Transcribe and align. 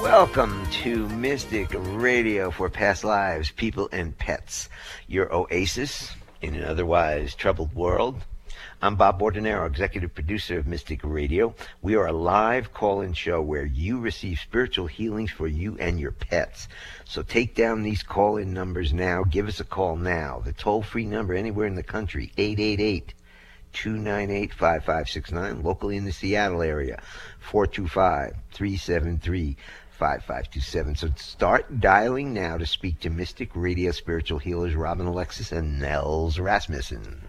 Welcome 0.00 0.66
to 0.82 1.06
Mystic 1.10 1.68
Radio 1.74 2.50
for 2.50 2.70
Past 2.70 3.04
Lives, 3.04 3.50
People 3.50 3.90
and 3.92 4.16
Pets, 4.16 4.70
your 5.06 5.32
oasis 5.32 6.10
in 6.40 6.54
an 6.54 6.64
otherwise 6.64 7.34
troubled 7.34 7.74
world. 7.74 8.24
I'm 8.80 8.96
Bob 8.96 9.20
Bordenero, 9.20 9.66
executive 9.66 10.14
producer 10.14 10.58
of 10.58 10.66
Mystic 10.66 11.00
Radio. 11.04 11.54
We 11.82 11.96
are 11.96 12.06
a 12.06 12.14
live 12.14 12.72
call-in 12.72 13.12
show 13.12 13.42
where 13.42 13.66
you 13.66 14.00
receive 14.00 14.40
spiritual 14.40 14.86
healings 14.86 15.32
for 15.32 15.46
you 15.46 15.76
and 15.78 16.00
your 16.00 16.12
pets. 16.12 16.66
So 17.04 17.20
take 17.22 17.54
down 17.54 17.82
these 17.82 18.02
call-in 18.02 18.54
numbers 18.54 18.94
now. 18.94 19.24
Give 19.24 19.48
us 19.48 19.60
a 19.60 19.64
call 19.64 19.96
now. 19.96 20.40
The 20.42 20.54
toll-free 20.54 21.04
number 21.04 21.34
anywhere 21.34 21.66
in 21.66 21.74
the 21.74 21.82
country, 21.82 22.32
888 22.38 23.12
298 23.72 24.52
5569, 24.52 25.62
locally 25.62 25.96
in 25.96 26.04
the 26.04 26.12
Seattle 26.12 26.62
area, 26.62 27.00
425 27.38 28.34
373 28.52 29.56
5527. 30.00 30.96
So 30.96 31.10
start 31.16 31.78
dialing 31.78 32.32
now 32.32 32.56
to 32.56 32.64
speak 32.64 33.00
to 33.00 33.10
Mystic 33.10 33.50
Radio 33.54 33.90
spiritual 33.90 34.38
healers 34.38 34.74
Robin 34.74 35.06
Alexis 35.06 35.52
and 35.52 35.78
Nels 35.78 36.38
Rasmussen. 36.38 37.20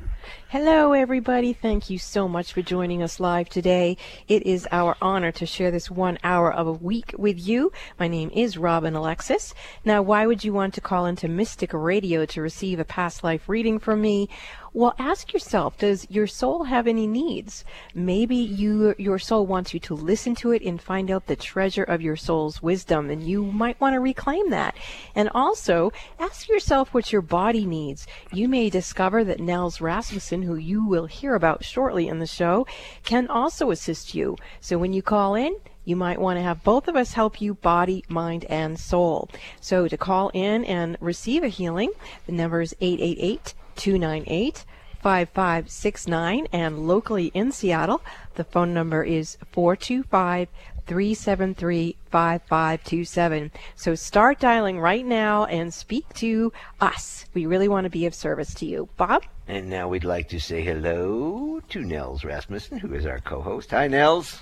Hello, 0.47 0.93
everybody. 0.93 1.51
Thank 1.51 1.89
you 1.89 1.97
so 1.97 2.29
much 2.29 2.53
for 2.53 2.61
joining 2.61 3.03
us 3.03 3.19
live 3.19 3.49
today. 3.49 3.97
It 4.27 4.45
is 4.45 4.67
our 4.71 4.95
honor 5.01 5.31
to 5.33 5.45
share 5.45 5.71
this 5.71 5.91
one 5.91 6.17
hour 6.23 6.53
of 6.53 6.67
a 6.67 6.71
week 6.71 7.13
with 7.17 7.39
you. 7.39 7.73
My 7.99 8.07
name 8.07 8.29
is 8.33 8.57
Robin 8.57 8.95
Alexis. 8.95 9.53
Now, 9.83 10.01
why 10.01 10.25
would 10.25 10.43
you 10.43 10.53
want 10.53 10.73
to 10.75 10.81
call 10.81 11.05
into 11.05 11.27
Mystic 11.27 11.73
Radio 11.73 12.25
to 12.27 12.41
receive 12.41 12.79
a 12.79 12.85
past 12.85 13.23
life 13.23 13.49
reading 13.49 13.79
from 13.79 14.01
me? 14.01 14.29
Well, 14.73 14.95
ask 14.97 15.33
yourself, 15.33 15.77
does 15.77 16.07
your 16.09 16.27
soul 16.27 16.63
have 16.63 16.87
any 16.87 17.05
needs? 17.05 17.65
Maybe 17.93 18.37
you, 18.37 18.95
your 18.97 19.19
soul 19.19 19.45
wants 19.45 19.73
you 19.73 19.81
to 19.81 19.95
listen 19.95 20.33
to 20.35 20.51
it 20.51 20.61
and 20.61 20.81
find 20.81 21.11
out 21.11 21.27
the 21.27 21.35
treasure 21.35 21.83
of 21.83 22.01
your 22.01 22.15
soul's 22.15 22.63
wisdom, 22.63 23.09
and 23.09 23.21
you 23.21 23.43
might 23.43 23.81
want 23.81 23.95
to 23.95 23.99
reclaim 23.99 24.49
that. 24.51 24.77
And 25.13 25.29
also, 25.35 25.91
ask 26.17 26.47
yourself 26.47 26.93
what 26.93 27.11
your 27.11 27.21
body 27.21 27.65
needs. 27.65 28.07
You 28.31 28.47
may 28.47 28.69
discover 28.69 29.25
that 29.25 29.41
Nels 29.41 29.81
Rasmussen, 29.81 30.43
who 30.43 30.55
you 30.55 30.87
will 30.87 31.07
hear 31.07 31.35
about 31.35 31.65
shortly 31.65 32.07
in 32.07 32.19
the 32.19 32.25
show, 32.25 32.65
can 33.03 33.27
also 33.27 33.71
assist 33.71 34.15
you. 34.15 34.37
So 34.61 34.77
when 34.77 34.93
you 34.93 35.01
call 35.01 35.35
in, 35.35 35.53
you 35.83 35.97
might 35.97 36.21
want 36.21 36.37
to 36.37 36.43
have 36.43 36.63
both 36.63 36.87
of 36.87 36.95
us 36.95 37.11
help 37.11 37.41
you 37.41 37.55
body, 37.55 38.05
mind, 38.07 38.45
and 38.45 38.79
soul. 38.79 39.27
So 39.59 39.89
to 39.89 39.97
call 39.97 40.31
in 40.33 40.63
and 40.63 40.95
receive 41.01 41.43
a 41.43 41.49
healing, 41.49 41.91
the 42.25 42.31
number 42.31 42.61
is 42.61 42.73
888 42.79 43.53
298 43.75 44.65
5569. 45.01 46.47
And 46.51 46.87
locally 46.87 47.31
in 47.33 47.51
Seattle, 47.51 48.01
the 48.35 48.43
phone 48.43 48.73
number 48.73 49.03
is 49.03 49.37
425 49.51 50.47
373 50.85 51.95
5527. 52.09 53.51
So 53.75 53.95
start 53.95 54.39
dialing 54.39 54.79
right 54.79 55.05
now 55.05 55.45
and 55.45 55.73
speak 55.73 56.11
to 56.15 56.51
us. 56.79 57.25
We 57.33 57.45
really 57.45 57.67
want 57.67 57.85
to 57.85 57.89
be 57.89 58.05
of 58.05 58.13
service 58.13 58.53
to 58.55 58.65
you. 58.65 58.89
Bob? 58.97 59.23
And 59.47 59.69
now 59.69 59.87
we'd 59.87 60.03
like 60.03 60.29
to 60.29 60.39
say 60.39 60.61
hello 60.61 61.61
to 61.69 61.81
Nels 61.81 62.23
Rasmussen, 62.23 62.79
who 62.79 62.93
is 62.93 63.05
our 63.05 63.19
co-host. 63.19 63.71
Hi, 63.71 63.87
Nels. 63.87 64.41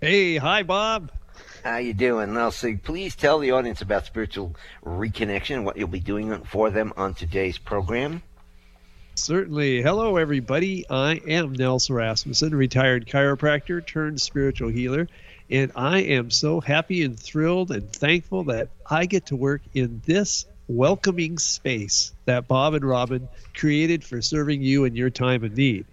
Hey, 0.00 0.36
hi, 0.36 0.62
Bob. 0.62 1.12
How 1.62 1.76
you 1.76 1.94
doing? 1.94 2.34
Now, 2.34 2.50
so 2.50 2.76
please 2.76 3.14
tell 3.14 3.38
the 3.38 3.52
audience 3.52 3.82
about 3.82 4.04
spiritual 4.04 4.56
reconnection 4.84 5.56
and 5.56 5.64
what 5.64 5.76
you'll 5.76 5.86
be 5.86 6.00
doing 6.00 6.42
for 6.42 6.70
them 6.70 6.92
on 6.96 7.14
today's 7.14 7.56
program. 7.56 8.20
Certainly. 9.14 9.80
Hello, 9.80 10.16
everybody. 10.16 10.84
I 10.90 11.20
am 11.28 11.52
Nelson 11.52 11.94
Rasmussen, 11.94 12.52
retired 12.52 13.06
chiropractor 13.06 13.86
turned 13.86 14.20
spiritual 14.20 14.70
healer, 14.70 15.06
and 15.50 15.70
I 15.76 16.00
am 16.00 16.32
so 16.32 16.60
happy 16.60 17.04
and 17.04 17.16
thrilled 17.16 17.70
and 17.70 17.92
thankful 17.92 18.42
that 18.44 18.70
I 18.90 19.06
get 19.06 19.26
to 19.26 19.36
work 19.36 19.62
in 19.72 20.02
this 20.04 20.46
welcoming 20.66 21.38
space 21.38 22.12
that 22.24 22.48
Bob 22.48 22.74
and 22.74 22.84
Robin 22.84 23.28
created 23.54 24.02
for 24.02 24.20
serving 24.20 24.62
you 24.62 24.84
in 24.84 24.96
your 24.96 25.10
time 25.10 25.44
of 25.44 25.56
need. 25.56 25.86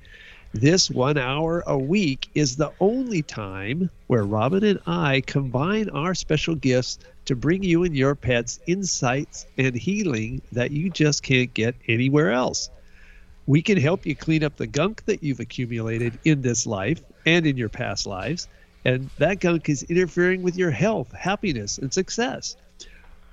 This 0.53 0.89
one 0.89 1.19
hour 1.19 1.63
a 1.67 1.77
week 1.77 2.31
is 2.33 2.55
the 2.55 2.71
only 2.79 3.21
time 3.21 3.91
where 4.07 4.23
Robin 4.23 4.63
and 4.63 4.79
I 4.87 5.21
combine 5.27 5.89
our 5.91 6.15
special 6.15 6.55
gifts 6.55 6.97
to 7.25 7.35
bring 7.35 7.61
you 7.61 7.83
and 7.83 7.95
your 7.95 8.15
pets 8.15 8.59
insights 8.65 9.45
and 9.59 9.75
healing 9.75 10.41
that 10.51 10.71
you 10.71 10.89
just 10.89 11.21
can't 11.21 11.53
get 11.53 11.75
anywhere 11.87 12.31
else. 12.31 12.71
We 13.45 13.61
can 13.61 13.77
help 13.77 14.07
you 14.07 14.15
clean 14.15 14.43
up 14.43 14.57
the 14.57 14.65
gunk 14.65 15.05
that 15.05 15.21
you've 15.21 15.39
accumulated 15.39 16.17
in 16.23 16.41
this 16.41 16.65
life 16.65 17.03
and 17.27 17.45
in 17.45 17.55
your 17.55 17.69
past 17.69 18.07
lives. 18.07 18.47
And 18.85 19.11
that 19.19 19.41
gunk 19.41 19.69
is 19.69 19.83
interfering 19.83 20.41
with 20.41 20.57
your 20.57 20.71
health, 20.71 21.11
happiness, 21.11 21.77
and 21.77 21.93
success. 21.93 22.55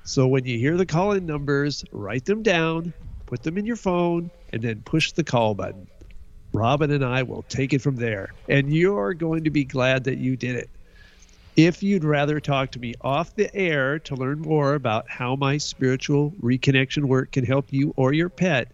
So 0.04 0.26
when 0.26 0.44
you 0.44 0.58
hear 0.58 0.76
the 0.76 0.84
call 0.84 1.12
in 1.12 1.24
numbers, 1.24 1.82
write 1.92 2.26
them 2.26 2.42
down, 2.42 2.92
put 3.24 3.42
them 3.42 3.56
in 3.56 3.64
your 3.64 3.76
phone, 3.76 4.30
and 4.52 4.60
then 4.60 4.82
push 4.84 5.12
the 5.12 5.24
call 5.24 5.54
button. 5.54 5.86
Robin 6.56 6.90
and 6.90 7.04
I 7.04 7.22
will 7.22 7.44
take 7.50 7.74
it 7.74 7.82
from 7.82 7.96
there. 7.96 8.32
And 8.48 8.72
you're 8.72 9.12
going 9.12 9.44
to 9.44 9.50
be 9.50 9.64
glad 9.64 10.04
that 10.04 10.16
you 10.16 10.36
did 10.36 10.56
it. 10.56 10.70
If 11.54 11.82
you'd 11.82 12.02
rather 12.02 12.40
talk 12.40 12.70
to 12.70 12.78
me 12.78 12.94
off 13.02 13.34
the 13.34 13.54
air 13.54 13.98
to 14.00 14.14
learn 14.14 14.40
more 14.40 14.72
about 14.74 15.10
how 15.10 15.36
my 15.36 15.58
spiritual 15.58 16.32
reconnection 16.42 17.04
work 17.04 17.32
can 17.32 17.44
help 17.44 17.74
you 17.74 17.92
or 17.96 18.14
your 18.14 18.30
pet, 18.30 18.72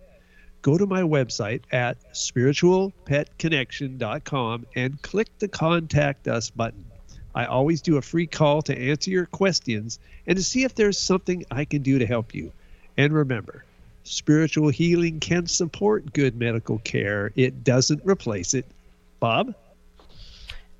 go 0.63 0.79
to 0.79 0.87
my 0.87 1.03
website 1.03 1.63
at 1.73 1.97
spiritualpetconnection.com 2.13 4.67
and 4.77 5.03
click 5.03 5.37
the 5.41 5.49
contact 5.49 6.29
us 6.29 6.51
button. 6.51 6.85
I 7.35 7.47
always 7.47 7.83
do 7.83 7.97
a 7.97 8.03
free 8.03 8.29
call 8.29 8.63
to 8.63 8.79
answer 8.79 9.11
your 9.11 9.27
questions 9.27 9.99
and 10.29 10.37
to 10.37 10.43
see 10.43 10.63
if 10.63 10.77
there's 10.77 10.99
something 10.99 11.45
I 11.51 11.65
can 11.65 11.83
do 11.83 11.99
to 11.99 12.07
help 12.07 12.33
you. 12.33 12.53
And 12.97 13.13
remember, 13.13 13.65
spiritual 14.05 14.69
healing 14.69 15.21
can 15.21 15.47
support 15.47 16.13
good 16.13 16.37
medical 16.37 16.79
care, 16.79 17.33
it 17.37 17.65
doesn't 17.65 18.03
replace 18.05 18.55
it. 18.55 18.67
Bob? 19.21 19.55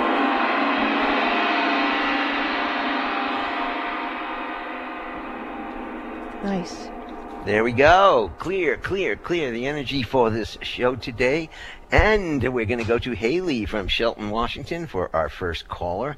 Nice. 6.42 6.90
There 7.44 7.62
we 7.62 7.70
go. 7.70 8.32
Clear, 8.40 8.76
clear, 8.76 9.14
clear 9.14 9.52
the 9.52 9.66
energy 9.68 10.02
for 10.02 10.30
this 10.30 10.58
show 10.62 10.96
today. 10.96 11.50
And 11.92 12.42
we're 12.52 12.64
going 12.64 12.80
to 12.80 12.84
go 12.84 12.98
to 12.98 13.12
Haley 13.12 13.66
from 13.66 13.86
Shelton, 13.86 14.30
Washington 14.30 14.88
for 14.88 15.14
our 15.14 15.28
first 15.28 15.68
caller. 15.68 16.16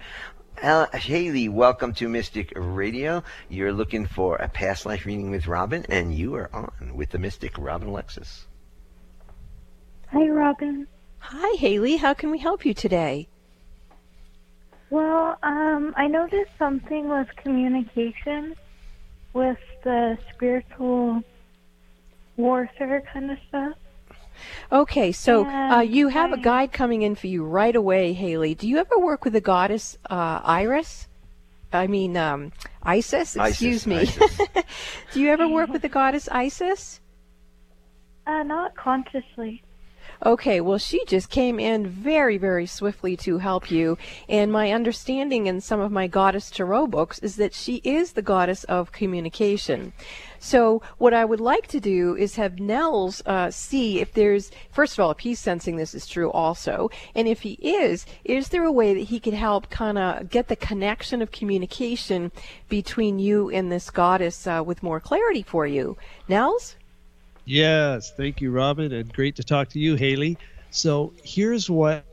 Uh, 0.63 0.87
Haley, 0.97 1.49
welcome 1.49 1.93
to 1.95 2.09
Mystic 2.09 2.53
Radio. 2.57 3.23
You're 3.49 3.73
looking 3.73 4.07
for 4.07 4.37
a 4.37 4.49
past 4.49 4.87
life 4.87 5.07
reading 5.07 5.31
with 5.31 5.47
Robin, 5.47 5.87
and 5.89 6.13
you 6.13 6.35
are 6.35 6.51
on 6.53 6.97
with 6.97 7.11
the 7.11 7.19
Mystic 7.19 7.57
Robin 7.57 7.89
Alexis. 7.89 8.47
Hi, 10.09 10.27
Robin. 10.27 10.89
Hi, 11.19 11.57
Haley. 11.59 11.97
How 11.97 12.13
can 12.13 12.33
we 12.33 12.39
help 12.39 12.67
you 12.67 12.75
today? 12.75 13.29
Well, 14.91 15.39
um, 15.45 15.95
I 15.97 16.09
noticed 16.09 16.51
something 16.59 17.09
with 17.09 17.29
communication 17.37 18.57
with 19.35 19.59
the 19.85 20.19
spiritual 20.35 21.23
warfare 22.37 23.03
kind 23.13 23.31
of 23.31 23.39
stuff. 23.49 23.75
Okay, 24.71 25.13
so 25.13 25.47
uh, 25.47 25.81
you 25.81 26.09
have 26.09 26.33
a 26.33 26.39
I- 26.39 26.43
guide 26.43 26.73
coming 26.73 27.03
in 27.03 27.15
for 27.15 27.27
you 27.27 27.45
right 27.45 27.75
away, 27.75 28.13
Haley. 28.13 28.55
Do 28.55 28.69
you 28.69 28.79
ever 28.79 28.99
work 28.99 29.25
with 29.25 29.33
the 29.33 29.41
goddess 29.41 29.99
uh, 30.11 30.41
Iris? 30.45 31.09
I 31.73 31.87
mean, 31.87 32.17
um, 32.17 32.53
Isis. 32.83 33.37
Excuse 33.37 33.87
Isis, 33.87 33.87
me. 33.87 33.97
Isis. 33.97 34.41
Do 35.13 35.21
you 35.21 35.29
ever 35.29 35.47
work 35.47 35.71
with 35.71 35.83
the 35.83 35.89
goddess 36.01 36.29
Isis? 36.31 37.01
Uh, 38.27 38.43
not 38.43 38.75
consciously. 38.75 39.63
Okay, 40.25 40.61
well, 40.61 40.79
she 40.79 41.05
just 41.05 41.31
came 41.31 41.61
in 41.61 41.87
very, 41.87 42.39
very 42.39 42.67
swiftly 42.67 43.17
to 43.19 43.39
help 43.39 43.71
you. 43.71 43.97
And 44.29 44.51
my 44.51 44.73
understanding 44.73 45.47
in 45.47 45.61
some 45.61 45.79
of 45.79 45.93
my 45.93 46.09
Goddess 46.09 46.51
Tarot 46.51 46.89
books 46.89 47.21
is 47.21 47.37
that 47.37 47.55
she 47.55 47.77
is 47.85 48.13
the 48.13 48.23
goddess 48.23 48.65
of 48.65 48.91
communication. 48.91 49.93
So, 50.41 50.83
what 50.99 51.15
I 51.15 51.25
would 51.25 51.41
like 51.41 51.67
to 51.69 51.81
do 51.81 52.17
is 52.17 52.37
have 52.37 52.61
Nels 52.61 53.23
uh, 53.27 53.51
see 53.51 54.01
if 54.01 54.13
there's, 54.13 54.51
first 54.71 54.95
of 54.95 55.05
all, 55.05 55.11
if 55.11 55.21
he's 55.21 55.41
sensing 55.41 55.77
this 55.77 55.95
is 55.95 56.07
true 56.07 56.31
also. 56.31 56.91
And 57.15 57.27
if 57.27 57.43
he 57.43 57.53
is, 57.55 58.07
is 58.25 58.49
there 58.49 58.65
a 58.65 58.73
way 58.73 58.95
that 58.95 59.05
he 59.05 59.21
could 59.21 59.35
help 59.35 59.71
kind 59.71 59.99
of 59.99 60.31
get 60.31 60.49
the 60.49 60.57
connection 60.57 61.23
of 61.23 61.33
communication 61.33 62.31
between 62.69 63.19
you 63.19 63.51
and 63.51 63.71
this 63.71 63.91
goddess 63.91 64.47
uh, 64.47 64.63
with 64.65 64.83
more 64.83 65.01
clarity 65.01 65.43
for 65.43 65.67
you? 65.67 65.97
Nels? 66.29 66.77
Yes, 67.45 68.13
thank 68.15 68.41
you, 68.41 68.51
Robin, 68.51 68.93
and 68.93 69.13
great 69.13 69.37
to 69.37 69.43
talk 69.43 69.71
to 69.71 69.79
you, 69.79 69.95
Haley. 69.95 70.37
So 70.71 71.15
here's 71.25 71.71
what, 71.71 72.05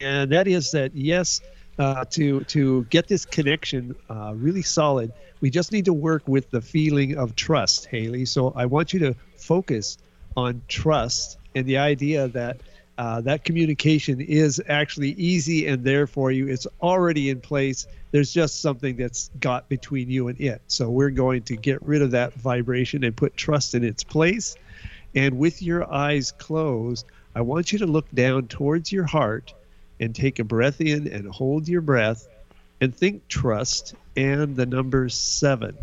and 0.00 0.30
that 0.30 0.46
is 0.46 0.70
that 0.70 0.94
yes, 0.94 1.40
uh, 1.78 2.04
to 2.10 2.40
to 2.44 2.84
get 2.84 3.08
this 3.08 3.24
connection 3.24 3.94
uh, 4.10 4.32
really 4.36 4.62
solid, 4.62 5.12
we 5.40 5.50
just 5.50 5.72
need 5.72 5.86
to 5.86 5.92
work 5.92 6.26
with 6.28 6.50
the 6.50 6.60
feeling 6.60 7.16
of 7.16 7.34
trust, 7.34 7.86
Haley. 7.86 8.24
So 8.26 8.52
I 8.54 8.66
want 8.66 8.92
you 8.92 9.00
to 9.00 9.14
focus 9.36 9.98
on 10.36 10.62
trust 10.68 11.38
and 11.54 11.66
the 11.66 11.78
idea 11.78 12.28
that 12.28 12.60
uh, 12.98 13.20
that 13.22 13.44
communication 13.44 14.20
is 14.20 14.62
actually 14.68 15.10
easy 15.12 15.66
and 15.66 15.82
there 15.82 16.06
for 16.06 16.30
you. 16.30 16.46
It's 16.46 16.66
already 16.80 17.30
in 17.30 17.40
place. 17.40 17.86
There's 18.10 18.32
just 18.32 18.60
something 18.60 18.96
that's 18.96 19.30
got 19.40 19.68
between 19.68 20.10
you 20.10 20.28
and 20.28 20.38
it. 20.40 20.60
So 20.66 20.90
we're 20.90 21.10
going 21.10 21.42
to 21.44 21.56
get 21.56 21.82
rid 21.82 22.02
of 22.02 22.10
that 22.10 22.34
vibration 22.34 23.02
and 23.02 23.16
put 23.16 23.36
trust 23.36 23.74
in 23.74 23.82
its 23.82 24.04
place. 24.04 24.56
And 25.14 25.38
with 25.38 25.62
your 25.62 25.90
eyes 25.90 26.32
closed, 26.32 27.06
I 27.34 27.40
want 27.40 27.72
you 27.72 27.78
to 27.78 27.86
look 27.86 28.10
down 28.12 28.48
towards 28.48 28.92
your 28.92 29.04
heart 29.04 29.54
and 30.02 30.16
take 30.16 30.40
a 30.40 30.44
breath 30.44 30.80
in 30.80 31.06
and 31.06 31.28
hold 31.28 31.68
your 31.68 31.80
breath 31.80 32.26
and 32.80 32.92
think 32.92 33.28
trust 33.28 33.94
and 34.16 34.56
the 34.56 34.66
number 34.66 35.08
seven. 35.08 35.78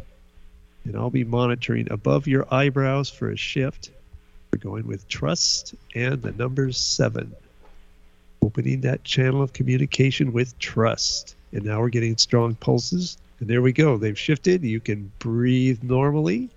And 0.84 0.98
I'll 0.98 1.10
be 1.10 1.24
monitoring 1.24 1.88
above 1.90 2.28
your 2.28 2.46
eyebrows 2.54 3.10
for 3.10 3.32
a 3.32 3.38
shift. 3.38 3.92
We're 4.52 4.60
going 4.60 4.86
with 4.86 5.08
trust 5.08 5.74
and 5.96 6.22
the 6.22 6.34
number 6.34 6.70
seven. 6.74 7.34
Opening 8.42 8.82
that 8.82 9.06
channel 9.06 9.42
of 9.42 9.54
communication 9.54 10.34
with 10.34 10.60
trust. 10.60 11.38
And 11.54 11.64
now 11.64 11.80
we're 11.80 11.88
getting 11.88 12.18
strong 12.18 12.56
pulses. 12.56 13.18
And 13.40 13.48
there 13.48 13.62
we 13.62 13.72
go. 13.72 13.96
They've 13.96 14.20
shifted. 14.20 14.64
You 14.66 14.82
can 14.82 15.14
breathe 15.20 15.82
normally. 15.82 16.50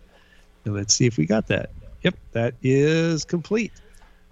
And 0.64 0.74
let's 0.74 0.94
see 0.94 1.06
if 1.06 1.16
we 1.16 1.26
got 1.26 1.46
that. 1.46 1.70
Yep, 2.02 2.16
that 2.32 2.54
is 2.60 3.24
complete. 3.24 3.70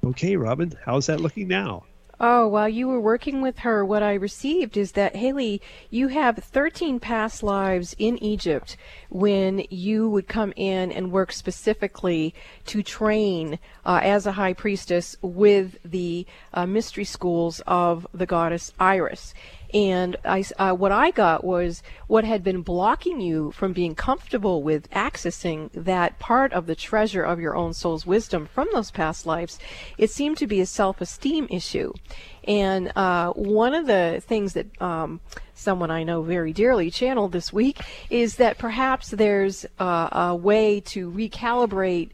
Okay, 0.03 0.35
Robin, 0.35 0.77
how's 0.85 1.07
that 1.07 1.21
looking 1.21 1.47
now? 1.47 1.85
Oh, 2.23 2.47
while 2.49 2.69
you 2.69 2.87
were 2.87 3.01
working 3.01 3.41
with 3.41 3.61
her, 3.61 3.83
what 3.83 4.03
I 4.03 4.13
received 4.13 4.77
is 4.77 4.93
that, 4.93 5.17
Haley, 5.17 5.63
you 5.89 6.09
have 6.09 6.37
13 6.37 7.01
past 7.01 7.43
lives 7.43 7.97
in 7.99 8.23
Egypt 8.23 8.77
when 9.09 9.65
you 9.71 10.07
would 10.11 10.29
come 10.29 10.53
in 10.55 10.93
and 10.93 11.13
work 11.13 11.33
specifically 11.33 12.35
to 12.67 12.83
train 12.83 13.59
uh, 13.87 14.01
as 14.03 14.27
a 14.27 14.33
high 14.33 14.53
priestess 14.53 15.17
with 15.23 15.79
the 15.83 16.27
uh, 16.53 16.67
mystery 16.67 17.07
schools 17.07 17.63
of 17.67 18.07
the 18.13 18.27
goddess 18.27 18.75
Iris. 18.79 19.33
And 19.73 20.17
I, 20.25 20.45
uh, 20.59 20.75
what 20.75 20.93
I 20.93 21.11
got 21.11 21.45
was 21.45 21.83
what 22.07 22.25
had 22.25 22.43
been 22.43 22.63
blocking 22.63 23.21
you 23.21 23.53
from 23.53 23.73
being 23.73 23.95
comfortable 23.95 24.63
with 24.63 24.91
accessing 24.91 25.71
that 25.73 26.19
part 26.19 26.53
of 26.53 26.67
the 26.67 26.75
treasure 26.75 27.23
of 27.23 27.41
your 27.41 27.57
own 27.57 27.73
soul's 27.73 28.07
wisdom 28.07 28.47
from 28.47 28.69
those 28.73 28.91
past 28.91 29.27
lives. 29.27 29.59
It 29.97 30.11
seemed 30.11 30.39
to 30.39 30.47
be 30.47 30.61
a 30.61 30.67
self-esteem 30.67 31.47
issue. 31.51 31.93
And 32.45 32.93
uh, 32.97 33.33
one 33.33 33.75
of 33.75 33.87
the 33.87 34.23
things 34.27 34.55
that 34.55 34.81
um, 34.83 35.21
someone 35.55 35.91
I 35.91 36.03
know 36.03 36.23
very 36.23 36.53
dearly 36.53 36.91
channeled 36.91 37.33
this 37.33 37.53
week 37.53 37.79
is 38.09 38.37
that 38.37 38.59
perhaps 38.59 39.11
there's 39.11 39.67
uh, 39.79 40.09
a 40.13 40.35
way 40.35 40.81
to 40.81 41.11
recalibrate 41.11 42.11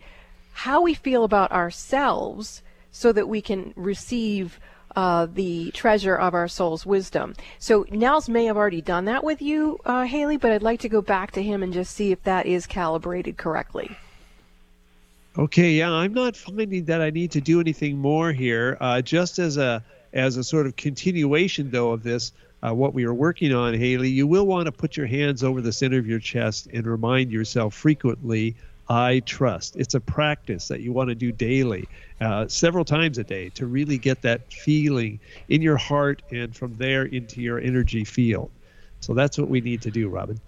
how 0.53 0.83
we 0.83 0.95
feel 0.95 1.25
about 1.25 1.53
ourselves 1.53 2.63
so 2.91 3.13
that 3.13 3.29
we 3.29 3.41
can 3.43 3.73
receive 3.77 4.59
uh, 4.97 5.27
the 5.27 5.71
treasure 5.73 6.17
of 6.17 6.35
our 6.35 6.49
soul's 6.49 6.87
wisdom. 6.87 7.35
So 7.59 7.85
Nels 7.91 8.29
may 8.29 8.47
have 8.47 8.57
already 8.57 8.81
done 8.81 9.05
that 9.05 9.23
with 9.23 9.43
you, 9.43 9.79
uh, 9.85 10.05
Haley, 10.05 10.39
but 10.39 10.51
I'd 10.51 10.63
like 10.63 10.81
to 10.81 10.89
go 10.89 11.03
back 11.03 11.33
to 11.33 11.43
him 11.43 11.63
and 11.63 11.73
just 11.73 11.95
see 11.95 12.11
if 12.11 12.23
that 12.25 12.47
is 12.47 12.67
calibrated 12.67 13.37
correctly. 13.37 13.97
Okay, 15.39 15.73
yeah, 15.73 15.93
I'm 15.93 16.15
not 16.15 16.35
finding 16.35 16.87
that 16.87 17.03
I 17.03 17.11
need 17.11 17.31
to 17.33 17.43
do 17.43 17.61
anything 17.61 17.99
more 17.99 18.33
here. 18.33 18.79
Uh, 18.81 19.03
just 19.03 19.39
as 19.39 19.59
a 19.59 19.85
as 20.15 20.39
a 20.39 20.45
sort 20.45 20.67
of 20.67 20.77
continuation, 20.77 21.71
though, 21.71 21.91
of 21.91 22.03
this, 22.03 22.33
uh, 22.67 22.73
what 22.73 22.95
we 22.95 23.05
are 23.05 23.13
working 23.13 23.53
on, 23.53 23.75
Haley, 23.75 24.09
you 24.09 24.27
will 24.27 24.47
want 24.47 24.65
to 24.65 24.73
put 24.73 24.97
your 24.97 25.05
hands 25.05 25.45
over 25.45 25.61
the 25.61 25.73
center 25.73 25.99
of 25.99 26.07
your 26.07 26.21
chest 26.21 26.69
and 26.73 26.87
remind 26.87 27.31
yourself 27.31 27.75
frequently, 27.75 28.57
I 28.89 29.21
trust. 29.21 29.77
It's 29.77 29.95
a 29.95 30.01
practice 30.01 30.69
that 30.69 30.81
you 30.81 30.91
want 30.93 31.11
to 31.11 31.15
do 31.15 31.33
daily, 31.33 31.87
uh, 32.21 32.49
several 32.49 32.85
times 32.85 33.19
a 33.19 33.25
day, 33.25 33.51
to 33.51 33.67
really 33.67 33.99
get 33.99 34.23
that 34.23 34.53
feeling 34.53 35.21
in 35.49 35.63
your 35.63 35.77
heart 35.77 36.23
and 36.31 36.55
from 36.55 36.77
there 36.77 37.05
into 37.05 37.41
your 37.41 37.59
energy 37.59 38.05
field. 38.05 38.51
So 39.01 39.15
that's 39.15 39.39
what 39.39 39.49
we 39.49 39.61
need 39.61 39.83
to 39.83 39.91
do, 39.91 40.09
Robin. 40.09 40.41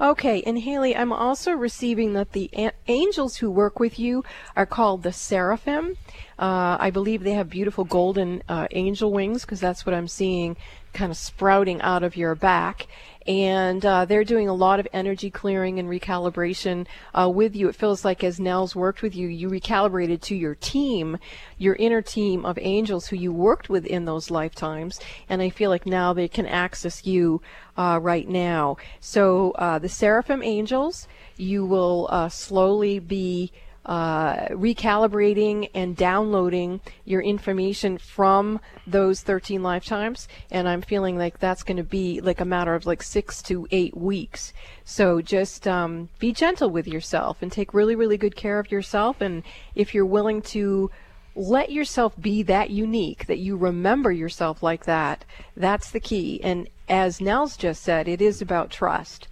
Okay, 0.00 0.42
and 0.42 0.58
Haley, 0.58 0.96
I'm 0.96 1.12
also 1.12 1.52
receiving 1.52 2.12
that 2.14 2.32
the 2.32 2.50
a- 2.54 2.72
angels 2.88 3.36
who 3.36 3.50
work 3.50 3.78
with 3.78 3.98
you 3.98 4.24
are 4.56 4.66
called 4.66 5.02
the 5.02 5.12
seraphim. 5.12 5.96
Uh, 6.38 6.76
I 6.80 6.90
believe 6.90 7.22
they 7.22 7.32
have 7.32 7.48
beautiful 7.48 7.84
golden 7.84 8.42
uh, 8.48 8.66
angel 8.72 9.12
wings 9.12 9.42
because 9.42 9.60
that's 9.60 9.86
what 9.86 9.94
I'm 9.94 10.08
seeing 10.08 10.56
kind 10.94 11.10
of 11.10 11.18
sprouting 11.18 11.80
out 11.82 12.02
of 12.02 12.16
your 12.16 12.34
back. 12.34 12.86
And 13.26 13.84
uh, 13.86 14.04
they're 14.04 14.24
doing 14.24 14.48
a 14.48 14.54
lot 14.54 14.80
of 14.80 14.88
energy 14.92 15.30
clearing 15.30 15.78
and 15.78 15.88
recalibration 15.88 16.86
uh, 17.18 17.28
with 17.28 17.56
you. 17.56 17.68
It 17.68 17.74
feels 17.74 18.04
like 18.04 18.22
as 18.22 18.38
Nels 18.38 18.76
worked 18.76 19.00
with 19.00 19.16
you, 19.16 19.28
you 19.28 19.48
recalibrated 19.48 20.20
to 20.22 20.36
your 20.36 20.54
team, 20.54 21.18
your 21.56 21.74
inner 21.76 22.02
team 22.02 22.44
of 22.44 22.58
angels 22.60 23.06
who 23.06 23.16
you 23.16 23.32
worked 23.32 23.70
with 23.70 23.86
in 23.86 24.04
those 24.04 24.30
lifetimes. 24.30 25.00
And 25.28 25.40
I 25.40 25.48
feel 25.48 25.70
like 25.70 25.86
now 25.86 26.12
they 26.12 26.28
can 26.28 26.46
access 26.46 27.06
you 27.06 27.40
uh, 27.78 27.98
right 28.02 28.28
now. 28.28 28.76
So 29.00 29.52
uh, 29.52 29.78
the 29.78 29.88
seraphim 29.88 30.42
angels, 30.42 31.08
you 31.38 31.64
will 31.64 32.08
uh, 32.10 32.28
slowly 32.28 32.98
be 32.98 33.52
uh, 33.86 34.46
recalibrating 34.48 35.70
and 35.74 35.96
downloading 35.96 36.80
your 37.04 37.20
information 37.20 37.98
from 37.98 38.60
those 38.86 39.20
13 39.22 39.62
lifetimes. 39.62 40.28
And 40.50 40.68
I'm 40.68 40.82
feeling 40.82 41.18
like 41.18 41.38
that's 41.38 41.62
going 41.62 41.76
to 41.76 41.84
be 41.84 42.20
like 42.20 42.40
a 42.40 42.44
matter 42.44 42.74
of 42.74 42.86
like 42.86 43.02
six 43.02 43.42
to 43.42 43.66
eight 43.70 43.96
weeks. 43.96 44.52
So 44.84 45.20
just 45.20 45.68
um, 45.68 46.08
be 46.18 46.32
gentle 46.32 46.70
with 46.70 46.86
yourself 46.88 47.38
and 47.42 47.52
take 47.52 47.74
really, 47.74 47.94
really 47.94 48.16
good 48.16 48.36
care 48.36 48.58
of 48.58 48.72
yourself. 48.72 49.20
And 49.20 49.42
if 49.74 49.94
you're 49.94 50.06
willing 50.06 50.42
to 50.42 50.90
let 51.36 51.70
yourself 51.70 52.14
be 52.20 52.42
that 52.44 52.70
unique, 52.70 53.26
that 53.26 53.38
you 53.38 53.56
remember 53.56 54.12
yourself 54.12 54.62
like 54.62 54.84
that, 54.84 55.24
that's 55.56 55.90
the 55.90 56.00
key. 56.00 56.40
And 56.42 56.68
as 56.88 57.20
Nels 57.20 57.56
just 57.56 57.82
said, 57.82 58.08
it 58.08 58.22
is 58.22 58.40
about 58.40 58.70
trust. 58.70 59.28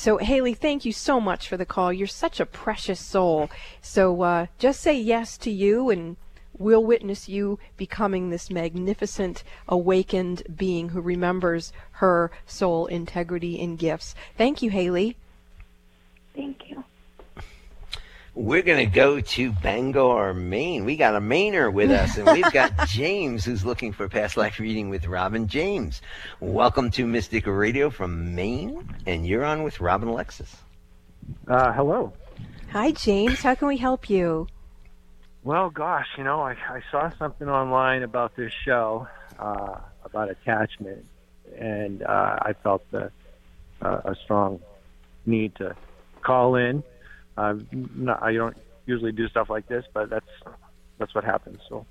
So, 0.00 0.16
Haley, 0.16 0.54
thank 0.54 0.86
you 0.86 0.94
so 0.94 1.20
much 1.20 1.46
for 1.46 1.58
the 1.58 1.66
call. 1.66 1.92
You're 1.92 2.06
such 2.06 2.40
a 2.40 2.46
precious 2.46 2.98
soul. 2.98 3.50
So, 3.82 4.22
uh, 4.22 4.46
just 4.58 4.80
say 4.80 4.98
yes 4.98 5.36
to 5.36 5.50
you, 5.50 5.90
and 5.90 6.16
we'll 6.56 6.82
witness 6.82 7.28
you 7.28 7.58
becoming 7.76 8.30
this 8.30 8.48
magnificent, 8.48 9.44
awakened 9.68 10.42
being 10.56 10.88
who 10.88 11.02
remembers 11.02 11.74
her 12.00 12.30
soul 12.46 12.86
integrity 12.86 13.60
and 13.60 13.78
gifts. 13.78 14.14
Thank 14.38 14.62
you, 14.62 14.70
Haley. 14.70 15.18
Thank 16.34 16.70
you. 16.70 16.82
We're 18.40 18.62
going 18.62 18.88
to 18.88 18.90
go 18.90 19.20
to 19.20 19.52
Bangor, 19.52 20.32
Maine. 20.32 20.86
We 20.86 20.96
got 20.96 21.14
a 21.14 21.20
Mainer 21.20 21.70
with 21.70 21.90
us, 21.90 22.16
and 22.16 22.26
we've 22.26 22.50
got 22.52 22.72
James 22.88 23.44
who's 23.44 23.66
looking 23.66 23.92
for 23.92 24.08
past 24.08 24.38
life 24.38 24.58
reading 24.58 24.88
with 24.88 25.06
Robin 25.06 25.46
James. 25.46 26.00
Welcome 26.40 26.90
to 26.92 27.06
Mystic 27.06 27.46
Radio 27.46 27.90
from 27.90 28.34
Maine, 28.34 28.94
and 29.04 29.26
you're 29.26 29.44
on 29.44 29.62
with 29.62 29.78
Robin 29.78 30.08
Alexis. 30.08 30.56
Uh, 31.46 31.70
hello. 31.74 32.14
Hi, 32.70 32.92
James. 32.92 33.42
How 33.42 33.54
can 33.54 33.68
we 33.68 33.76
help 33.76 34.08
you? 34.08 34.46
Well, 35.44 35.68
gosh, 35.68 36.08
you 36.16 36.24
know, 36.24 36.40
I, 36.40 36.52
I 36.52 36.80
saw 36.90 37.10
something 37.18 37.46
online 37.46 38.02
about 38.02 38.36
this 38.36 38.54
show 38.64 39.06
uh, 39.38 39.80
about 40.02 40.30
attachment, 40.30 41.04
and 41.58 42.02
uh, 42.02 42.38
I 42.40 42.54
felt 42.62 42.90
the, 42.90 43.12
uh, 43.82 44.00
a 44.06 44.16
strong 44.24 44.60
need 45.26 45.56
to 45.56 45.76
call 46.22 46.54
in. 46.54 46.82
Um, 47.36 48.08
I 48.20 48.32
don't 48.32 48.56
usually 48.86 49.12
do 49.12 49.28
stuff 49.28 49.50
like 49.50 49.66
this, 49.68 49.84
but 49.92 50.10
that's 50.10 50.26
that's 50.98 51.14
what 51.14 51.24
happens. 51.24 51.60
So. 51.68 51.86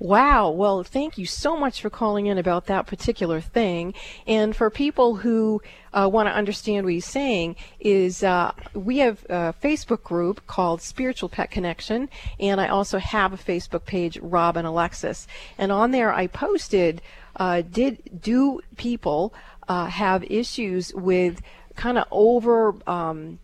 Wow. 0.00 0.48
Well, 0.48 0.82
thank 0.82 1.18
you 1.18 1.26
so 1.26 1.58
much 1.58 1.82
for 1.82 1.90
calling 1.90 2.24
in 2.24 2.38
about 2.38 2.66
that 2.66 2.86
particular 2.86 3.38
thing. 3.38 3.92
And 4.26 4.56
for 4.56 4.70
people 4.70 5.16
who 5.16 5.60
uh, 5.92 6.08
want 6.10 6.26
to 6.26 6.32
understand 6.32 6.86
what 6.86 6.94
he's 6.94 7.04
saying, 7.04 7.56
is 7.78 8.22
uh, 8.22 8.52
we 8.72 8.98
have 8.98 9.26
a 9.28 9.54
Facebook 9.62 10.02
group 10.02 10.46
called 10.46 10.80
Spiritual 10.80 11.28
Pet 11.28 11.50
Connection, 11.50 12.08
and 12.38 12.62
I 12.62 12.68
also 12.68 12.98
have 12.98 13.34
a 13.34 13.36
Facebook 13.36 13.84
page, 13.84 14.18
Robin 14.22 14.64
Alexis. 14.64 15.26
And 15.58 15.70
on 15.70 15.90
there, 15.90 16.10
I 16.10 16.28
posted, 16.28 17.02
uh, 17.36 17.60
did 17.60 18.22
do 18.22 18.62
people 18.78 19.34
uh, 19.68 19.86
have 19.86 20.24
issues 20.24 20.94
with 20.94 21.42
kind 21.76 21.98
of 21.98 22.06
over 22.10 22.74
um, 22.88 23.38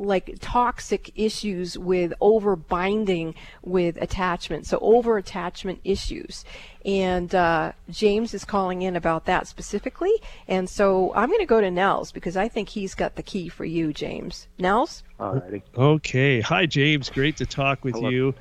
like 0.00 0.36
toxic 0.40 1.12
issues 1.14 1.78
with 1.78 2.12
over 2.20 2.56
binding 2.56 3.34
with 3.62 3.96
attachment, 4.00 4.66
so 4.66 4.78
over 4.80 5.18
attachment 5.18 5.80
issues. 5.84 6.44
And 6.84 7.34
uh, 7.34 7.72
James 7.90 8.32
is 8.32 8.44
calling 8.44 8.82
in 8.82 8.96
about 8.96 9.26
that 9.26 9.46
specifically. 9.46 10.14
And 10.48 10.68
so 10.68 11.12
I'm 11.14 11.28
going 11.28 11.40
to 11.40 11.46
go 11.46 11.60
to 11.60 11.70
Nels 11.70 12.10
because 12.10 12.36
I 12.36 12.48
think 12.48 12.70
he's 12.70 12.94
got 12.94 13.16
the 13.16 13.22
key 13.22 13.48
for 13.48 13.66
you, 13.66 13.92
James. 13.92 14.48
Nels? 14.58 15.02
Alrighty. 15.20 15.62
Okay. 15.76 16.40
Hi, 16.40 16.64
James. 16.64 17.10
Great 17.10 17.36
to 17.36 17.46
talk 17.46 17.84
with 17.84 17.94
Hello. 17.94 18.08
you. 18.08 18.34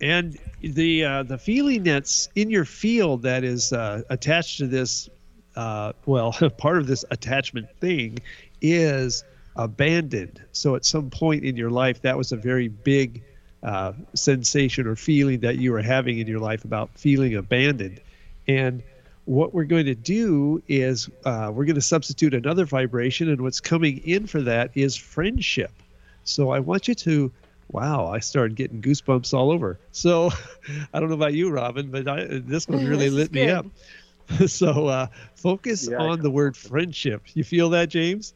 And 0.00 0.38
the 0.62 1.04
uh, 1.04 1.22
the 1.22 1.38
feeling 1.38 1.84
that's 1.84 2.28
in 2.34 2.50
your 2.50 2.64
field 2.64 3.22
that 3.22 3.44
is 3.44 3.72
uh, 3.72 4.02
attached 4.10 4.58
to 4.58 4.66
this, 4.66 5.08
uh, 5.54 5.92
well, 6.06 6.32
part 6.58 6.78
of 6.78 6.88
this 6.88 7.04
attachment 7.10 7.68
thing 7.78 8.18
is 8.60 9.22
abandoned. 9.64 10.44
So 10.52 10.76
at 10.76 10.84
some 10.84 11.10
point 11.10 11.44
in 11.44 11.56
your 11.56 11.70
life, 11.70 12.02
that 12.02 12.18
was 12.18 12.32
a 12.32 12.36
very 12.36 12.68
big 12.68 13.24
uh, 13.62 13.92
sensation 14.14 14.86
or 14.86 14.96
feeling 14.96 15.40
that 15.40 15.58
you 15.58 15.72
were 15.72 15.82
having 15.82 16.18
in 16.18 16.26
your 16.26 16.40
life 16.40 16.64
about 16.64 16.98
feeling 16.98 17.36
abandoned. 17.36 18.00
And 18.48 18.82
what 19.24 19.54
we're 19.54 19.64
going 19.64 19.86
to 19.86 19.94
do 19.94 20.62
is 20.68 21.08
uh, 21.24 21.50
we're 21.54 21.66
going 21.66 21.76
to 21.76 21.82
substitute 21.82 22.34
another 22.34 22.66
vibration, 22.66 23.28
and 23.30 23.42
what's 23.42 23.60
coming 23.60 23.98
in 23.98 24.26
for 24.26 24.42
that 24.42 24.72
is 24.74 24.96
friendship. 24.96 25.82
So 26.24 26.50
I 26.50 26.60
want 26.60 26.88
you 26.88 26.94
to, 26.96 27.32
wow, 27.68 28.08
I 28.08 28.20
started 28.20 28.56
getting 28.56 28.82
goosebumps 28.82 29.34
all 29.34 29.50
over. 29.50 29.80
So 29.92 30.30
I 30.92 31.00
don't 31.00 31.08
know 31.10 31.14
about 31.16 31.34
you, 31.34 31.50
Robin, 31.50 31.90
but 31.90 32.08
I, 32.08 32.26
this 32.30 32.68
one 32.68 32.84
really 32.86 33.08
This 33.08 33.14
lit 33.14 33.32
me 33.32 33.48
up. 33.50 33.66
so 34.46 34.86
uh, 34.88 35.08
focus 35.34 35.88
Yeah, 35.88 35.96
on 35.96 36.22
the 36.22 36.30
word 36.30 36.56
friendship. 36.56 37.22
You 37.34 37.44
feel 37.44 37.70
that, 37.70 37.90
James? 37.90 38.34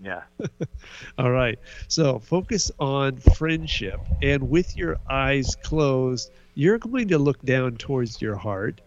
Yeah. 0.00 0.22
All 1.18 1.30
right. 1.30 1.58
So 1.88 2.18
focus 2.18 2.70
on 2.78 3.18
friendship. 3.18 4.08
And 4.22 4.48
with 4.48 4.76
your 4.76 4.98
eyes 5.08 5.56
closed, 5.56 6.30
you're 6.54 6.78
going 6.78 7.08
to 7.08 7.18
look 7.18 7.42
down 7.42 7.76
towards 7.76 8.20
your 8.20 8.36
heart 8.36 8.80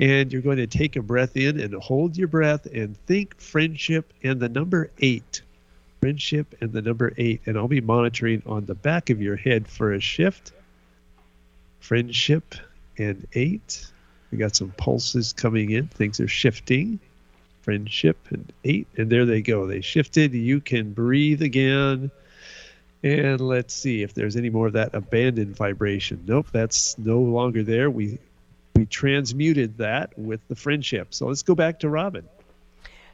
and 0.00 0.32
you're 0.32 0.42
going 0.42 0.58
to 0.58 0.66
take 0.66 0.96
a 0.96 1.02
breath 1.02 1.36
in 1.36 1.60
and 1.60 1.74
hold 1.74 2.16
your 2.16 2.28
breath 2.28 2.66
and 2.66 2.96
think 3.06 3.40
friendship 3.40 4.12
and 4.22 4.40
the 4.40 4.48
number 4.48 4.92
eight. 4.98 5.42
Friendship 6.02 6.54
and 6.60 6.72
the 6.72 6.82
number 6.82 7.12
eight. 7.16 7.42
And 7.46 7.56
I'll 7.56 7.68
be 7.68 7.80
monitoring 7.80 8.42
on 8.46 8.66
the 8.66 8.74
back 8.74 9.10
of 9.10 9.22
your 9.22 9.36
head 9.36 9.68
for 9.68 9.92
a 9.92 10.00
shift. 10.00 10.52
Friendship 11.80 12.54
and 12.98 13.26
eight. 13.34 13.92
We 14.30 14.38
got 14.38 14.56
some 14.56 14.72
pulses 14.72 15.32
coming 15.32 15.70
in. 15.70 15.88
Things 15.88 16.20
are 16.20 16.28
shifting 16.28 17.00
friendship 17.66 18.16
and 18.30 18.52
eight 18.62 18.86
and 18.96 19.10
there 19.10 19.26
they 19.26 19.42
go 19.42 19.66
they 19.66 19.80
shifted 19.80 20.32
you 20.32 20.60
can 20.60 20.92
breathe 20.92 21.42
again 21.42 22.12
and 23.02 23.40
let's 23.40 23.74
see 23.74 24.02
if 24.04 24.14
there's 24.14 24.36
any 24.36 24.48
more 24.48 24.68
of 24.68 24.74
that 24.74 24.94
abandoned 24.94 25.56
vibration 25.56 26.22
nope 26.28 26.46
that's 26.52 26.96
no 26.96 27.18
longer 27.18 27.64
there 27.64 27.90
we 27.90 28.20
we 28.76 28.86
transmuted 28.86 29.76
that 29.78 30.16
with 30.16 30.40
the 30.46 30.54
friendship 30.54 31.12
so 31.12 31.26
let's 31.26 31.42
go 31.42 31.56
back 31.56 31.80
to 31.80 31.88
robin 31.88 32.24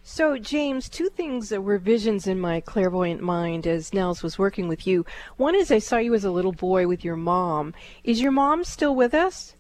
So, 0.05 0.37
James, 0.37 0.89
two 0.89 1.09
things 1.09 1.49
that 1.49 1.63
were 1.63 1.79
visions 1.79 2.27
in 2.27 2.41
my 2.41 2.61
clairvoyant 2.61 3.23
mind 3.23 3.67
as 3.69 3.95
Nels 3.95 4.21
was 4.21 4.37
working 4.37 4.67
with 4.67 4.85
you. 4.85 5.07
One 5.37 5.55
is 5.55 5.71
I 5.71 5.79
saw 5.79 5.99
you 5.99 6.13
as 6.13 6.25
a 6.25 6.33
little 6.33 6.51
boy 6.53 6.89
with 6.89 7.05
your 7.05 7.15
mom. 7.15 7.73
Is 8.03 8.21
your 8.21 8.33
mom 8.33 8.65
still 8.65 8.97
with 8.97 9.15
us? 9.15 9.55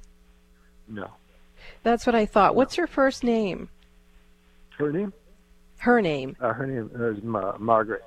No. 0.88 1.12
That's 1.84 2.06
what 2.06 2.16
I 2.16 2.26
thought. 2.26 2.56
What's 2.56 2.74
her 2.74 2.88
first 2.88 3.22
name? 3.22 3.68
Her 4.82 4.92
name? 4.92 5.12
Her 5.78 6.00
name. 6.00 6.36
Uh, 6.40 6.52
her 6.52 6.66
name 6.66 6.90
is 6.94 7.22
Ma- 7.22 7.56
Margaret. 7.58 8.02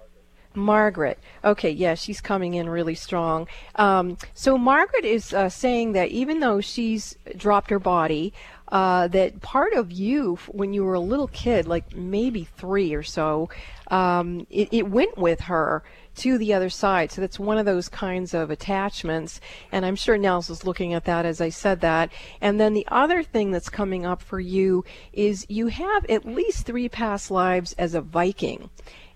Margaret. 0.55 1.19
Okay, 1.43 1.69
yeah, 1.69 1.95
she's 1.95 2.21
coming 2.21 2.53
in 2.53 2.69
really 2.69 2.95
strong. 2.95 3.47
Um, 3.75 4.17
so 4.33 4.57
Margaret 4.57 5.03
is 5.03 5.33
uh, 5.33 5.49
saying 5.49 5.91
that 5.93 6.09
even 6.09 6.39
though 6.39 6.61
she's 6.61 7.17
dropped 7.35 7.69
her 7.69 7.79
body, 7.79 8.33
uh, 8.69 9.07
that 9.09 9.41
part 9.41 9.73
of 9.73 9.91
you, 9.91 10.37
when 10.47 10.73
you 10.73 10.83
were 10.83 10.95
a 10.95 10.99
little 10.99 11.27
kid, 11.27 11.67
like 11.67 11.95
maybe 11.95 12.43
three 12.43 12.93
or 12.93 13.03
so, 13.03 13.49
um, 13.89 14.47
it, 14.49 14.69
it 14.71 14.89
went 14.89 15.17
with 15.17 15.41
her 15.41 15.83
to 16.15 16.37
the 16.37 16.53
other 16.53 16.69
side. 16.69 17.11
So 17.11 17.21
that's 17.21 17.39
one 17.39 17.57
of 17.57 17.65
those 17.65 17.89
kinds 17.89 18.33
of 18.33 18.49
attachments. 18.49 19.39
And 19.71 19.85
I'm 19.85 19.95
sure 19.95 20.17
Nels 20.17 20.49
is 20.49 20.65
looking 20.65 20.93
at 20.93 21.05
that 21.05 21.25
as 21.25 21.41
I 21.41 21.49
said 21.49 21.81
that. 21.81 22.11
And 22.41 22.59
then 22.59 22.73
the 22.73 22.87
other 22.89 23.21
thing 23.21 23.51
that's 23.51 23.69
coming 23.69 24.05
up 24.05 24.21
for 24.21 24.39
you 24.39 24.83
is 25.13 25.45
you 25.49 25.67
have 25.67 26.05
at 26.09 26.25
least 26.25 26.65
three 26.65 26.89
past 26.89 27.29
lives 27.29 27.73
as 27.73 27.93
a 27.93 28.01
Viking 28.01 28.69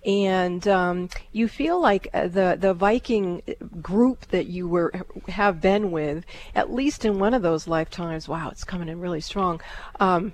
and 0.05 0.67
um, 0.67 1.09
you 1.31 1.47
feel 1.47 1.81
like 1.81 2.07
uh, 2.13 2.27
the 2.27 2.57
the 2.59 2.73
Viking 2.73 3.41
group 3.81 4.25
that 4.27 4.47
you 4.47 4.67
were 4.67 4.93
have 5.27 5.59
been 5.59 5.91
with, 5.91 6.25
at 6.55 6.71
least 6.71 7.05
in 7.05 7.19
one 7.19 7.33
of 7.33 7.41
those 7.41 7.67
lifetimes. 7.67 8.27
Wow, 8.27 8.49
it's 8.49 8.63
coming 8.63 8.89
in 8.89 8.99
really 8.99 9.21
strong. 9.21 9.61
Um, 9.99 10.33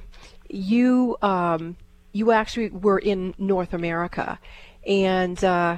you 0.49 1.17
um, 1.21 1.77
you 2.11 2.31
actually 2.31 2.69
were 2.69 2.99
in 2.99 3.33
North 3.37 3.73
America, 3.73 4.39
and 4.85 5.43
uh, 5.43 5.77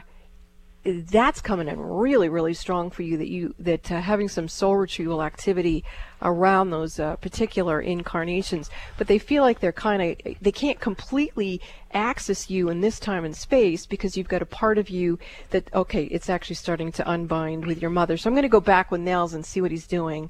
that's 0.88 1.42
coming 1.42 1.68
in 1.68 1.80
really 1.80 2.30
really 2.30 2.54
strong 2.54 2.90
for 2.90 3.02
you 3.02 3.18
that 3.18 3.30
you 3.30 3.54
that 3.60 3.92
uh, 3.92 4.00
having 4.00 4.30
some 4.30 4.48
soul 4.48 4.76
retrieval 4.78 5.22
activity 5.22 5.84
around 6.22 6.70
those 6.70 7.00
uh, 7.00 7.16
particular 7.18 7.82
incarnations. 7.82 8.70
But 8.98 9.08
they 9.08 9.20
feel 9.20 9.44
like 9.44 9.60
they're 9.60 9.72
kind 9.72 10.02
of 10.02 10.36
they 10.42 10.52
can't 10.52 10.80
completely 10.80 11.62
access 11.92 12.50
you 12.50 12.70
in 12.70 12.82
this 12.82 13.00
time 13.00 13.26
and 13.26 13.36
space 13.36 13.86
because 13.86 14.16
you've 14.16 14.28
got 14.30 14.42
a 14.42 14.46
part 14.46 14.78
of 14.78 14.90
you 14.90 15.20
that 15.50 15.74
okay 15.74 16.06
it's 16.06 16.30
actually 16.30 16.56
starting 16.56 16.92
to 16.94 17.10
unbind 17.10 17.66
with 17.66 17.82
your 17.82 17.92
mother. 17.92 18.18
So 18.18 18.30
i'm 18.30 18.34
going 18.34 18.44
to 18.44 18.50
go 18.50 18.62
back 18.62 18.90
with 18.90 19.02
Nels 19.02 19.34
and 19.34 19.46
see 19.46 19.62
what 19.62 19.72
he's 19.72 19.88
doing. 19.88 20.30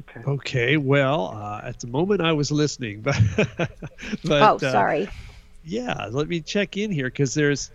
Okay. 0.00 0.20
okay 0.26 0.76
well 0.76 1.32
uh, 1.36 1.60
at 1.62 1.78
the 1.78 1.86
moment 1.86 2.20
i 2.20 2.32
was 2.32 2.50
listening 2.50 3.02
but 3.02 3.16
but 4.24 4.42
oh 4.42 4.56
uh, 4.56 4.58
sorry. 4.58 5.08
yeah 5.64 6.08
let 6.10 6.26
me 6.26 6.40
check 6.40 6.76
in 6.76 6.90
here 6.90 7.06
because 7.06 7.34
there's 7.34 7.70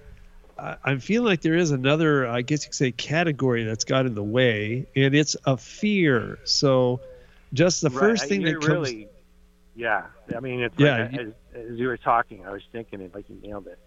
I- 0.58 0.78
i'm 0.84 1.00
feeling 1.00 1.26
like 1.28 1.42
there 1.42 1.56
is 1.56 1.72
another 1.72 2.28
i 2.28 2.42
guess 2.42 2.64
you 2.64 2.70
could 2.70 2.76
say 2.76 2.92
category 2.92 3.64
that's 3.64 3.84
got 3.84 4.06
in 4.06 4.16
the 4.16 4.24
way 4.24 4.88
and 4.96 5.16
it's 5.16 5.36
a 5.46 5.58
fear 5.58 6.40
so 6.46 7.00
just 7.54 7.82
the 7.82 7.90
Right, 7.90 8.00
first 8.00 8.28
thing 8.28 8.42
you 8.42 8.48
that 8.48 8.62
comes 8.66 8.90
really, 8.94 9.08
yeah. 9.76 10.08
I 10.36 10.40
mean, 10.40 10.62
it's 10.62 10.76
Yeah, 10.78 11.04
like, 11.04 11.12
you- 11.14 11.20
as, 11.20 11.34
as 11.72 11.80
you 11.80 11.88
were 11.88 11.98
talking, 11.98 12.46
I 12.46 12.52
was 12.52 12.62
thinking 12.72 13.02
it 13.02 13.14
like 13.16 13.30
you 13.30 13.38
nailed 13.42 13.68
it. 13.68 13.80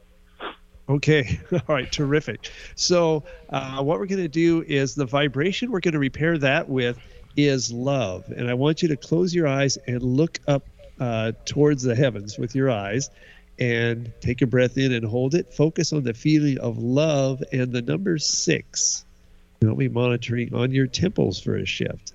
Okay. 0.88 1.40
All 1.52 1.60
right. 1.68 1.90
Terrific. 1.90 2.50
So, 2.74 3.24
uh, 3.50 3.82
what 3.82 3.98
we're 3.98 4.06
going 4.06 4.20
to 4.22 4.28
do 4.28 4.62
is 4.66 4.94
the 4.94 5.06
vibration 5.06 5.70
we're 5.70 5.80
going 5.80 5.92
to 5.92 5.98
repair 5.98 6.36
that 6.38 6.68
with 6.68 6.98
is 7.36 7.72
love. 7.72 8.24
And 8.36 8.48
I 8.50 8.54
want 8.54 8.82
you 8.82 8.88
to 8.88 8.96
close 8.96 9.34
your 9.34 9.46
eyes 9.46 9.78
and 9.86 10.02
look 10.02 10.38
up 10.46 10.66
uh, 11.00 11.32
towards 11.46 11.82
the 11.82 11.94
heavens 11.96 12.38
with 12.38 12.54
your 12.54 12.70
eyes 12.70 13.10
and 13.58 14.12
take 14.20 14.42
a 14.42 14.46
breath 14.46 14.78
in 14.78 14.92
and 14.92 15.04
hold 15.04 15.34
it. 15.34 15.54
Focus 15.54 15.92
on 15.92 16.02
the 16.02 16.14
feeling 16.14 16.58
of 16.58 16.78
love 16.78 17.42
and 17.52 17.72
the 17.72 17.82
number 17.82 18.18
six. 18.18 19.04
I'll 19.64 19.74
be 19.74 19.88
monitoring 19.88 20.54
on 20.54 20.72
your 20.72 20.86
temples 20.86 21.40
for 21.40 21.56
a 21.56 21.64
shift. 21.64 22.12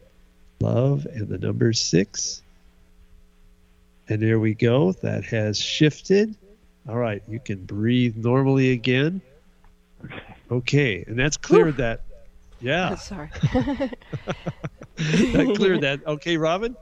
Love 0.59 1.05
and 1.05 1.27
the 1.27 1.37
number 1.37 1.73
six. 1.73 2.43
And 4.07 4.21
there 4.21 4.39
we 4.39 4.53
go. 4.53 4.91
That 4.91 5.23
has 5.25 5.57
shifted. 5.57 6.35
All 6.87 6.97
right, 6.97 7.23
you 7.27 7.39
can 7.39 7.65
breathe 7.65 8.17
normally 8.17 8.71
again. 8.71 9.21
Okay, 10.51 11.03
and 11.07 11.17
that's 11.17 11.37
cleared 11.37 11.77
that. 11.77 12.01
Yeah, 12.61 12.95
sorry 12.95 13.29
that 13.53 15.53
cleared 15.55 15.81
that. 15.81 16.05
Okay, 16.05 16.37
Robin. 16.37 16.75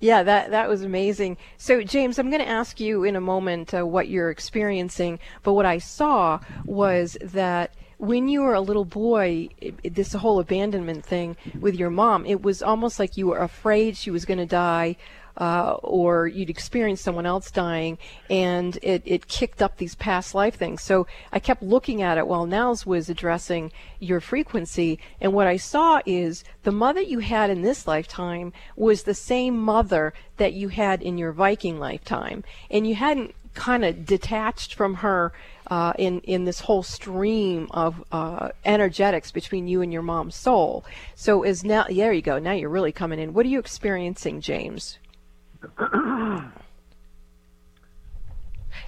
Yeah, 0.00 0.22
that 0.22 0.50
that 0.50 0.68
was 0.68 0.82
amazing. 0.82 1.36
So, 1.56 1.82
James, 1.82 2.18
I'm 2.18 2.30
going 2.30 2.42
to 2.42 2.48
ask 2.48 2.80
you 2.80 3.04
in 3.04 3.16
a 3.16 3.20
moment 3.20 3.74
uh, 3.74 3.86
what 3.86 4.08
you're 4.08 4.30
experiencing, 4.30 5.18
but 5.42 5.54
what 5.54 5.66
I 5.66 5.78
saw 5.78 6.40
was 6.64 7.16
that 7.22 7.74
when 7.98 8.28
you 8.28 8.42
were 8.42 8.54
a 8.54 8.60
little 8.60 8.84
boy, 8.84 9.48
this 9.82 10.12
whole 10.12 10.40
abandonment 10.40 11.04
thing 11.04 11.36
with 11.58 11.74
your 11.74 11.90
mom, 11.90 12.26
it 12.26 12.42
was 12.42 12.62
almost 12.62 12.98
like 12.98 13.16
you 13.16 13.28
were 13.28 13.38
afraid 13.38 13.96
she 13.96 14.10
was 14.10 14.24
going 14.24 14.38
to 14.38 14.46
die. 14.46 14.96
Uh, 15.36 15.72
or 15.82 16.28
you'd 16.28 16.48
experienced 16.48 17.02
someone 17.02 17.26
else 17.26 17.50
dying, 17.50 17.98
and 18.30 18.78
it, 18.82 19.02
it 19.04 19.26
kicked 19.26 19.60
up 19.60 19.76
these 19.76 19.96
past 19.96 20.32
life 20.32 20.54
things. 20.54 20.80
So 20.80 21.08
I 21.32 21.40
kept 21.40 21.60
looking 21.60 22.02
at 22.02 22.18
it 22.18 22.28
while 22.28 22.46
Nels 22.46 22.86
was 22.86 23.08
addressing 23.08 23.72
your 23.98 24.20
frequency, 24.20 25.00
and 25.20 25.32
what 25.32 25.48
I 25.48 25.56
saw 25.56 26.00
is 26.06 26.44
the 26.62 26.70
mother 26.70 27.00
you 27.00 27.18
had 27.18 27.50
in 27.50 27.62
this 27.62 27.88
lifetime 27.88 28.52
was 28.76 29.02
the 29.02 29.14
same 29.14 29.58
mother 29.58 30.14
that 30.36 30.52
you 30.52 30.68
had 30.68 31.02
in 31.02 31.18
your 31.18 31.32
Viking 31.32 31.80
lifetime, 31.80 32.44
and 32.70 32.86
you 32.86 32.94
hadn't 32.94 33.34
kind 33.54 33.84
of 33.84 34.04
detached 34.04 34.74
from 34.74 34.94
her 34.96 35.32
uh, 35.68 35.92
in 35.98 36.20
in 36.20 36.44
this 36.44 36.60
whole 36.60 36.82
stream 36.82 37.68
of 37.70 38.04
uh, 38.12 38.50
energetics 38.64 39.30
between 39.32 39.66
you 39.66 39.80
and 39.80 39.92
your 39.92 40.02
mom's 40.02 40.34
soul. 40.34 40.84
So 41.14 41.42
is 41.42 41.64
now 41.64 41.86
there 41.88 42.12
you 42.12 42.22
go. 42.22 42.38
Now 42.38 42.52
you're 42.52 42.68
really 42.68 42.92
coming 42.92 43.18
in. 43.18 43.32
What 43.32 43.46
are 43.46 43.48
you 43.48 43.58
experiencing, 43.58 44.40
James? 44.40 44.98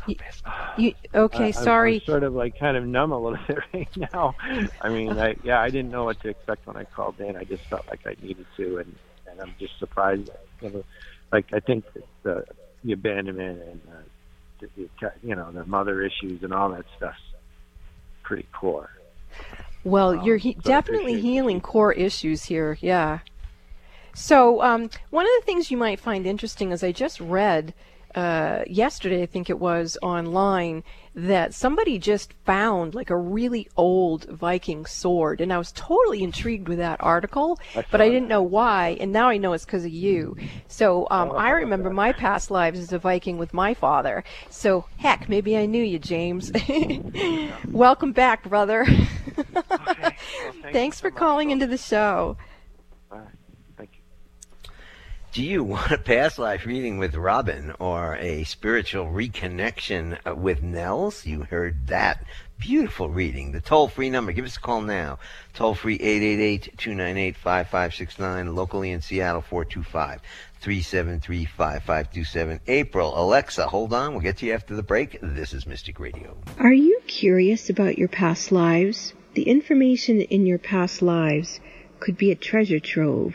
You, 0.07 0.17
you, 0.77 0.95
okay, 1.15 1.39
I- 1.39 1.47
I'm- 1.47 1.53
sorry. 1.53 1.95
I'm 1.97 2.01
sort 2.03 2.23
of 2.23 2.33
like 2.35 2.59
kind 2.59 2.77
of 2.77 2.85
numb 2.87 3.13
a 3.13 3.19
little 3.19 3.39
bit 3.49 3.59
right 3.75 3.97
now. 4.13 4.35
I 4.81 4.89
mean, 4.89 5.19
I, 5.19 5.37
yeah, 5.43 5.61
I 5.61 5.71
didn't 5.71 5.91
know 5.91 6.05
what 6.05 6.21
to 6.23 6.29
expect 6.29 6.67
when 6.67 6.77
I 6.77 6.85
called 6.85 7.19
in. 7.21 7.37
I 7.37 7.45
just 7.45 7.65
felt 7.65 7.87
like 7.89 8.01
I 8.07 8.15
needed 8.23 8.47
to, 8.57 8.79
and 8.79 8.95
and 9.31 9.41
I'm 9.41 9.55
just 9.59 9.79
surprised. 9.79 10.31
You 10.61 10.71
know, 10.71 10.85
like 11.33 11.53
I 11.53 11.61
think 11.61 11.85
the 12.23 12.45
the 12.85 12.93
abandonment 12.93 13.61
and 13.63 13.81
uh, 13.89 13.97
the, 14.61 14.69
the 15.01 15.13
you 15.27 15.35
know 15.35 15.51
the 15.51 15.65
mother 15.67 16.03
issues 16.03 16.43
and 16.43 16.53
all 16.53 16.71
that 16.71 16.85
stuff's 16.97 17.19
pretty 18.23 18.47
core. 18.53 18.91
Well, 19.85 20.11
Um, 20.19 20.25
you're 20.25 20.37
he- 20.37 20.55
so 20.55 20.61
definitely 20.63 21.21
healing 21.21 21.61
core 21.61 21.93
issues 21.93 22.45
here. 22.45 22.79
Yeah. 22.81 23.21
So 24.17 24.63
um, 24.63 24.89
one 25.11 25.27
of 25.27 25.33
the 25.39 25.45
things 25.45 25.71
you 25.71 25.77
might 25.77 26.01
find 26.01 26.27
interesting 26.27 26.73
is 26.73 26.83
I 26.83 26.91
just 26.91 27.21
read 27.21 27.75
uh, 28.17 28.65
yesterday, 28.67 29.23
I 29.23 29.27
think 29.27 29.51
it 29.51 29.59
was 29.59 29.99
online, 30.01 30.83
that 31.15 31.53
somebody 31.53 31.99
just 31.99 32.33
found 32.47 32.95
like 32.95 33.11
a 33.11 33.17
really 33.17 33.69
old 33.77 34.25
Viking 34.25 34.87
sword, 34.87 35.43
and 35.43 35.53
I 35.53 35.59
was 35.59 35.71
totally 35.73 36.23
intrigued 36.23 36.67
with 36.67 36.79
that 36.79 36.99
article, 37.03 37.61
but 37.91 38.01
I 38.01 38.09
didn't 38.09 38.29
know 38.29 38.43
why, 38.43 38.97
and 39.01 39.13
now 39.13 39.29
I 39.29 39.37
know 39.37 39.53
it's 39.53 39.67
because 39.67 39.85
of 39.85 39.93
you. 39.93 40.35
So 40.67 41.07
um, 41.11 41.31
I 41.33 41.51
remember 41.51 41.91
my 41.91 42.13
past 42.13 42.51
lives 42.51 42.81
as 42.81 42.95
a 42.95 42.99
Viking 42.99 43.37
with 43.37 43.53
my 43.53 43.75
father. 43.75 44.25
So 44.49 44.87
heck, 44.97 45.29
maybe 45.29 45.59
I 45.59 45.67
knew 45.67 45.85
you, 45.85 45.99
James. 45.99 46.51
Welcome 47.71 48.13
back, 48.13 48.49
brother. 48.49 48.87
Thanks 50.73 51.01
for 51.01 51.11
calling 51.11 51.51
into 51.51 51.67
the 51.67 51.77
show. 51.77 52.39
All 53.13 53.19
right, 53.19 53.29
thank 53.77 53.91
you. 53.93 54.71
Do 55.37 55.45
you 55.45 55.63
want 55.75 55.93
a 55.93 55.99
past 55.99 56.39
life 56.39 56.65
reading 56.65 56.97
with 56.97 57.15
Robin 57.15 57.75
or 57.79 58.17
a 58.17 58.45
spiritual 58.45 59.05
reconnection 59.05 60.19
uh, 60.27 60.35
with 60.35 60.63
Nels? 60.63 61.27
You 61.27 61.43
heard 61.43 61.89
that. 61.89 62.25
Beautiful 62.59 63.11
reading. 63.11 63.53
The 63.53 63.61
toll 63.61 63.89
free 63.89 64.09
number. 64.09 64.33
Give 64.33 64.47
us 64.47 64.57
a 64.57 64.61
call 64.61 64.81
now. 64.81 65.19
Toll 65.53 65.75
free 65.75 65.97
888 65.97 66.79
298 66.79 67.37
5569. 67.37 68.55
Locally 68.55 68.91
in 68.93 69.03
Seattle 69.03 69.43
425 69.43 70.23
373 70.63 71.45
5527. 71.45 72.61
April, 72.67 73.13
Alexa, 73.15 73.67
hold 73.67 73.93
on. 73.93 74.13
We'll 74.13 74.23
get 74.23 74.39
to 74.39 74.47
you 74.47 74.55
after 74.55 74.75
the 74.75 74.83
break. 74.83 75.19
This 75.21 75.53
is 75.53 75.67
Mystic 75.67 76.01
Radio. 76.01 76.35
Are 76.59 76.73
you 76.73 76.99
curious 77.07 77.69
about 77.69 77.99
your 77.99 78.09
past 78.09 78.53
lives? 78.53 79.13
The 79.35 79.43
information 79.43 80.23
in 80.23 80.47
your 80.47 80.59
past 80.59 81.03
lives 81.03 81.61
could 82.01 82.17
be 82.17 82.31
a 82.31 82.35
treasure 82.35 82.81
trove. 82.81 83.35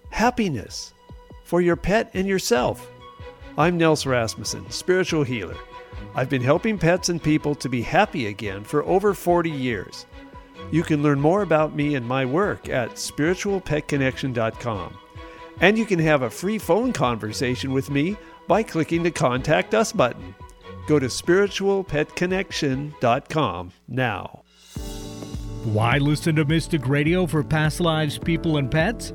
Happiness 0.10 0.94
for 1.44 1.60
your 1.60 1.76
pet 1.76 2.12
and 2.14 2.26
yourself. 2.26 2.90
I'm 3.58 3.78
Nels 3.78 4.06
Rasmussen, 4.06 4.72
spiritual 4.72 5.24
healer. 5.24 5.58
I've 6.16 6.30
been 6.30 6.42
helping 6.42 6.80
pets 6.80 7.10
and 7.10 7.22
people 7.22 7.56
to 7.56 7.68
be 7.68 7.82
happy 7.82 8.28
again 8.28 8.64
for 8.64 8.86
over 8.86 9.14
40 9.14 9.52
years. 9.52 10.06
You 10.72 10.82
can 10.82 11.04
learn 11.04 11.20
more 11.20 11.42
about 11.42 11.76
me 11.76 11.96
and 11.96 12.08
my 12.08 12.24
work 12.24 12.70
at 12.70 12.92
spiritualpetconnection.com. 12.92 14.98
And 15.60 15.78
you 15.78 15.86
can 15.86 16.00
have 16.00 16.22
a 16.24 16.30
free 16.30 16.58
phone 16.58 16.94
conversation 16.94 17.74
with 17.74 17.90
me 17.90 18.16
by 18.48 18.64
clicking 18.64 19.04
the 19.04 19.12
Contact 19.12 19.74
Us 19.74 19.92
button. 19.92 20.34
Go 20.88 21.00
to 21.00 21.08
spiritualpetconnection.com 21.08 23.72
now. 23.88 24.44
Why 25.64 25.98
listen 25.98 26.36
to 26.36 26.46
Mystic 26.46 26.88
Radio 26.88 27.26
for 27.26 27.44
past 27.44 27.80
lives, 27.80 28.18
people, 28.18 28.58
and 28.58 28.70
pets? 28.70 29.14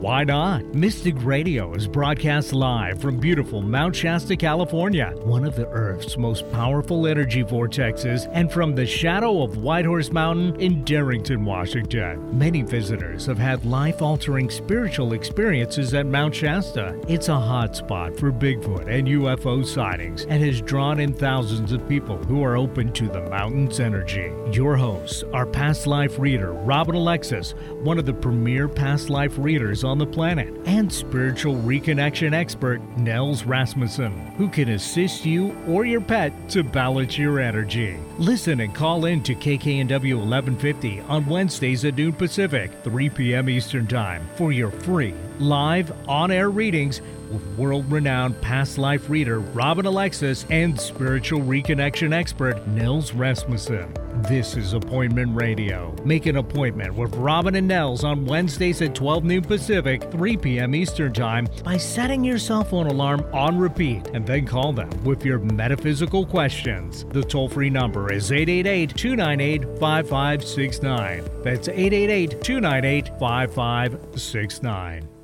Why 0.00 0.22
not? 0.22 0.64
Mystic 0.76 1.16
Radio 1.24 1.74
is 1.74 1.88
broadcast 1.88 2.52
live 2.52 3.00
from 3.00 3.18
beautiful 3.18 3.60
Mount 3.60 3.96
Shasta, 3.96 4.36
California, 4.36 5.12
one 5.24 5.44
of 5.44 5.56
the 5.56 5.66
Earth's 5.70 6.16
most 6.16 6.48
powerful 6.52 7.08
energy 7.08 7.42
vortexes, 7.42 8.30
and 8.32 8.52
from 8.52 8.76
the 8.76 8.86
shadow 8.86 9.42
of 9.42 9.56
Whitehorse 9.56 10.12
Mountain 10.12 10.60
in 10.60 10.84
Darrington, 10.84 11.44
Washington. 11.44 12.38
Many 12.38 12.62
visitors 12.62 13.26
have 13.26 13.38
had 13.38 13.64
life 13.64 14.00
altering 14.00 14.50
spiritual 14.50 15.14
experiences 15.14 15.92
at 15.94 16.06
Mount 16.06 16.32
Shasta. 16.32 16.96
It's 17.08 17.26
a 17.26 17.32
hotspot 17.32 18.16
for 18.20 18.30
Bigfoot 18.30 18.86
and 18.86 19.08
UFO 19.08 19.66
sightings 19.66 20.26
and 20.26 20.40
has 20.44 20.60
drawn 20.60 21.00
in 21.00 21.12
thousands 21.12 21.72
of 21.72 21.88
people 21.88 22.18
who 22.18 22.44
are 22.44 22.56
open 22.56 22.92
to 22.92 23.08
the 23.08 23.22
mountain's 23.22 23.80
energy. 23.80 24.30
Your 24.52 24.76
hosts 24.76 25.24
are 25.32 25.44
past 25.44 25.88
life 25.88 26.20
reader 26.20 26.52
Robin 26.52 26.94
Alexis, 26.94 27.54
one 27.82 27.98
of 27.98 28.06
the 28.06 28.14
premier 28.14 28.68
past 28.68 29.10
life 29.10 29.36
readers 29.36 29.82
on 29.88 29.98
the 29.98 30.06
planet, 30.06 30.54
and 30.66 30.92
spiritual 30.92 31.56
reconnection 31.56 32.32
expert 32.32 32.80
Nels 32.96 33.44
Rasmussen, 33.44 34.12
who 34.36 34.48
can 34.48 34.68
assist 34.68 35.24
you 35.24 35.56
or 35.66 35.84
your 35.84 36.00
pet 36.00 36.32
to 36.50 36.62
balance 36.62 37.18
your 37.18 37.40
energy. 37.40 37.96
Listen 38.18 38.60
and 38.60 38.74
call 38.74 39.06
in 39.06 39.22
to 39.24 39.34
KKNW 39.34 40.14
1150 40.14 41.00
on 41.00 41.26
Wednesdays 41.26 41.84
at 41.84 41.96
noon 41.96 42.12
Pacific, 42.12 42.70
3 42.84 43.10
p.m. 43.10 43.48
Eastern 43.48 43.86
Time 43.86 44.28
for 44.36 44.52
your 44.52 44.70
free 44.70 45.14
live 45.38 45.92
on 46.08 46.30
air 46.30 46.50
readings 46.50 47.00
with 47.30 47.46
world 47.58 47.90
renowned 47.90 48.40
past 48.40 48.78
life 48.78 49.08
reader 49.10 49.40
Robin 49.40 49.86
Alexis 49.86 50.46
and 50.50 50.78
spiritual 50.80 51.40
reconnection 51.40 52.12
expert 52.12 52.66
Nels 52.68 53.12
Rasmussen. 53.12 53.92
This 54.22 54.56
is 54.56 54.72
Appointment 54.72 55.36
Radio. 55.36 55.94
Make 56.04 56.26
an 56.26 56.36
appointment 56.36 56.94
with 56.94 57.14
Robin 57.16 57.54
and 57.54 57.68
Nels 57.68 58.04
on 58.04 58.24
Wednesdays 58.24 58.82
at 58.82 58.94
12 58.94 59.24
noon 59.24 59.44
Pacific, 59.44 60.02
3 60.10 60.36
p.m. 60.36 60.74
Eastern 60.74 61.12
Time 61.12 61.48
by 61.62 61.76
setting 61.76 62.24
your 62.24 62.38
cell 62.38 62.64
phone 62.64 62.88
alarm 62.88 63.24
on 63.32 63.58
repeat 63.58 64.08
and 64.08 64.26
then 64.26 64.44
call 64.46 64.72
them 64.72 64.90
with 65.04 65.24
your 65.24 65.38
metaphysical 65.38 66.26
questions. 66.26 67.04
The 67.10 67.22
toll 67.22 67.48
free 67.48 67.70
number 67.70 68.12
is 68.12 68.32
888 68.32 68.96
298 68.96 69.78
5569. 69.78 71.24
That's 71.42 71.68
888 71.68 72.42
298 72.42 73.08
5569. 73.20 75.17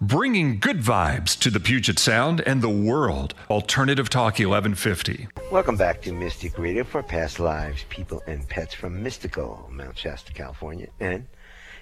Bringing 0.00 0.58
good 0.58 0.80
vibes 0.80 1.38
to 1.38 1.48
the 1.48 1.58
Puget 1.58 1.98
Sound 1.98 2.42
and 2.42 2.60
the 2.60 2.68
world. 2.68 3.32
Alternative 3.48 4.10
Talk 4.10 4.34
1150. 4.34 5.26
Welcome 5.50 5.78
back 5.78 6.02
to 6.02 6.12
Mystic 6.12 6.58
Radio 6.58 6.84
for 6.84 7.02
past 7.02 7.40
lives, 7.40 7.82
people, 7.88 8.22
and 8.26 8.46
pets 8.46 8.74
from 8.74 9.02
mystical 9.02 9.66
Mount 9.72 9.96
Shasta, 9.96 10.34
California, 10.34 10.88
and 11.00 11.26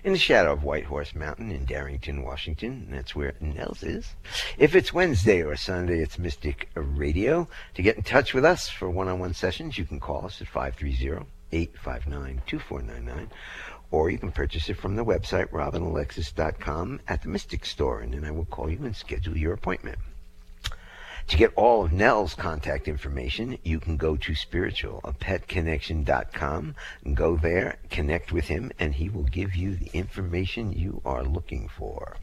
in 0.04 0.12
the 0.12 0.18
shadow 0.18 0.52
of 0.52 0.62
White 0.62 0.84
Horse 0.84 1.12
Mountain 1.12 1.50
in 1.50 1.64
Darrington, 1.64 2.22
Washington. 2.22 2.86
That's 2.88 3.16
where 3.16 3.34
Nels 3.40 3.82
is. 3.82 4.14
If 4.58 4.76
it's 4.76 4.92
Wednesday 4.92 5.42
or 5.42 5.56
Sunday, 5.56 6.00
it's 6.00 6.16
Mystic 6.16 6.68
Radio. 6.76 7.48
To 7.74 7.82
get 7.82 7.96
in 7.96 8.04
touch 8.04 8.32
with 8.32 8.44
us 8.44 8.68
for 8.68 8.88
one-on-one 8.88 9.34
sessions, 9.34 9.76
you 9.76 9.86
can 9.86 9.98
call 9.98 10.24
us 10.24 10.40
at 10.40 10.46
530 10.46 11.26
859 11.50 12.42
2499 12.46 13.30
or 13.90 14.10
you 14.10 14.18
can 14.18 14.32
purchase 14.32 14.68
it 14.68 14.76
from 14.76 14.96
the 14.96 15.04
website 15.04 15.50
robinalexis.com 15.50 17.00
at 17.08 17.22
the 17.22 17.28
Mystic 17.28 17.64
Store, 17.64 18.00
and 18.00 18.12
then 18.12 18.24
I 18.24 18.30
will 18.30 18.44
call 18.44 18.70
you 18.70 18.84
and 18.84 18.96
schedule 18.96 19.36
your 19.36 19.52
appointment. 19.52 19.98
To 21.28 21.36
get 21.38 21.54
all 21.56 21.86
of 21.86 21.92
Nels' 21.92 22.34
contact 22.34 22.86
information, 22.86 23.56
you 23.62 23.80
can 23.80 23.96
go 23.96 24.14
to 24.14 24.32
spiritualpetconnection.com 24.32 26.74
and 27.02 27.16
go 27.16 27.38
there, 27.38 27.78
connect 27.88 28.30
with 28.30 28.48
him, 28.48 28.70
and 28.78 28.94
he 28.94 29.08
will 29.08 29.22
give 29.22 29.56
you 29.56 29.74
the 29.74 29.88
information 29.94 30.72
you 30.72 31.00
are 31.04 31.24
looking 31.24 31.68
for. 31.68 32.18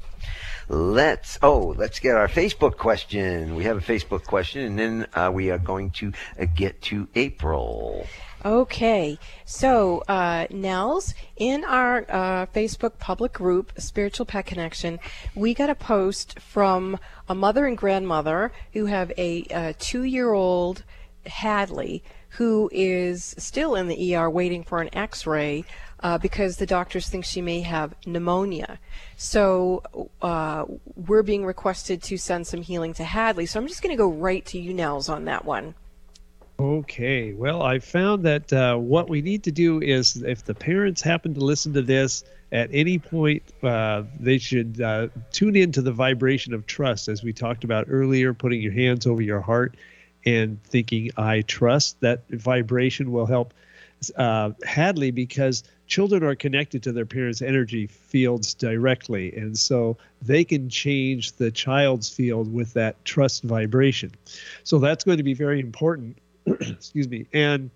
Let's 0.70 1.40
oh, 1.42 1.74
let's 1.78 2.00
get 2.00 2.16
our 2.16 2.28
Facebook 2.28 2.78
question. 2.78 3.56
We 3.56 3.64
have 3.64 3.78
a 3.78 3.82
Facebook 3.82 4.26
question, 4.26 4.66
and 4.66 4.78
then 4.78 5.08
uh, 5.16 5.32
we 5.34 5.50
are 5.50 5.58
going 5.58 5.90
to 5.92 6.12
uh, 6.40 6.46
get 6.56 6.80
to 6.84 7.08
April. 7.16 8.06
Okay, 8.44 9.20
so 9.46 10.04
uh, 10.08 10.48
Nels, 10.50 11.14
in 11.38 11.64
our 11.64 12.06
uh, 12.10 12.46
Facebook 12.48 12.98
public 12.98 13.34
group, 13.34 13.72
Spiritual 13.78 14.26
Pet 14.26 14.48
Connection, 14.48 15.00
we 15.36 15.54
got 15.54 15.70
a 15.70 15.76
post 15.76 16.40
from 16.40 16.98
a 17.30 17.36
mother 17.36 17.68
and 17.68 17.78
grandmother 17.78 18.52
who 18.74 18.88
have 18.88 19.12
a, 19.16 19.46
a 19.52 19.74
two-year-old 19.74 20.84
Hadley 21.28 22.04
who 22.30 22.68
is 22.74 23.36
still 23.38 23.76
in 23.76 23.88
the 23.88 24.16
ER 24.16 24.28
waiting 24.28 24.64
for 24.64 24.82
an 24.82 24.90
X-ray 24.92 25.64
uh, 26.00 26.18
because 26.18 26.58
the 26.58 26.66
doctors 26.66 27.10
think 27.10 27.26
she 27.26 27.44
may 27.44 27.62
have 27.62 27.94
pneumonia. 28.08 28.80
So 29.18 29.84
uh, 30.24 30.66
we're 30.96 31.22
being 31.22 31.46
requested 31.46 32.02
to 32.04 32.18
send 32.18 32.48
some 32.48 32.64
healing 32.64 32.96
to 32.96 33.04
Hadley. 33.04 33.46
So 33.46 33.60
I'm 33.60 33.68
just 33.68 33.84
going 33.84 33.96
to 33.96 34.02
go 34.02 34.10
right 34.10 34.44
to 34.48 34.60
you, 34.60 34.74
Nels, 34.74 35.10
on 35.10 35.26
that 35.26 35.46
one. 35.46 35.76
Okay. 36.62 37.34
Well, 37.34 37.64
I 37.64 37.80
found 37.80 38.24
that 38.26 38.54
uh, 38.54 38.76
what 38.78 39.10
we 39.10 39.24
need 39.24 39.44
to 39.46 39.52
do 39.52 39.82
is 39.82 40.18
if 40.18 40.46
the 40.46 40.54
parents 40.54 41.02
happen 41.02 41.34
to 41.34 41.40
listen 41.40 41.74
to 41.74 41.82
this 41.82 42.24
at 42.52 42.70
any 42.72 43.00
point, 43.00 43.42
uh, 43.64 44.04
they 44.20 44.38
should 44.38 44.80
uh, 44.80 45.08
tune 45.32 45.56
into 45.56 45.82
the 45.82 45.92
vibration 45.92 46.54
of 46.54 46.68
trust, 46.68 47.08
as 47.08 47.24
we 47.24 47.34
talked 47.34 47.64
about 47.64 47.88
earlier, 47.90 48.36
putting 48.36 48.62
your 48.62 48.74
hands 48.74 49.08
over 49.08 49.24
your 49.24 49.42
heart 49.42 49.76
and 50.24 50.64
thinking, 50.64 51.10
I 51.18 51.42
trust. 51.42 52.00
That 52.02 52.30
vibration 52.30 53.12
will 53.12 53.26
help 53.26 53.56
uh, 54.16 54.52
Hadley 54.64 55.10
because 55.10 55.64
children 55.88 56.24
are 56.24 56.36
connected 56.36 56.84
to 56.84 56.92
their 56.92 57.08
parents' 57.08 57.42
energy 57.42 57.88
fields 57.88 58.54
directly. 58.54 59.36
And 59.36 59.58
so 59.58 59.98
they 60.22 60.44
can 60.44 60.70
change 60.70 61.34
the 61.34 61.50
child's 61.50 62.08
field 62.08 62.54
with 62.54 62.74
that 62.74 63.04
trust 63.04 63.42
vibration. 63.42 64.12
So 64.64 64.78
that's 64.78 65.04
going 65.04 65.18
to 65.18 65.24
be 65.24 65.34
very 65.34 65.60
important 65.60 66.18
excuse 66.46 67.08
me. 67.08 67.26
And 67.34 67.70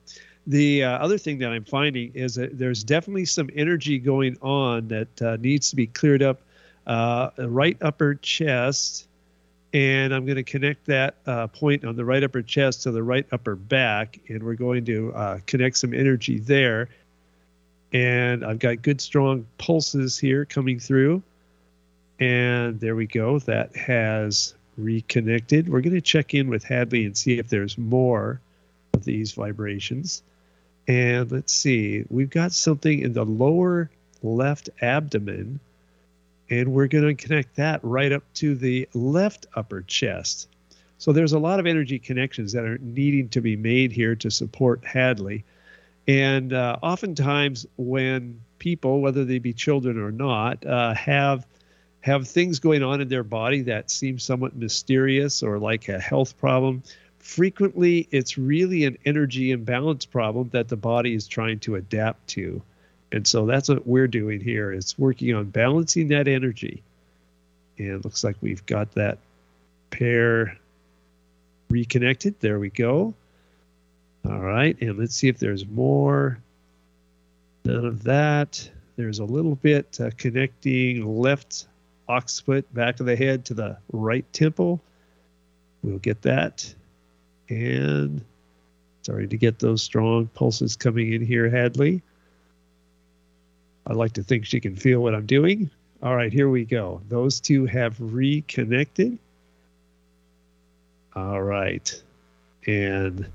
the 0.47 0.83
uh, 0.83 0.97
other 0.99 1.17
thing 1.17 1.39
that 1.39 1.51
I'm 1.51 1.65
finding 1.65 2.11
is 2.13 2.35
that 2.35 2.57
there's 2.57 2.83
definitely 2.83 3.25
some 3.25 3.49
energy 3.55 3.97
going 3.97 4.37
on 4.41 4.87
that 4.89 5.21
uh, 5.21 5.37
needs 5.37 5.69
to 5.71 5.75
be 5.75 5.87
cleared 5.87 6.21
up. 6.21 6.41
Uh, 6.87 7.31
right 7.39 7.77
upper 7.81 8.13
chest, 8.13 9.07
and 9.73 10.13
I'm 10.13 10.23
going 10.25 10.35
to 10.35 10.43
connect 10.43 10.85
that 10.85 11.15
uh, 11.25 11.47
point 11.47 11.83
on 11.83 11.95
the 11.95 12.05
right 12.05 12.23
upper 12.23 12.43
chest 12.43 12.83
to 12.83 12.91
the 12.91 13.01
right 13.01 13.25
upper 13.31 13.55
back, 13.55 14.19
and 14.29 14.43
we're 14.43 14.53
going 14.53 14.85
to 14.85 15.11
uh, 15.15 15.39
connect 15.47 15.77
some 15.77 15.95
energy 15.95 16.37
there. 16.37 16.89
And 17.91 18.45
I've 18.45 18.59
got 18.59 18.83
good 18.83 19.01
strong 19.01 19.47
pulses 19.57 20.19
here 20.19 20.45
coming 20.45 20.79
through. 20.79 21.23
And 22.19 22.79
there 22.79 22.95
we 22.95 23.07
go. 23.07 23.39
That 23.39 23.75
has 23.75 24.53
reconnected. 24.77 25.69
We're 25.69 25.81
going 25.81 25.95
to 25.95 26.01
check 26.01 26.33
in 26.33 26.49
with 26.49 26.63
Hadley 26.63 27.05
and 27.05 27.17
see 27.17 27.39
if 27.39 27.49
there's 27.49 27.77
more 27.77 28.39
of 28.95 29.05
these 29.05 29.33
vibrations. 29.33 30.23
And 30.87 31.31
let's 31.31 31.53
see, 31.53 32.05
we've 32.09 32.29
got 32.29 32.51
something 32.51 32.99
in 32.99 33.13
the 33.13 33.25
lower 33.25 33.89
left 34.23 34.69
abdomen, 34.81 35.59
and 36.49 36.73
we're 36.73 36.87
going 36.87 37.15
to 37.15 37.23
connect 37.23 37.55
that 37.55 37.79
right 37.83 38.11
up 38.11 38.23
to 38.35 38.55
the 38.55 38.87
left 38.93 39.47
upper 39.55 39.81
chest. 39.81 40.47
So 40.97 41.11
there's 41.11 41.33
a 41.33 41.39
lot 41.39 41.59
of 41.59 41.65
energy 41.65 41.99
connections 41.99 42.53
that 42.53 42.65
are 42.65 42.77
needing 42.77 43.29
to 43.29 43.41
be 43.41 43.55
made 43.55 43.91
here 43.91 44.15
to 44.17 44.31
support 44.31 44.85
Hadley. 44.85 45.43
And 46.07 46.53
uh, 46.53 46.77
oftentimes, 46.81 47.65
when 47.77 48.41
people, 48.59 49.01
whether 49.01 49.25
they 49.25 49.39
be 49.39 49.53
children 49.53 49.99
or 49.99 50.11
not, 50.11 50.65
uh, 50.65 50.93
have 50.93 51.45
have 52.01 52.27
things 52.27 52.59
going 52.59 52.83
on 52.83 53.01
in 53.01 53.07
their 53.07 53.23
body 53.23 53.63
that 53.63 53.89
seem 53.89 54.19
somewhat 54.19 54.55
mysterious 54.55 55.41
or 55.41 55.57
like 55.57 55.89
a 55.89 55.99
health 55.99 56.37
problem, 56.37 56.83
frequently 57.25 58.07
it's 58.11 58.37
really 58.37 58.85
an 58.85 58.95
energy 59.03 59.49
imbalance 59.49 60.05
problem 60.05 60.47
that 60.53 60.67
the 60.67 60.77
body 60.77 61.15
is 61.15 61.27
trying 61.27 61.57
to 61.57 61.73
adapt 61.73 62.27
to. 62.27 62.61
And 63.11 63.25
so 63.25 63.47
that's 63.47 63.67
what 63.67 63.87
we're 63.87 64.07
doing 64.07 64.39
here. 64.39 64.71
It's 64.71 64.97
working 64.99 65.33
on 65.33 65.45
balancing 65.45 66.09
that 66.09 66.27
energy. 66.27 66.83
And 67.79 68.05
looks 68.05 68.23
like 68.23 68.35
we've 68.41 68.63
got 68.67 68.91
that 68.91 69.17
pair 69.89 70.55
reconnected. 71.71 72.39
There 72.41 72.59
we 72.59 72.69
go. 72.69 73.15
All 74.23 74.39
right. 74.39 74.79
And 74.79 74.99
let's 74.99 75.15
see 75.15 75.27
if 75.27 75.39
there's 75.39 75.65
more. 75.65 76.37
None 77.63 77.85
of 77.85 78.03
that. 78.03 78.69
There's 78.97 79.17
a 79.17 79.25
little 79.25 79.55
bit 79.55 79.99
uh, 79.99 80.11
connecting 80.15 81.19
left 81.19 81.65
occiput 82.07 82.71
back 82.71 82.99
of 82.99 83.07
the 83.07 83.15
head 83.15 83.45
to 83.45 83.55
the 83.55 83.77
right 83.91 84.31
temple. 84.31 84.79
We'll 85.81 85.97
get 85.97 86.21
that. 86.21 86.75
And 87.49 88.23
sorry 89.03 89.27
to 89.27 89.37
get 89.37 89.59
those 89.59 89.83
strong 89.83 90.27
pulses 90.27 90.75
coming 90.75 91.13
in 91.13 91.25
here, 91.25 91.49
Hadley. 91.49 92.01
I 93.87 93.93
like 93.93 94.13
to 94.13 94.23
think 94.23 94.45
she 94.45 94.59
can 94.59 94.75
feel 94.75 94.99
what 94.99 95.13
I'm 95.13 95.27
doing. 95.27 95.69
All 96.01 96.15
right, 96.15 96.33
here 96.33 96.49
we 96.49 96.65
go. 96.65 97.01
Those 97.07 97.39
two 97.39 97.65
have 97.65 97.95
reconnected. 97.99 99.17
All 101.15 101.41
right. 101.41 102.03
And 102.67 103.31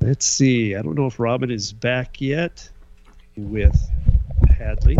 let's 0.00 0.26
see. 0.26 0.74
I 0.74 0.82
don't 0.82 0.94
know 0.94 1.06
if 1.06 1.20
Robin 1.20 1.50
is 1.50 1.72
back 1.72 2.20
yet 2.20 2.68
with 3.36 3.78
Hadley. 4.56 4.98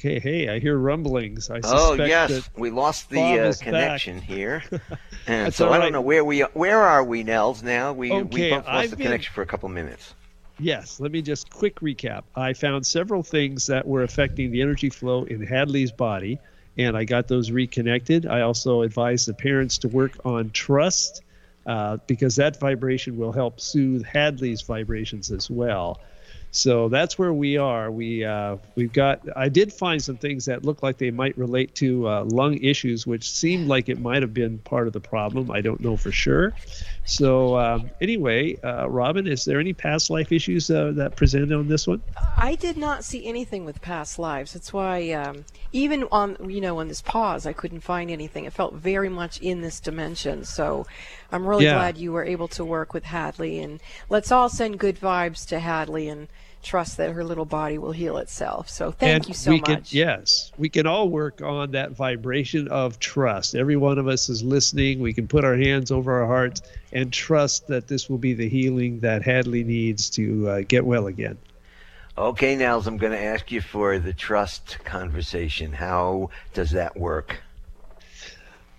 Okay, 0.00 0.18
hey, 0.18 0.48
I 0.48 0.60
hear 0.60 0.78
rumblings. 0.78 1.50
I 1.50 1.60
Oh 1.62 1.92
yes, 1.92 2.48
we 2.56 2.70
lost 2.70 3.10
the 3.10 3.20
uh, 3.20 3.48
is 3.48 3.58
back. 3.58 3.66
connection 3.66 4.22
here, 4.22 4.62
and 5.26 5.52
so 5.52 5.68
I 5.68 5.72
right. 5.76 5.82
don't 5.82 5.92
know 5.92 6.00
where 6.00 6.24
we 6.24 6.40
are. 6.42 6.48
Where 6.54 6.80
are 6.80 7.04
we, 7.04 7.22
Nels? 7.22 7.62
Now 7.62 7.92
we 7.92 8.08
we 8.10 8.16
Okay, 8.22 8.50
both 8.50 8.64
lost 8.64 8.68
I've 8.68 8.90
the 8.92 8.96
been- 8.96 9.04
connection 9.08 9.34
for 9.34 9.42
a 9.42 9.46
couple 9.46 9.68
minutes. 9.68 10.14
Yes, 10.58 11.00
let 11.00 11.12
me 11.12 11.20
just 11.20 11.50
quick 11.50 11.80
recap. 11.80 12.22
I 12.34 12.54
found 12.54 12.86
several 12.86 13.22
things 13.22 13.66
that 13.66 13.86
were 13.86 14.02
affecting 14.02 14.50
the 14.52 14.62
energy 14.62 14.88
flow 14.88 15.24
in 15.24 15.42
Hadley's 15.42 15.92
body, 15.92 16.38
and 16.78 16.96
I 16.96 17.04
got 17.04 17.28
those 17.28 17.50
reconnected. 17.50 18.24
I 18.26 18.40
also 18.40 18.80
advised 18.80 19.28
the 19.28 19.34
parents 19.34 19.76
to 19.78 19.88
work 19.88 20.12
on 20.24 20.50
trust 20.50 21.22
uh, 21.66 21.98
because 22.06 22.36
that 22.36 22.58
vibration 22.58 23.18
will 23.18 23.32
help 23.32 23.60
soothe 23.60 24.04
Hadley's 24.06 24.62
vibrations 24.62 25.30
as 25.30 25.50
well. 25.50 26.00
So 26.52 26.88
that's 26.88 27.16
where 27.18 27.32
we 27.32 27.56
are. 27.56 27.90
We 27.92 28.24
uh, 28.24 28.56
we've 28.74 28.92
got. 28.92 29.20
I 29.36 29.48
did 29.48 29.72
find 29.72 30.02
some 30.02 30.16
things 30.16 30.44
that 30.46 30.64
look 30.64 30.82
like 30.82 30.98
they 30.98 31.12
might 31.12 31.38
relate 31.38 31.74
to 31.76 32.08
uh, 32.08 32.24
lung 32.24 32.58
issues, 32.58 33.06
which 33.06 33.30
seemed 33.30 33.68
like 33.68 33.88
it 33.88 34.00
might 34.00 34.22
have 34.22 34.34
been 34.34 34.58
part 34.58 34.88
of 34.88 34.92
the 34.92 35.00
problem. 35.00 35.50
I 35.50 35.60
don't 35.60 35.80
know 35.80 35.96
for 35.96 36.10
sure. 36.10 36.54
So 37.10 37.58
um, 37.58 37.90
anyway, 38.00 38.56
uh, 38.62 38.88
Robin, 38.88 39.26
is 39.26 39.44
there 39.44 39.58
any 39.58 39.72
past 39.72 40.10
life 40.10 40.30
issues 40.30 40.70
uh, 40.70 40.92
that 40.94 41.16
present 41.16 41.52
on 41.52 41.66
this 41.66 41.86
one? 41.86 42.00
I 42.38 42.54
did 42.54 42.76
not 42.76 43.04
see 43.04 43.26
anything 43.26 43.64
with 43.64 43.82
past 43.82 44.18
lives. 44.18 44.52
That's 44.52 44.72
why, 44.72 45.10
um, 45.10 45.44
even 45.72 46.04
on 46.12 46.36
you 46.48 46.60
know 46.60 46.78
on 46.78 46.86
this 46.86 47.02
pause, 47.02 47.46
I 47.46 47.52
couldn't 47.52 47.80
find 47.80 48.10
anything. 48.10 48.44
It 48.44 48.52
felt 48.52 48.74
very 48.74 49.08
much 49.08 49.40
in 49.40 49.60
this 49.60 49.80
dimension. 49.80 50.44
So, 50.44 50.86
I'm 51.32 51.46
really 51.46 51.64
Yeah. 51.64 51.74
glad 51.74 51.98
you 51.98 52.12
were 52.12 52.24
able 52.24 52.48
to 52.48 52.64
work 52.64 52.94
with 52.94 53.04
Hadley, 53.04 53.58
and 53.58 53.80
let's 54.08 54.30
all 54.30 54.48
send 54.48 54.78
good 54.78 54.98
vibes 54.98 55.44
to 55.48 55.58
Hadley 55.58 56.08
and 56.08 56.28
trust 56.62 56.96
that 56.98 57.12
her 57.12 57.24
little 57.24 57.44
body 57.44 57.78
will 57.78 57.92
heal 57.92 58.18
itself. 58.18 58.68
So, 58.68 58.90
thank 58.90 59.14
and 59.14 59.28
you 59.28 59.34
so 59.34 59.50
we 59.50 59.60
much. 59.60 59.66
Can, 59.66 59.84
yes, 59.90 60.52
we 60.58 60.68
can 60.68 60.86
all 60.86 61.08
work 61.08 61.42
on 61.42 61.72
that 61.72 61.92
vibration 61.92 62.68
of 62.68 62.98
trust. 62.98 63.54
Every 63.54 63.76
one 63.76 63.98
of 63.98 64.08
us 64.08 64.28
is 64.28 64.42
listening. 64.42 65.00
We 65.00 65.12
can 65.12 65.28
put 65.28 65.44
our 65.44 65.56
hands 65.56 65.90
over 65.90 66.20
our 66.20 66.26
hearts 66.26 66.62
and 66.92 67.12
trust 67.12 67.68
that 67.68 67.88
this 67.88 68.08
will 68.08 68.18
be 68.18 68.34
the 68.34 68.48
healing 68.48 69.00
that 69.00 69.22
Hadley 69.22 69.64
needs 69.64 70.10
to 70.10 70.48
uh, 70.48 70.60
get 70.66 70.84
well 70.84 71.06
again. 71.06 71.38
Okay, 72.18 72.56
Nels, 72.56 72.86
I'm 72.86 72.98
going 72.98 73.12
to 73.12 73.22
ask 73.22 73.50
you 73.50 73.62
for 73.62 73.98
the 73.98 74.12
trust 74.12 74.78
conversation. 74.84 75.72
How 75.72 76.30
does 76.52 76.72
that 76.72 76.96
work? 76.96 77.40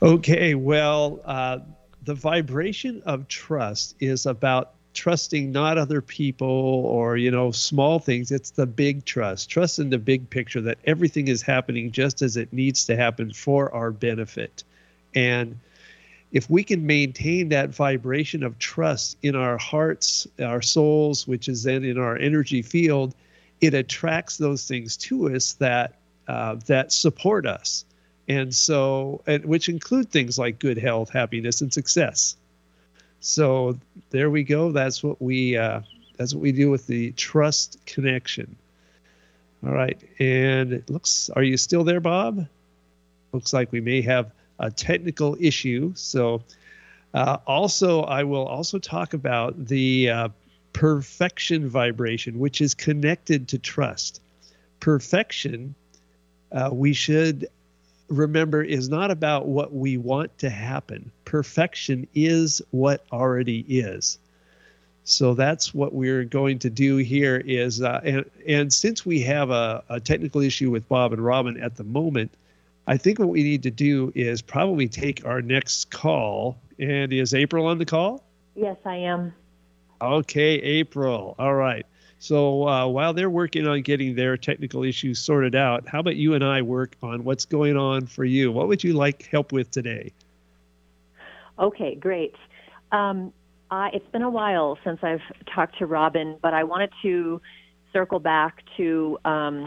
Okay, 0.01 0.53
well, 0.53 1.21
uh, 1.25 1.59
the 2.03 2.13
vibration 2.13 3.01
of 3.05 3.27
trust 3.27 3.95
is 3.99 4.25
about 4.25 4.73
trusting 4.93 5.51
not 5.51 5.77
other 5.77 6.01
people 6.01 6.47
or 6.47 7.17
you 7.17 7.31
know 7.31 7.51
small 7.51 7.99
things. 7.99 8.31
It's 8.31 8.51
the 8.51 8.65
big 8.65 9.05
trust 9.05 9.49
trust 9.49 9.79
in 9.79 9.89
the 9.89 9.97
big 9.97 10.29
picture 10.29 10.61
that 10.61 10.79
everything 10.85 11.27
is 11.27 11.41
happening 11.41 11.91
just 11.91 12.21
as 12.21 12.37
it 12.37 12.51
needs 12.51 12.85
to 12.85 12.95
happen 12.95 13.33
for 13.33 13.73
our 13.73 13.91
benefit. 13.91 14.63
And 15.13 15.59
if 16.31 16.49
we 16.49 16.63
can 16.63 16.85
maintain 16.85 17.49
that 17.49 17.69
vibration 17.69 18.43
of 18.43 18.57
trust 18.57 19.17
in 19.21 19.35
our 19.35 19.57
hearts 19.57 20.27
our 20.39 20.61
souls 20.61 21.27
which 21.27 21.47
is 21.49 21.63
then 21.63 21.83
in 21.83 21.97
our 21.97 22.17
energy 22.17 22.61
field 22.61 23.13
it 23.61 23.73
attracts 23.73 24.37
those 24.37 24.67
things 24.67 24.97
to 24.97 25.33
us 25.33 25.53
that 25.53 25.99
uh, 26.27 26.55
that 26.65 26.91
support 26.91 27.45
us. 27.45 27.85
And 28.27 28.53
so 28.53 29.21
and 29.27 29.45
which 29.45 29.69
include 29.69 30.09
things 30.09 30.37
like 30.37 30.59
good 30.59 30.77
health 30.77 31.09
happiness 31.09 31.61
and 31.61 31.71
success 31.73 32.35
so 33.21 33.77
there 34.09 34.29
we 34.31 34.43
go. 34.43 34.71
That's 34.71 35.03
what 35.03 35.21
we 35.21 35.55
uh, 35.55 35.81
that's 36.17 36.33
what 36.33 36.41
we 36.41 36.51
do 36.51 36.69
with 36.69 36.87
the 36.87 37.11
trust 37.11 37.77
connection. 37.85 38.55
All 39.65 39.71
right. 39.71 39.97
And 40.19 40.73
it 40.73 40.89
looks 40.89 41.29
are 41.35 41.43
you 41.43 41.55
still 41.55 41.83
there 41.83 41.99
bob? 41.99 42.47
Looks 43.31 43.53
like 43.53 43.71
we 43.71 43.79
may 43.79 44.01
have 44.01 44.31
a 44.59 44.71
technical 44.71 45.37
issue. 45.39 45.93
So 45.95 46.41
uh, 47.13 47.37
also 47.45 48.03
i 48.03 48.23
will 48.23 48.45
also 48.45 48.79
talk 48.79 49.13
about 49.13 49.67
the 49.67 50.09
uh, 50.09 50.29
perfection 50.71 51.67
vibration 51.67 52.39
which 52.39 52.59
is 52.59 52.73
connected 52.73 53.47
to 53.49 53.59
trust. 53.59 54.19
Perfection 54.79 55.75
uh, 56.51 56.69
we 56.71 56.93
should 56.93 57.47
remember 58.11 58.61
is 58.61 58.89
not 58.89 59.09
about 59.09 59.47
what 59.47 59.73
we 59.73 59.97
want 59.97 60.37
to 60.39 60.49
happen. 60.49 61.11
Perfection 61.25 62.07
is 62.13 62.61
what 62.71 63.05
already 63.11 63.65
is. 63.67 64.19
So 65.03 65.33
that's 65.33 65.73
what 65.73 65.93
we're 65.93 66.25
going 66.25 66.59
to 66.59 66.69
do 66.69 66.97
here 66.97 67.41
is, 67.43 67.81
uh, 67.81 68.01
and, 68.03 68.25
and 68.47 68.71
since 68.71 69.05
we 69.05 69.21
have 69.21 69.49
a, 69.49 69.83
a 69.89 69.99
technical 69.99 70.41
issue 70.41 70.69
with 70.69 70.87
Bob 70.87 71.11
and 71.11 71.23
Robin 71.23 71.59
at 71.61 71.75
the 71.75 71.83
moment, 71.83 72.31
I 72.87 72.97
think 72.97 73.19
what 73.19 73.29
we 73.29 73.43
need 73.43 73.63
to 73.63 73.71
do 73.71 74.11
is 74.13 74.41
probably 74.41 74.87
take 74.87 75.25
our 75.25 75.41
next 75.41 75.89
call. 75.89 76.57
And 76.79 77.11
is 77.13 77.33
April 77.33 77.65
on 77.67 77.77
the 77.77 77.85
call? 77.85 78.23
Yes, 78.55 78.77
I 78.85 78.95
am. 78.97 79.33
Okay, 80.01 80.55
April. 80.55 81.35
All 81.39 81.53
right. 81.53 81.85
So 82.21 82.67
uh, 82.67 82.85
while 82.85 83.13
they're 83.13 83.31
working 83.31 83.65
on 83.65 83.81
getting 83.81 84.13
their 84.13 84.37
technical 84.37 84.83
issues 84.83 85.17
sorted 85.17 85.55
out, 85.55 85.87
how 85.87 86.01
about 86.01 86.17
you 86.17 86.35
and 86.35 86.43
I 86.43 86.61
work 86.61 86.95
on 87.01 87.23
what's 87.23 87.45
going 87.45 87.75
on 87.75 88.05
for 88.05 88.23
you? 88.23 88.51
What 88.51 88.67
would 88.67 88.83
you 88.83 88.93
like 88.93 89.27
help 89.31 89.51
with 89.51 89.71
today? 89.71 90.13
Okay, 91.57 91.95
great. 91.95 92.35
Um, 92.91 93.33
I, 93.71 93.89
it's 93.91 94.07
been 94.11 94.21
a 94.21 94.29
while 94.29 94.77
since 94.83 94.99
I've 95.01 95.23
talked 95.51 95.79
to 95.79 95.87
Robin, 95.87 96.37
but 96.43 96.53
I 96.53 96.63
wanted 96.63 96.91
to 97.01 97.41
circle 97.91 98.19
back 98.19 98.61
to 98.77 99.17
um, 99.25 99.65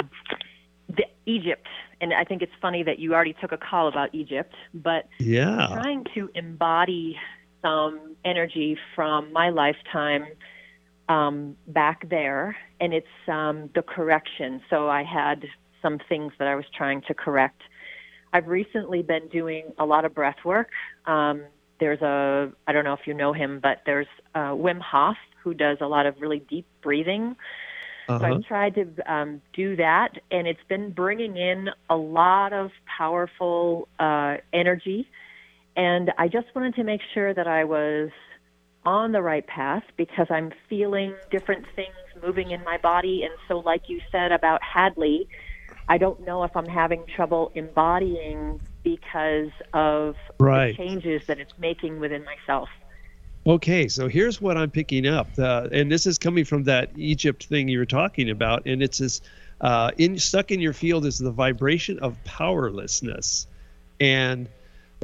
the, 0.89 1.07
Egypt. 1.27 1.67
And 2.01 2.15
I 2.15 2.23
think 2.23 2.41
it's 2.41 2.53
funny 2.63 2.85
that 2.85 3.01
you 3.01 3.15
already 3.15 3.35
took 3.41 3.51
a 3.51 3.59
call 3.59 3.89
about 3.89 4.15
Egypt, 4.15 4.55
but 4.73 5.09
Yeah. 5.19 5.71
trying 5.73 6.05
to 6.15 6.31
embody 6.37 7.19
some 7.63 8.15
energy 8.25 8.79
from 8.95 9.33
my 9.33 9.51
lifetime 9.51 10.27
um, 11.09 11.57
back 11.69 12.09
there, 12.09 12.57
and 12.81 12.93
it's 12.95 13.07
um, 13.29 13.71
the 13.75 13.83
correction. 13.83 14.63
So 14.71 14.89
I 14.89 15.03
had 15.03 15.45
some 15.83 15.99
things 16.09 16.33
that 16.39 16.49
I 16.49 16.55
was 16.55 16.65
trying 16.77 17.03
to 17.03 17.15
correct. 17.15 17.63
I've 18.33 18.49
recently 18.49 19.03
been 19.03 19.29
doing 19.29 19.65
a 19.79 19.85
lot 19.85 20.05
of 20.05 20.15
breath 20.15 20.45
work. 20.45 20.71
Um, 21.07 21.43
there's 21.79 22.03
a, 22.03 22.53
I 22.67 22.73
don't 22.73 22.85
know 22.85 22.95
if 22.95 23.07
you 23.07 23.15
know 23.15 23.33
him, 23.33 23.61
but 23.61 23.83
there's 23.85 24.07
uh, 24.35 24.53
Wim 24.53 24.81
Hof 24.81 25.17
who 25.43 25.55
does 25.55 25.79
a 25.81 25.87
lot 25.87 26.07
of 26.07 26.21
really 26.21 26.41
deep 26.41 26.67
breathing. 26.83 27.37
So 28.07 28.15
Uh-huh. 28.15 28.27
I've 28.27 28.45
tried 28.45 28.75
to 28.75 29.13
um, 29.13 29.41
do 29.55 29.77
that, 29.77 30.19
and 30.31 30.47
it's 30.47 30.63
been 30.69 30.91
bringing 30.91 31.37
in 31.37 31.71
a 31.89 31.97
lot 31.97 32.53
of 32.53 32.71
powerful 32.99 33.89
uh, 33.99 34.37
energy. 34.53 35.09
And 35.77 36.13
I 36.19 36.29
just 36.29 36.47
wanted 36.55 36.75
to 36.77 36.85
make 36.85 37.01
sure 37.15 37.33
that 37.35 37.47
I 37.47 37.65
was 37.65 38.11
on 38.85 39.13
the 39.13 39.23
right 39.23 39.47
path 39.47 39.85
because 39.97 40.27
I'm 40.31 40.53
feeling 40.69 41.15
different 41.31 41.65
things 41.75 41.95
moving 42.23 42.51
in 42.51 42.63
my 42.65 42.79
body. 42.83 43.23
And 43.25 43.33
so, 43.49 43.59
like 43.59 43.83
you 43.89 44.01
said 44.13 44.33
about 44.33 44.61
Hadley, 44.63 45.29
I 45.89 45.99
don't 45.99 46.25
know 46.25 46.45
if 46.45 46.57
I'm 46.57 46.69
having 46.69 47.05
trouble 47.15 47.51
embodying 47.55 48.61
because 48.83 49.51
of 49.73 50.15
Right. 50.39 50.77
the 50.77 50.85
changes 50.85 51.23
that 51.29 51.39
it's 51.39 51.53
making 51.59 52.01
within 52.01 52.25
myself. 52.25 52.69
Okay, 53.47 53.89
so 53.89 54.09
here's 54.09 54.41
what 54.41 54.57
I'm 54.57 54.71
picking 54.71 55.07
up, 55.07 55.35
uh, 55.39 55.69
and 55.71 55.93
this 55.93 56.07
is 56.07 56.17
coming 56.17 56.47
from 56.47 56.65
that 56.65 56.91
Egypt 56.97 57.45
thing 57.45 57.69
you 57.69 57.79
were 57.79 57.85
talking 57.85 58.31
about, 58.31 58.63
and 58.65 58.83
it's 58.83 58.99
this 58.99 59.21
uh, 59.61 59.91
in 59.99 60.19
stuck 60.19 60.51
in 60.51 60.61
your 60.61 60.73
field 60.73 61.05
is 61.05 61.19
the 61.19 61.31
vibration 61.31 61.99
of 61.99 62.23
powerlessness, 62.25 63.47
and 64.01 64.49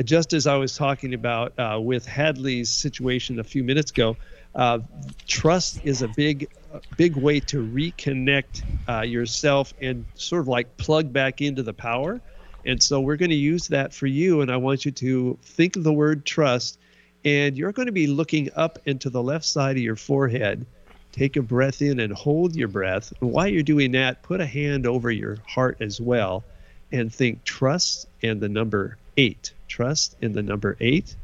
just 0.03 0.33
as 0.33 0.47
I 0.47 0.57
was 0.57 0.77
talking 0.77 1.15
about 1.15 1.59
uh, 1.59 1.81
with 1.81 2.07
Hadley's 2.07 2.71
situation 2.71 3.39
a 3.39 3.45
few 3.45 3.65
minutes 3.65 3.91
ago, 3.91 4.17
uh, 4.55 4.81
trust 5.27 5.81
is 5.85 6.03
a 6.03 6.09
big, 6.09 6.49
big 6.97 7.17
way 7.17 7.41
to 7.41 7.65
reconnect 7.65 8.63
uh, 8.89 9.03
yourself 9.03 9.75
and 9.81 10.05
sort 10.15 10.43
of 10.43 10.49
like 10.49 10.77
plug 10.77 11.13
back 11.13 11.41
into 11.41 11.63
the 11.63 11.75
power. 11.75 12.21
And 12.65 12.83
so 12.83 13.01
we're 13.01 13.17
going 13.17 13.31
to 13.31 13.37
use 13.37 13.69
that 13.69 13.95
for 13.95 14.07
you, 14.07 14.43
and 14.43 14.51
I 14.51 14.59
want 14.59 14.85
you 14.85 14.91
to 14.91 15.39
think 15.43 15.77
of 15.77 15.85
the 15.85 15.93
word 15.93 16.27
trust 16.27 16.79
and 17.25 17.57
you're 17.57 17.73
going 17.73 17.87
to 17.87 17.93
be 17.93 18.07
looking 18.07 18.49
up 18.57 18.79
into 18.87 19.11
the 19.11 19.23
left 19.23 19.45
side 19.45 19.77
of 19.77 19.83
your 19.83 19.97
forehead. 19.97 20.67
Take 21.13 21.37
a 21.37 21.43
breath 21.43 21.83
in 21.83 22.01
and 22.01 22.13
hold 22.13 22.55
your 22.55 22.69
breath. 22.69 23.13
And 23.21 23.33
while 23.33 23.49
you're 23.49 23.63
doing 23.63 23.93
that, 23.93 24.23
put 24.23 24.41
a 24.41 24.47
hand 24.47 24.87
over 24.87 25.11
your 25.11 25.39
heart 25.47 25.79
as 25.81 26.01
well 26.01 26.45
and 26.93 27.13
think 27.13 27.45
trust 27.45 28.07
and 28.23 28.41
the 28.41 28.49
number 28.49 28.97
eight. 29.17 29.53
Trust 29.69 30.17
in 30.21 30.33
the 30.33 30.43
number 30.43 30.77
eight. 30.81 31.15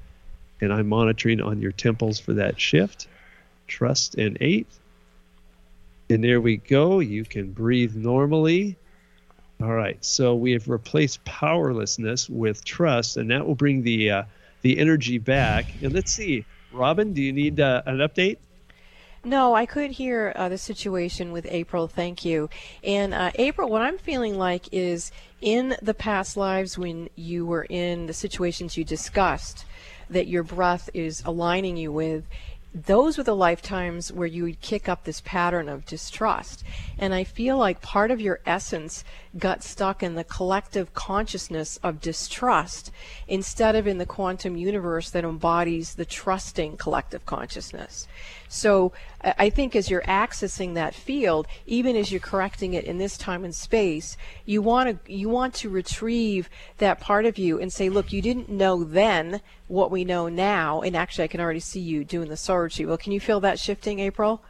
And 0.60 0.72
I'm 0.72 0.88
monitoring 0.88 1.40
on 1.40 1.60
your 1.60 1.72
temples 1.72 2.18
for 2.18 2.34
that 2.34 2.60
shift. 2.60 3.08
Trust 3.66 4.14
and 4.14 4.38
eight. 4.40 4.68
And 6.08 6.22
there 6.22 6.40
we 6.40 6.56
go. 6.56 7.00
You 7.00 7.24
can 7.24 7.52
breathe 7.52 7.94
normally. 7.94 8.76
All 9.60 9.72
right. 9.72 10.02
So 10.04 10.34
we 10.34 10.52
have 10.52 10.68
replaced 10.68 11.24
powerlessness 11.24 12.28
with 12.28 12.64
trust, 12.64 13.16
and 13.16 13.30
that 13.30 13.46
will 13.46 13.54
bring 13.54 13.82
the 13.82 14.10
uh, 14.10 14.22
the 14.62 14.78
energy 14.78 15.18
back. 15.18 15.66
And 15.82 15.92
let's 15.92 16.12
see, 16.12 16.44
Robin, 16.72 17.12
do 17.12 17.22
you 17.22 17.32
need 17.32 17.58
uh, 17.60 17.82
an 17.86 17.98
update? 17.98 18.38
No, 19.26 19.56
I 19.56 19.66
could 19.66 19.90
hear 19.90 20.32
uh, 20.36 20.48
the 20.48 20.56
situation 20.56 21.32
with 21.32 21.48
April. 21.50 21.88
Thank 21.88 22.24
you. 22.24 22.48
And 22.84 23.12
uh, 23.12 23.32
April, 23.34 23.68
what 23.68 23.82
I'm 23.82 23.98
feeling 23.98 24.38
like 24.38 24.68
is 24.70 25.10
in 25.40 25.74
the 25.82 25.94
past 25.94 26.36
lives 26.36 26.78
when 26.78 27.08
you 27.16 27.44
were 27.44 27.66
in 27.68 28.06
the 28.06 28.14
situations 28.14 28.76
you 28.76 28.84
discussed, 28.84 29.64
that 30.08 30.28
your 30.28 30.44
breath 30.44 30.88
is 30.94 31.24
aligning 31.26 31.76
you 31.76 31.90
with, 31.90 32.22
those 32.84 33.16
were 33.16 33.24
the 33.24 33.34
lifetimes 33.34 34.12
where 34.12 34.26
you 34.26 34.44
would 34.44 34.60
kick 34.60 34.86
up 34.86 35.04
this 35.04 35.22
pattern 35.22 35.68
of 35.68 35.86
distrust. 35.86 36.62
And 36.98 37.14
I 37.14 37.24
feel 37.24 37.56
like 37.56 37.80
part 37.80 38.10
of 38.10 38.20
your 38.20 38.40
essence 38.44 39.02
got 39.38 39.62
stuck 39.62 40.02
in 40.02 40.14
the 40.14 40.24
collective 40.24 40.92
consciousness 40.92 41.78
of 41.82 42.02
distrust 42.02 42.92
instead 43.26 43.74
of 43.76 43.86
in 43.86 43.96
the 43.96 44.04
quantum 44.04 44.56
universe 44.56 45.10
that 45.10 45.24
embodies 45.24 45.94
the 45.94 46.04
trusting 46.04 46.76
collective 46.76 47.24
consciousness. 47.24 48.06
So 48.48 48.92
I 49.22 49.50
think 49.50 49.74
as 49.74 49.90
you're 49.90 50.02
accessing 50.02 50.74
that 50.74 50.94
field, 50.94 51.46
even 51.66 51.96
as 51.96 52.10
you're 52.10 52.20
correcting 52.20 52.74
it 52.74 52.84
in 52.84 52.98
this 52.98 53.16
time 53.18 53.44
and 53.44 53.54
space, 53.54 54.16
you 54.44 54.62
want 54.62 55.04
to 55.04 55.12
you 55.12 55.28
want 55.28 55.54
to 55.54 55.68
retrieve 55.68 56.48
that 56.78 57.00
part 57.00 57.24
of 57.24 57.38
you 57.38 57.60
and 57.60 57.72
say, 57.72 57.88
look, 57.88 58.12
you 58.12 58.22
didn't 58.22 58.48
know 58.48 58.84
then 58.84 59.40
what 59.68 59.90
we 59.90 60.04
know 60.04 60.28
now, 60.28 60.80
and 60.80 60.96
actually 60.96 61.24
I 61.24 61.28
can 61.28 61.40
already 61.40 61.60
see 61.60 61.80
you 61.80 62.04
doing 62.04 62.28
the 62.28 62.36
solar 62.36 62.70
Well, 62.80 62.96
can 62.96 63.12
you 63.12 63.20
feel 63.20 63.40
that 63.40 63.58
shifting, 63.58 63.98
April? 63.98 64.42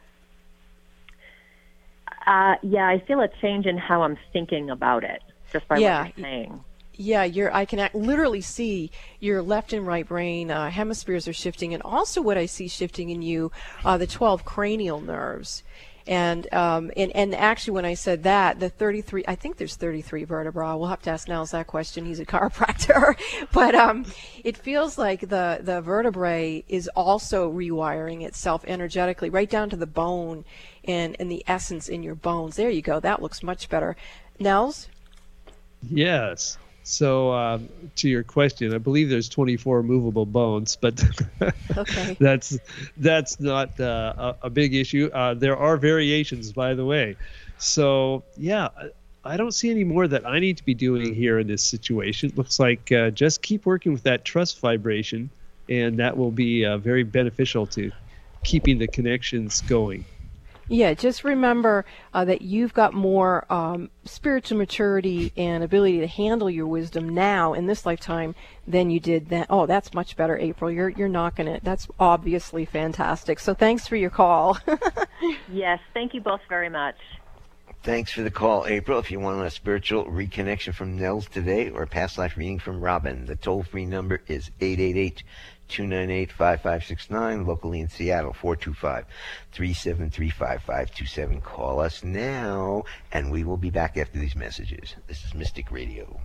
Uh, 2.26 2.56
yeah, 2.62 2.88
I 2.88 3.02
feel 3.06 3.20
a 3.20 3.28
change 3.40 3.66
in 3.66 3.78
how 3.78 4.02
I'm 4.02 4.18
thinking 4.32 4.68
about 4.70 5.04
it 5.04 5.22
just 5.52 5.66
by 5.68 5.78
yeah. 5.78 6.02
what 6.02 6.18
you're 6.18 6.24
saying. 6.24 6.64
Yeah, 6.96 7.24
you're. 7.24 7.52
I 7.54 7.66
can 7.66 7.88
literally 7.92 8.40
see 8.40 8.90
your 9.20 9.42
left 9.42 9.72
and 9.72 9.86
right 9.86 10.06
brain 10.06 10.50
uh, 10.50 10.70
hemispheres 10.70 11.28
are 11.28 11.32
shifting, 11.32 11.74
and 11.74 11.82
also 11.82 12.22
what 12.22 12.38
I 12.38 12.46
see 12.46 12.68
shifting 12.68 13.10
in 13.10 13.22
you, 13.22 13.52
uh, 13.84 13.98
the 13.98 14.06
12 14.06 14.44
cranial 14.44 15.00
nerves. 15.00 15.62
And, 16.08 16.52
um, 16.54 16.92
and 16.96 17.10
and 17.16 17.34
actually, 17.34 17.72
when 17.72 17.84
I 17.84 17.94
said 17.94 18.22
that, 18.22 18.60
the 18.60 18.68
33, 18.68 19.24
I 19.26 19.34
think 19.34 19.56
there's 19.56 19.74
33 19.74 20.22
vertebrae. 20.22 20.74
We'll 20.76 20.86
have 20.86 21.02
to 21.02 21.10
ask 21.10 21.26
Nels 21.26 21.50
that 21.50 21.66
question. 21.66 22.06
He's 22.06 22.20
a 22.20 22.24
chiropractor, 22.26 23.18
but 23.52 23.74
um, 23.74 24.06
it 24.44 24.56
feels 24.56 24.98
like 24.98 25.20
the 25.20 25.58
the 25.60 25.80
vertebrae 25.80 26.64
is 26.68 26.88
also 26.94 27.50
rewiring 27.50 28.22
itself 28.22 28.64
energetically, 28.68 29.30
right 29.30 29.50
down 29.50 29.68
to 29.70 29.76
the 29.76 29.86
bone, 29.86 30.44
and 30.84 31.16
and 31.18 31.30
the 31.30 31.42
essence 31.48 31.88
in 31.88 32.04
your 32.04 32.14
bones. 32.14 32.54
There 32.54 32.70
you 32.70 32.82
go. 32.82 33.00
That 33.00 33.20
looks 33.20 33.42
much 33.42 33.68
better. 33.68 33.96
Nels. 34.38 34.88
Yes. 35.82 36.56
So 36.88 37.32
uh, 37.32 37.58
to 37.96 38.08
your 38.08 38.22
question, 38.22 38.72
I 38.72 38.78
believe 38.78 39.08
there's 39.08 39.28
24 39.28 39.82
movable 39.82 40.24
bones, 40.24 40.78
but 40.80 41.02
okay. 41.76 42.16
that's 42.20 42.56
that's 42.96 43.40
not 43.40 43.80
uh, 43.80 44.34
a, 44.40 44.46
a, 44.46 44.50
big 44.50 44.72
issue. 44.72 45.10
Uh, 45.12 45.34
there 45.34 45.56
are 45.56 45.76
variations, 45.78 46.52
by 46.52 46.74
the 46.74 46.84
way. 46.84 47.16
So 47.58 48.22
yeah, 48.36 48.68
I 49.24 49.36
don't 49.36 49.50
see 49.50 49.68
any 49.68 49.82
more 49.82 50.06
that 50.06 50.24
I 50.24 50.38
need 50.38 50.58
to 50.58 50.64
be 50.64 50.74
doing 50.74 51.12
here 51.12 51.40
in 51.40 51.48
this 51.48 51.64
situation. 51.64 52.32
Looks 52.36 52.60
like 52.60 52.92
uh, 52.92 53.10
just 53.10 53.42
keep 53.42 53.66
working 53.66 53.92
with 53.92 54.04
that 54.04 54.24
trust 54.24 54.60
vibration, 54.60 55.28
and 55.68 55.98
that 55.98 56.16
will 56.16 56.30
be 56.30 56.64
uh, 56.64 56.78
very 56.78 57.02
beneficial 57.02 57.66
to 57.66 57.90
keeping 58.44 58.78
the 58.78 58.86
connections 58.86 59.60
going. 59.62 60.04
Yeah, 60.68 60.94
just 60.94 61.22
remember 61.22 61.84
uh, 62.12 62.24
that 62.24 62.42
you've 62.42 62.74
got 62.74 62.92
more 62.92 63.50
um, 63.52 63.90
spiritual 64.04 64.58
maturity 64.58 65.32
and 65.36 65.62
ability 65.62 66.00
to 66.00 66.08
handle 66.08 66.50
your 66.50 66.66
wisdom 66.66 67.08
now 67.08 67.52
in 67.52 67.66
this 67.66 67.86
lifetime 67.86 68.34
than 68.66 68.90
you 68.90 68.98
did 68.98 69.28
then. 69.28 69.46
Oh, 69.48 69.66
that's 69.66 69.94
much 69.94 70.16
better, 70.16 70.36
April. 70.36 70.70
You're 70.70 70.88
you're 70.88 71.08
knocking 71.08 71.46
it. 71.46 71.62
That's 71.62 71.86
obviously 72.00 72.64
fantastic. 72.64 73.38
So 73.38 73.54
thanks 73.54 73.86
for 73.86 73.94
your 73.94 74.10
call. 74.10 74.58
yes, 75.52 75.78
thank 75.94 76.14
you 76.14 76.20
both 76.20 76.40
very 76.48 76.68
much. 76.68 76.96
Thanks 77.84 78.10
for 78.10 78.22
the 78.22 78.32
call, 78.32 78.66
April. 78.66 78.98
If 78.98 79.12
you 79.12 79.20
want 79.20 79.46
a 79.46 79.50
spiritual 79.50 80.06
reconnection 80.06 80.74
from 80.74 80.98
Nels 80.98 81.28
today 81.28 81.70
or 81.70 81.84
a 81.84 81.86
past 81.86 82.18
life 82.18 82.36
reading 82.36 82.58
from 82.58 82.80
Robin, 82.80 83.26
the 83.26 83.36
toll 83.36 83.62
free 83.62 83.86
number 83.86 84.22
is 84.26 84.50
888 84.60 85.22
298 85.68 86.32
5569. 86.32 87.46
Locally 87.46 87.80
in 87.80 87.88
Seattle, 87.88 88.32
425 88.32 89.04
373 89.52 90.30
5527. 90.30 91.40
Call 91.40 91.80
us 91.80 92.04
now, 92.04 92.84
and 93.12 93.30
we 93.30 93.44
will 93.44 93.56
be 93.56 93.70
back 93.70 93.96
after 93.96 94.18
these 94.18 94.36
messages. 94.36 94.94
This 95.06 95.24
is 95.24 95.34
Mystic 95.34 95.70
Radio. 95.70 96.20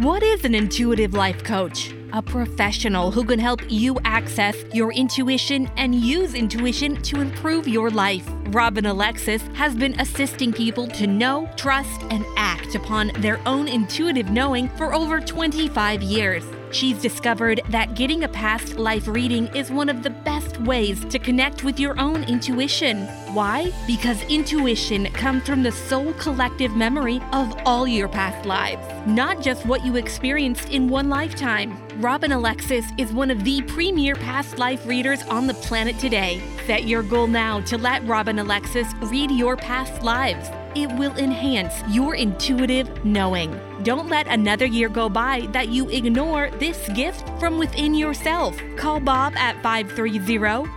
What 0.00 0.22
is 0.22 0.44
an 0.44 0.54
intuitive 0.54 1.14
life 1.14 1.42
coach? 1.42 1.92
A 2.12 2.22
professional 2.22 3.10
who 3.10 3.24
can 3.24 3.40
help 3.40 3.60
you 3.68 3.98
access 4.04 4.56
your 4.72 4.92
intuition 4.92 5.68
and 5.76 5.92
use 5.92 6.34
intuition 6.34 7.02
to 7.02 7.20
improve 7.20 7.66
your 7.66 7.90
life. 7.90 8.24
Robin 8.50 8.86
Alexis 8.86 9.42
has 9.54 9.74
been 9.74 9.98
assisting 9.98 10.52
people 10.52 10.86
to 10.86 11.08
know, 11.08 11.50
trust, 11.56 12.00
and 12.10 12.24
act 12.36 12.76
upon 12.76 13.10
their 13.18 13.40
own 13.44 13.66
intuitive 13.66 14.30
knowing 14.30 14.68
for 14.70 14.94
over 14.94 15.20
25 15.20 16.00
years. 16.00 16.44
She's 16.70 17.00
discovered 17.00 17.62
that 17.70 17.94
getting 17.94 18.24
a 18.24 18.28
past 18.28 18.76
life 18.76 19.08
reading 19.08 19.46
is 19.56 19.70
one 19.70 19.88
of 19.88 20.02
the 20.02 20.10
best 20.10 20.60
ways 20.60 21.04
to 21.06 21.18
connect 21.18 21.64
with 21.64 21.80
your 21.80 21.98
own 21.98 22.24
intuition. 22.24 23.06
Why? 23.32 23.72
Because 23.86 24.22
intuition 24.24 25.06
comes 25.12 25.44
from 25.44 25.62
the 25.62 25.72
soul 25.72 26.12
collective 26.14 26.76
memory 26.76 27.20
of 27.32 27.54
all 27.64 27.88
your 27.88 28.08
past 28.08 28.46
lives, 28.46 28.86
not 29.06 29.40
just 29.40 29.64
what 29.66 29.84
you 29.84 29.96
experienced 29.96 30.68
in 30.70 30.88
one 30.88 31.08
lifetime. 31.08 31.76
Robin 32.00 32.32
Alexis 32.32 32.84
is 32.98 33.12
one 33.12 33.30
of 33.30 33.44
the 33.44 33.62
premier 33.62 34.14
past 34.14 34.58
life 34.58 34.86
readers 34.86 35.22
on 35.24 35.46
the 35.46 35.54
planet 35.54 35.98
today. 35.98 36.42
Set 36.66 36.84
your 36.84 37.02
goal 37.02 37.26
now 37.26 37.60
to 37.62 37.78
let 37.78 38.06
Robin 38.06 38.38
Alexis 38.38 38.92
read 39.02 39.30
your 39.30 39.56
past 39.56 40.02
lives 40.02 40.50
it 40.82 40.92
will 40.92 41.16
enhance 41.16 41.82
your 41.88 42.14
intuitive 42.14 43.04
knowing. 43.04 43.58
Don't 43.82 44.08
let 44.08 44.26
another 44.26 44.66
year 44.66 44.88
go 44.88 45.08
by 45.08 45.46
that 45.52 45.68
you 45.68 45.88
ignore 45.88 46.50
this 46.58 46.88
gift 46.90 47.28
from 47.38 47.58
within 47.58 47.94
yourself. 47.94 48.56
Call 48.76 49.00
Bob 49.00 49.36
at 49.36 49.62
530 49.62 50.18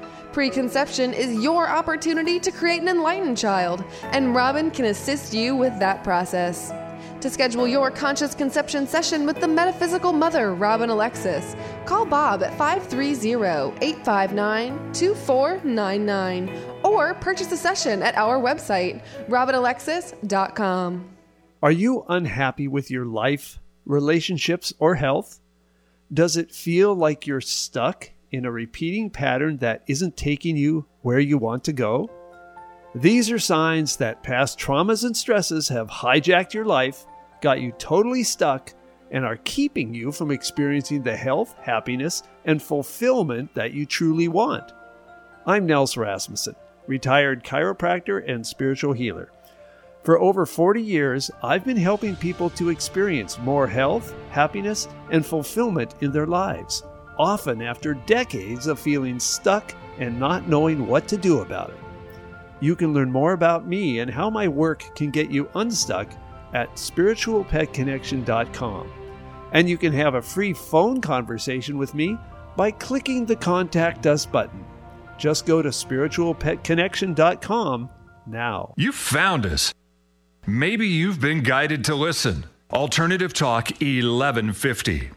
Preconception 0.33 1.13
is 1.13 1.43
your 1.43 1.67
opportunity 1.67 2.39
to 2.39 2.51
create 2.51 2.81
an 2.81 2.87
enlightened 2.87 3.37
child, 3.37 3.83
and 4.11 4.35
Robin 4.35 4.71
can 4.71 4.85
assist 4.85 5.33
you 5.33 5.55
with 5.55 5.77
that 5.79 6.03
process. 6.03 6.71
To 7.21 7.29
schedule 7.29 7.67
your 7.67 7.91
conscious 7.91 8.33
conception 8.33 8.87
session 8.87 9.25
with 9.25 9.39
the 9.39 9.47
metaphysical 9.47 10.11
mother, 10.11 10.55
Robin 10.55 10.89
Alexis, 10.89 11.55
call 11.85 12.05
Bob 12.05 12.43
at 12.43 12.57
530 12.57 13.35
859 13.85 14.93
2499 14.93 16.61
or 16.83 17.13
purchase 17.15 17.51
a 17.51 17.57
session 17.57 18.01
at 18.01 18.15
our 18.15 18.39
website, 18.39 19.03
robinalexis.com. 19.27 21.09
Are 21.61 21.71
you 21.71 22.05
unhappy 22.09 22.67
with 22.67 22.89
your 22.89 23.05
life? 23.05 23.59
relationships, 23.85 24.73
or 24.79 24.95
health? 24.95 25.39
Does 26.13 26.37
it 26.37 26.51
feel 26.51 26.93
like 26.93 27.27
you're 27.27 27.41
stuck 27.41 28.11
in 28.31 28.45
a 28.45 28.51
repeating 28.51 29.09
pattern 29.09 29.57
that 29.57 29.83
isn't 29.87 30.17
taking 30.17 30.57
you 30.57 30.85
where 31.01 31.19
you 31.19 31.37
want 31.37 31.63
to 31.65 31.73
go? 31.73 32.09
These 32.95 33.31
are 33.31 33.39
signs 33.39 33.97
that 33.97 34.23
past 34.23 34.59
traumas 34.59 35.05
and 35.05 35.15
stresses 35.15 35.69
have 35.69 35.89
hijacked 35.89 36.53
your 36.53 36.65
life, 36.65 37.05
got 37.41 37.61
you 37.61 37.71
totally 37.73 38.23
stuck, 38.23 38.73
and 39.11 39.25
are 39.25 39.37
keeping 39.43 39.93
you 39.93 40.11
from 40.11 40.31
experiencing 40.31 41.03
the 41.03 41.15
health, 41.15 41.55
happiness, 41.61 42.23
and 42.45 42.61
fulfillment 42.61 43.53
that 43.53 43.73
you 43.73 43.85
truly 43.85 44.27
want. 44.27 44.71
I'm 45.45 45.65
Nels 45.65 45.97
Rasmussen, 45.97 46.55
retired 46.87 47.43
chiropractor 47.43 48.29
and 48.29 48.45
spiritual 48.45 48.93
healer. 48.93 49.31
For 50.03 50.19
over 50.19 50.45
40 50.45 50.81
years, 50.81 51.29
I've 51.43 51.63
been 51.63 51.77
helping 51.77 52.15
people 52.15 52.49
to 52.51 52.69
experience 52.69 53.37
more 53.37 53.67
health, 53.67 54.13
happiness, 54.31 54.87
and 55.11 55.25
fulfillment 55.25 55.95
in 56.01 56.11
their 56.11 56.25
lives, 56.25 56.83
often 57.21 57.61
after 57.61 57.93
decades 57.93 58.65
of 58.65 58.79
feeling 58.79 59.19
stuck 59.19 59.75
and 59.99 60.19
not 60.19 60.49
knowing 60.49 60.87
what 60.87 61.07
to 61.07 61.17
do 61.17 61.41
about 61.41 61.69
it. 61.69 61.77
You 62.61 62.75
can 62.75 62.93
learn 62.93 63.11
more 63.11 63.33
about 63.33 63.67
me 63.67 63.99
and 63.99 64.09
how 64.09 64.31
my 64.31 64.47
work 64.47 64.95
can 64.95 65.11
get 65.11 65.29
you 65.29 65.47
unstuck 65.53 66.09
at 66.53 66.73
spiritualpetconnection.com. 66.73 68.91
And 69.53 69.69
you 69.69 69.77
can 69.77 69.93
have 69.93 70.15
a 70.15 70.21
free 70.21 70.53
phone 70.53 70.99
conversation 70.99 71.77
with 71.77 71.93
me 71.93 72.17
by 72.55 72.71
clicking 72.71 73.27
the 73.27 73.35
Contact 73.35 74.07
Us 74.07 74.25
button. 74.25 74.65
Just 75.17 75.45
go 75.45 75.61
to 75.61 75.69
spiritualpetconnection.com 75.69 77.89
now. 78.25 78.73
You 78.77 78.91
found 78.91 79.45
us. 79.45 79.71
Maybe 80.47 80.87
you've 80.87 81.21
been 81.21 81.43
guided 81.43 81.85
to 81.85 81.93
listen. 81.93 82.47
Alternative 82.71 83.31
Talk 83.31 83.69
1150. 83.81 85.11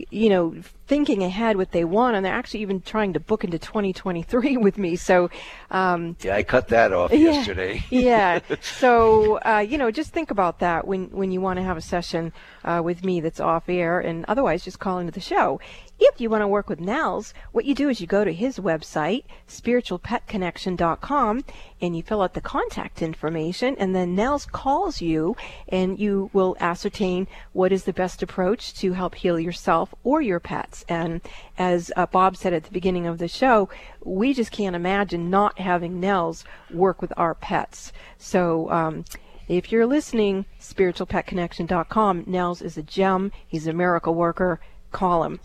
you 0.10 0.30
know 0.30 0.56
thinking 0.86 1.24
ahead 1.24 1.58
what 1.58 1.72
they 1.72 1.84
want 1.84 2.16
and 2.16 2.26
they're 2.26 2.34
actually 2.34 2.62
even 2.62 2.82
trying 2.82 3.14
to 3.14 3.20
book 3.20 3.44
into 3.44 3.60
2023 3.60 4.58
with 4.58 4.78
me. 4.78 4.96
So 4.96 5.30
um, 5.72 6.16
yeah 6.22 6.36
i 6.36 6.44
cut 6.44 6.70
that 6.70 6.94
off 6.94 7.12
yeah, 7.12 7.18
yesterday. 7.18 7.84
Yeah. 7.90 8.40
So 8.62 9.40
uh, 9.40 9.66
you 9.68 9.78
know 9.78 9.92
just 9.92 10.12
think 10.12 10.32
about 10.32 10.60
that 10.60 10.88
when 10.88 11.10
when 11.10 11.32
you 11.32 11.42
want 11.42 11.58
to 11.58 11.64
have 11.64 11.78
a 11.78 11.82
session 11.82 12.34
uh, 12.64 12.82
with 12.84 13.04
me 13.04 13.22
that's 13.22 13.40
off 13.40 13.68
air 13.68 14.00
and 14.00 14.26
otherwise 14.28 14.64
just 14.64 14.80
call 14.80 15.00
into 15.00 15.12
the 15.12 15.20
show 15.20 15.60
if 16.00 16.22
you 16.22 16.30
want 16.30 16.42
to 16.42 16.48
work 16.48 16.70
with 16.70 16.80
Nels, 16.80 17.34
what 17.52 17.66
you 17.66 17.74
do 17.74 17.90
is 17.90 18.00
you 18.00 18.08
go 18.08 18.24
to 18.24 18.34
his 18.34 18.60
website, 18.60 19.24
spiritualpetconnection.com, 19.48 21.44
and 21.82 21.98
you 21.98 22.04
fill 22.04 22.22
out 22.22 22.34
the 22.36 22.42
contact 22.42 23.02
information, 23.02 23.76
and 23.80 23.96
then 23.96 24.16
Nels 24.16 24.46
calls 24.46 25.02
you, 25.02 25.36
and 25.68 26.00
you 26.00 26.30
will 26.34 26.56
ascertain 26.60 27.28
what 27.54 27.72
is 27.72 27.86
the 27.86 27.94
best 27.94 28.22
approach 28.22 28.74
to 28.76 28.94
help 28.94 29.16
heal 29.16 29.40
yourself 29.40 29.94
or 30.04 30.22
your 30.22 30.40
pets. 30.40 30.86
And 30.88 31.22
as 31.58 31.92
uh, 31.96 32.06
Bob 32.06 32.38
said 32.38 32.54
at 32.54 32.64
the 32.64 32.72
beginning 32.72 33.08
of 33.08 33.18
the 33.18 33.28
show, 33.28 33.70
we 34.04 34.34
just 34.34 34.52
can't 34.52 34.76
imagine 34.76 35.30
not 35.30 35.60
having 35.60 36.00
Nels 36.00 36.46
work 36.72 37.02
with 37.02 37.14
our 37.18 37.34
pets. 37.34 37.92
So, 38.18 38.70
um, 38.70 39.06
if 39.48 39.72
you're 39.72 39.86
listening, 39.86 40.46
spiritualpetconnection.com, 40.60 42.26
Nels 42.28 42.62
is 42.62 42.78
a 42.78 42.84
gem. 42.84 43.32
He's 43.48 43.66
a 43.66 43.72
miracle 43.72 44.14
worker. 44.14 44.60
Call 44.92 45.24
him. 45.24 45.40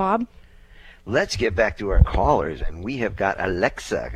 Bob? 0.00 0.26
Let's 1.04 1.36
get 1.36 1.54
back 1.54 1.76
to 1.76 1.90
our 1.90 2.02
callers, 2.02 2.62
and 2.62 2.82
we 2.82 2.96
have 3.04 3.16
got 3.16 3.38
Alexa, 3.38 4.10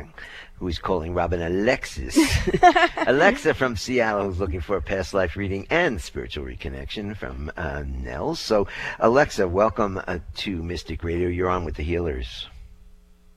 who 0.57 0.67
is 0.67 0.79
calling 0.79 1.13
Robin 1.13 1.43
Alexis. 1.43 2.17
Alexa 3.05 3.53
from 3.53 3.75
Seattle, 3.75 4.23
who's 4.23 4.39
looking 4.39 4.61
for 4.61 4.77
a 4.77 4.81
past 4.81 5.13
life 5.13 5.35
reading 5.35 5.67
and 5.69 6.01
spiritual 6.01 6.43
reconnection 6.43 7.15
from 7.15 7.51
uh, 7.55 7.83
Nels. 7.85 8.39
So, 8.39 8.67
Alexa, 8.99 9.47
welcome 9.47 10.01
uh, 10.07 10.17
to 10.37 10.63
Mystic 10.63 11.03
Radio. 11.03 11.27
You're 11.27 11.51
on 11.51 11.65
with 11.65 11.75
the 11.75 11.83
healers. 11.83 12.47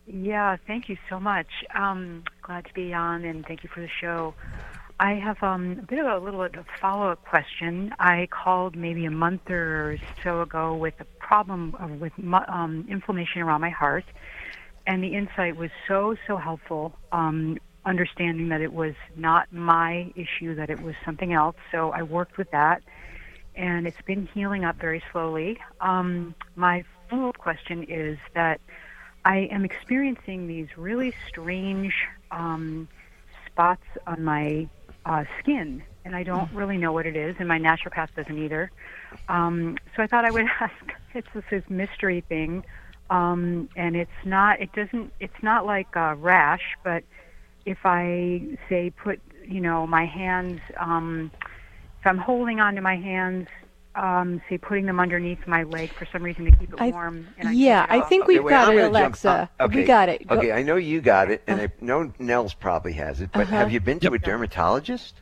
Yeah, 0.06 0.56
thank 0.66 0.88
you 0.88 0.96
so 1.10 1.20
much. 1.20 1.48
Um, 1.74 2.24
glad 2.40 2.64
to 2.64 2.72
be 2.72 2.94
on, 2.94 3.26
and 3.26 3.44
thank 3.44 3.62
you 3.62 3.68
for 3.68 3.82
the 3.82 3.90
show. 4.00 4.32
I 5.00 5.12
have 5.12 5.42
um, 5.42 5.80
a 5.80 5.82
bit 5.82 5.98
of 5.98 6.06
a 6.06 6.24
little 6.24 6.48
follow 6.80 7.10
up 7.10 7.22
question. 7.24 7.94
I 8.00 8.26
called 8.30 8.74
maybe 8.74 9.04
a 9.04 9.10
month 9.10 9.50
or 9.50 9.98
so 10.24 10.40
ago 10.40 10.74
with 10.74 10.94
a 10.98 11.04
problem 11.28 11.76
with 12.00 12.12
um, 12.48 12.86
inflammation 12.88 13.42
around 13.42 13.60
my 13.60 13.68
heart, 13.68 14.04
and 14.86 15.02
the 15.04 15.14
insight 15.14 15.56
was 15.56 15.70
so, 15.86 16.16
so 16.26 16.38
helpful. 16.38 16.94
Um, 17.12 17.58
understanding 17.84 18.48
that 18.48 18.60
it 18.60 18.72
was 18.72 18.94
not 19.14 19.52
my 19.52 20.12
issue, 20.14 20.54
that 20.54 20.70
it 20.70 20.80
was 20.80 20.94
something 21.04 21.32
else. 21.32 21.56
So 21.70 21.90
I 21.90 22.02
worked 22.02 22.38
with 22.38 22.50
that, 22.50 22.82
and 23.54 23.86
it's 23.86 24.00
been 24.06 24.26
healing 24.34 24.64
up 24.64 24.76
very 24.76 25.02
slowly. 25.12 25.58
Um, 25.80 26.34
my 26.56 26.84
follow 27.10 27.28
up 27.28 27.38
question 27.38 27.84
is 27.84 28.18
that 28.34 28.60
I 29.24 29.48
am 29.50 29.64
experiencing 29.64 30.46
these 30.46 30.68
really 30.76 31.14
strange 31.28 31.94
um, 32.30 32.88
spots 33.46 33.84
on 34.06 34.24
my 34.24 34.68
uh, 35.04 35.24
skin, 35.40 35.82
and 36.04 36.16
I 36.16 36.22
don't 36.22 36.50
really 36.52 36.78
know 36.78 36.92
what 36.92 37.06
it 37.06 37.16
is, 37.16 37.36
and 37.38 37.48
my 37.48 37.58
naturopath 37.58 38.14
doesn't 38.16 38.38
either. 38.38 38.70
Um, 39.28 39.76
so 39.94 40.02
I 40.02 40.06
thought 40.06 40.24
I 40.24 40.30
would 40.30 40.46
ask. 40.60 40.94
It's 41.18 41.28
this, 41.34 41.44
this 41.50 41.64
mystery 41.68 42.22
thing, 42.28 42.64
um, 43.10 43.68
and 43.76 43.96
it's 43.96 44.10
not. 44.24 44.60
It 44.60 44.72
doesn't. 44.72 45.12
It's 45.20 45.42
not 45.42 45.66
like 45.66 45.88
a 45.94 46.14
rash, 46.14 46.76
but 46.84 47.02
if 47.66 47.78
I 47.84 48.42
say 48.68 48.90
put, 48.90 49.20
you 49.46 49.60
know, 49.60 49.86
my 49.86 50.06
hands. 50.06 50.60
Um, 50.78 51.30
if 52.00 52.06
I'm 52.06 52.18
holding 52.18 52.60
onto 52.60 52.80
my 52.80 52.96
hands 52.96 53.48
um, 53.98 54.40
say 54.48 54.58
putting 54.58 54.86
them 54.86 55.00
underneath 55.00 55.44
my 55.46 55.64
leg 55.64 55.90
for 55.98 56.06
some 56.12 56.22
reason 56.22 56.44
to 56.44 56.52
keep 56.52 56.72
it 56.72 56.80
I, 56.80 56.90
warm. 56.90 57.26
I 57.42 57.52
yeah, 57.52 57.86
I 57.88 58.00
think 58.02 58.24
okay, 58.24 58.34
we've 58.34 58.44
wait, 58.44 58.50
got 58.52 58.68
I'm 58.68 58.78
it, 58.78 58.84
Alexa. 58.84 59.50
uh, 59.58 59.64
okay. 59.64 59.80
We 59.80 59.86
got 59.86 60.08
it. 60.08 60.26
Go- 60.26 60.36
Okay, 60.36 60.52
I 60.52 60.62
know 60.62 60.76
you 60.76 61.00
got 61.00 61.30
it, 61.30 61.42
and 61.48 61.60
I 61.60 61.68
know 61.80 62.12
Nels 62.18 62.54
probably 62.54 62.92
has 62.92 63.20
it. 63.20 63.30
But 63.32 63.42
Uh-huh. 63.48 63.56
have 63.56 63.72
you 63.72 63.80
been 63.80 63.98
to 64.00 64.12
a 64.12 64.18
dermatologist? 64.18 65.14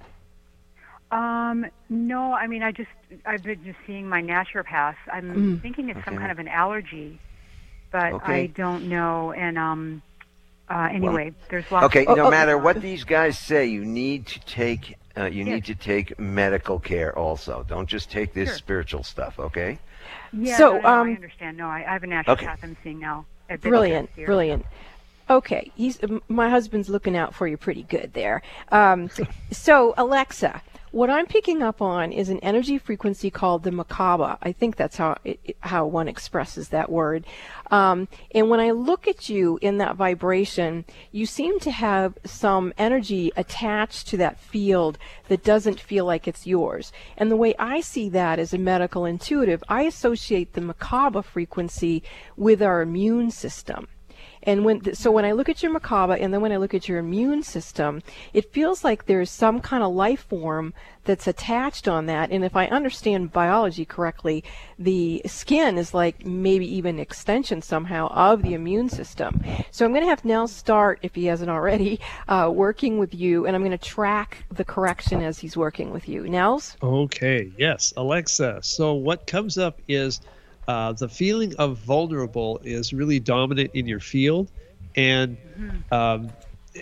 Um, 1.10 1.66
no, 1.88 2.32
I 2.32 2.46
mean 2.46 2.62
I 2.62 2.72
just 2.72 2.88
I've 3.24 3.42
been 3.42 3.62
just 3.64 3.78
seeing 3.86 4.08
my 4.08 4.22
naturopath. 4.22 4.96
I'm 5.12 5.32
Mm. 5.34 5.62
thinking 5.62 5.88
it's 5.88 6.04
some 6.04 6.16
kind 6.18 6.32
of 6.32 6.38
an 6.38 6.48
allergy, 6.48 7.20
but 7.92 8.14
Okay. 8.14 8.42
I 8.42 8.46
don't 8.48 8.88
know. 8.88 9.32
And 9.32 9.56
um, 9.56 10.02
uh, 10.68 10.88
anyway, 10.92 11.32
there's 11.48 11.64
lots. 11.70 11.86
Okay, 11.86 12.04
of 12.06 12.16
no 12.16 12.30
matter 12.30 12.58
what 12.58 12.80
these 12.80 13.04
guys 13.04 13.38
say, 13.38 13.66
you 13.66 13.84
need 13.84 14.26
to 14.26 14.40
take 14.40 14.96
uh, 15.16 15.24
you 15.26 15.44
Yes. 15.44 15.54
need 15.54 15.64
to 15.66 15.74
take 15.76 16.18
medical 16.18 16.78
care 16.80 17.16
also. 17.16 17.64
Don't 17.68 17.88
just 17.88 18.10
take 18.10 18.34
this 18.34 18.48
Sure. 18.48 18.58
spiritual 18.58 19.02
stuff, 19.04 19.38
okay? 19.38 19.78
Yeah, 20.32 20.58
So, 20.58 20.72
no, 20.72 20.80
no, 20.80 20.88
um, 20.88 21.08
I 21.08 21.12
understand. 21.12 21.56
No, 21.56 21.68
I, 21.68 21.84
I 21.86 21.92
have 21.92 22.02
a 22.02 22.06
naturopath 22.06 22.28
Okay. 22.32 22.48
I'm 22.62 22.76
seeing 22.82 22.98
now. 23.00 23.26
Brilliant, 23.62 24.08
Bishop 24.16 24.26
brilliant. 24.26 24.66
Okay, 25.30 25.70
he's 25.74 25.98
my 26.28 26.48
husband's 26.50 26.88
looking 26.88 27.16
out 27.16 27.34
for 27.34 27.46
you 27.48 27.56
pretty 27.56 27.82
good 27.84 28.12
there. 28.12 28.42
Um, 28.70 29.08
so 29.52 29.94
Alexa, 29.96 30.62
what 30.96 31.10
I'm 31.10 31.26
picking 31.26 31.62
up 31.62 31.82
on 31.82 32.10
is 32.10 32.30
an 32.30 32.40
energy 32.40 32.78
frequency 32.78 33.30
called 33.30 33.64
the 33.64 33.70
Merkaba. 33.70 34.38
I 34.40 34.52
think 34.52 34.76
that's 34.76 34.96
how 34.96 35.18
it, 35.24 35.54
how 35.60 35.84
one 35.84 36.08
expresses 36.08 36.70
that 36.70 36.90
word. 36.90 37.26
Um, 37.70 38.08
and 38.34 38.48
when 38.48 38.60
I 38.60 38.70
look 38.70 39.06
at 39.06 39.28
you 39.28 39.58
in 39.60 39.76
that 39.76 39.96
vibration, 39.96 40.86
you 41.12 41.26
seem 41.26 41.60
to 41.60 41.70
have 41.70 42.16
some 42.24 42.72
energy 42.78 43.30
attached 43.36 44.08
to 44.08 44.16
that 44.16 44.40
field 44.40 44.96
that 45.28 45.44
doesn't 45.44 45.78
feel 45.78 46.06
like 46.06 46.26
it's 46.26 46.46
yours. 46.46 46.92
And 47.18 47.30
the 47.30 47.36
way 47.36 47.54
I 47.58 47.82
see 47.82 48.08
that 48.08 48.38
as 48.38 48.54
a 48.54 48.58
medical 48.58 49.04
intuitive, 49.04 49.62
I 49.68 49.82
associate 49.82 50.54
the 50.54 50.62
Merkaba 50.62 51.22
frequency 51.22 52.04
with 52.38 52.62
our 52.62 52.80
immune 52.80 53.30
system. 53.30 53.88
And 54.42 54.64
when 54.64 54.94
so 54.94 55.10
when 55.10 55.24
I 55.24 55.32
look 55.32 55.48
at 55.48 55.62
your 55.62 55.72
Merkaba 55.72 56.20
and 56.20 56.32
then 56.32 56.40
when 56.40 56.52
I 56.52 56.56
look 56.56 56.74
at 56.74 56.88
your 56.88 56.98
immune 56.98 57.42
system, 57.42 58.02
it 58.32 58.52
feels 58.52 58.84
like 58.84 59.06
there's 59.06 59.30
some 59.30 59.60
kind 59.60 59.82
of 59.82 59.92
life 59.92 60.26
form 60.28 60.74
that's 61.06 61.26
attached 61.26 61.88
on 61.88 62.06
that. 62.06 62.30
And 62.30 62.44
if 62.44 62.54
I 62.54 62.66
understand 62.66 63.32
biology 63.32 63.84
correctly, 63.84 64.44
the 64.78 65.22
skin 65.26 65.78
is 65.78 65.94
like 65.94 66.26
maybe 66.26 66.66
even 66.76 66.98
extension 66.98 67.62
somehow 67.62 68.08
of 68.08 68.42
the 68.42 68.54
immune 68.54 68.88
system. 68.90 69.42
So 69.70 69.84
I'm 69.84 69.92
going 69.92 70.02
to 70.02 70.10
have 70.10 70.24
Nels 70.24 70.52
start, 70.52 70.98
if 71.02 71.14
he 71.14 71.26
hasn't 71.26 71.50
already, 71.50 72.00
uh, 72.28 72.50
working 72.52 72.98
with 72.98 73.14
you, 73.14 73.46
and 73.46 73.56
I'm 73.56 73.62
going 73.62 73.70
to 73.70 73.78
track 73.78 74.44
the 74.50 74.64
correction 74.64 75.22
as 75.22 75.38
he's 75.38 75.56
working 75.56 75.90
with 75.90 76.08
you. 76.08 76.28
Nels? 76.28 76.76
Okay, 76.82 77.50
yes, 77.56 77.94
Alexa. 77.96 78.58
So 78.62 78.92
what 78.92 79.26
comes 79.26 79.56
up 79.58 79.80
is 79.88 80.20
uh, 80.68 80.92
the 80.92 81.08
feeling 81.08 81.54
of 81.56 81.78
vulnerable 81.78 82.60
is 82.64 82.92
really 82.92 83.20
dominant 83.20 83.70
in 83.74 83.86
your 83.86 84.00
field, 84.00 84.50
and 84.94 85.36
um, 85.92 86.32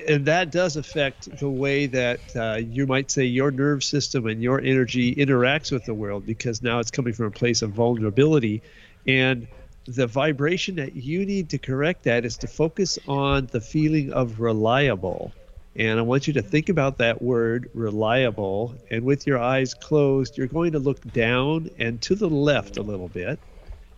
and 0.08 0.26
that 0.26 0.50
does 0.50 0.76
affect 0.76 1.38
the 1.38 1.50
way 1.50 1.86
that 1.86 2.18
uh, 2.34 2.56
you 2.56 2.86
might 2.86 3.10
say 3.10 3.24
your 3.24 3.50
nerve 3.50 3.84
system 3.84 4.26
and 4.26 4.42
your 4.42 4.60
energy 4.60 5.14
interacts 5.14 5.70
with 5.70 5.84
the 5.84 5.94
world 5.94 6.26
because 6.26 6.62
now 6.62 6.78
it's 6.78 6.90
coming 6.90 7.12
from 7.12 7.26
a 7.26 7.30
place 7.30 7.62
of 7.62 7.70
vulnerability, 7.70 8.62
and 9.06 9.46
the 9.86 10.06
vibration 10.06 10.76
that 10.76 10.96
you 10.96 11.26
need 11.26 11.50
to 11.50 11.58
correct 11.58 12.04
that 12.04 12.24
is 12.24 12.38
to 12.38 12.46
focus 12.46 12.98
on 13.06 13.46
the 13.52 13.60
feeling 13.60 14.12
of 14.12 14.40
reliable. 14.40 15.30
And 15.76 15.98
I 15.98 16.02
want 16.02 16.26
you 16.26 16.32
to 16.34 16.42
think 16.42 16.68
about 16.68 16.98
that 16.98 17.20
word 17.20 17.68
reliable. 17.74 18.74
And 18.90 19.04
with 19.04 19.26
your 19.26 19.38
eyes 19.38 19.74
closed, 19.74 20.38
you're 20.38 20.46
going 20.46 20.72
to 20.72 20.78
look 20.78 21.00
down 21.12 21.68
and 21.78 22.00
to 22.02 22.14
the 22.14 22.30
left 22.30 22.76
a 22.76 22.82
little 22.82 23.08
bit 23.08 23.38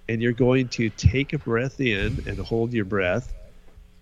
and 0.09 0.22
you're 0.22 0.32
going 0.32 0.68
to 0.68 0.90
take 0.90 1.32
a 1.32 1.38
breath 1.38 1.80
in 1.80 2.24
and 2.26 2.38
hold 2.38 2.72
your 2.72 2.84
breath 2.84 3.32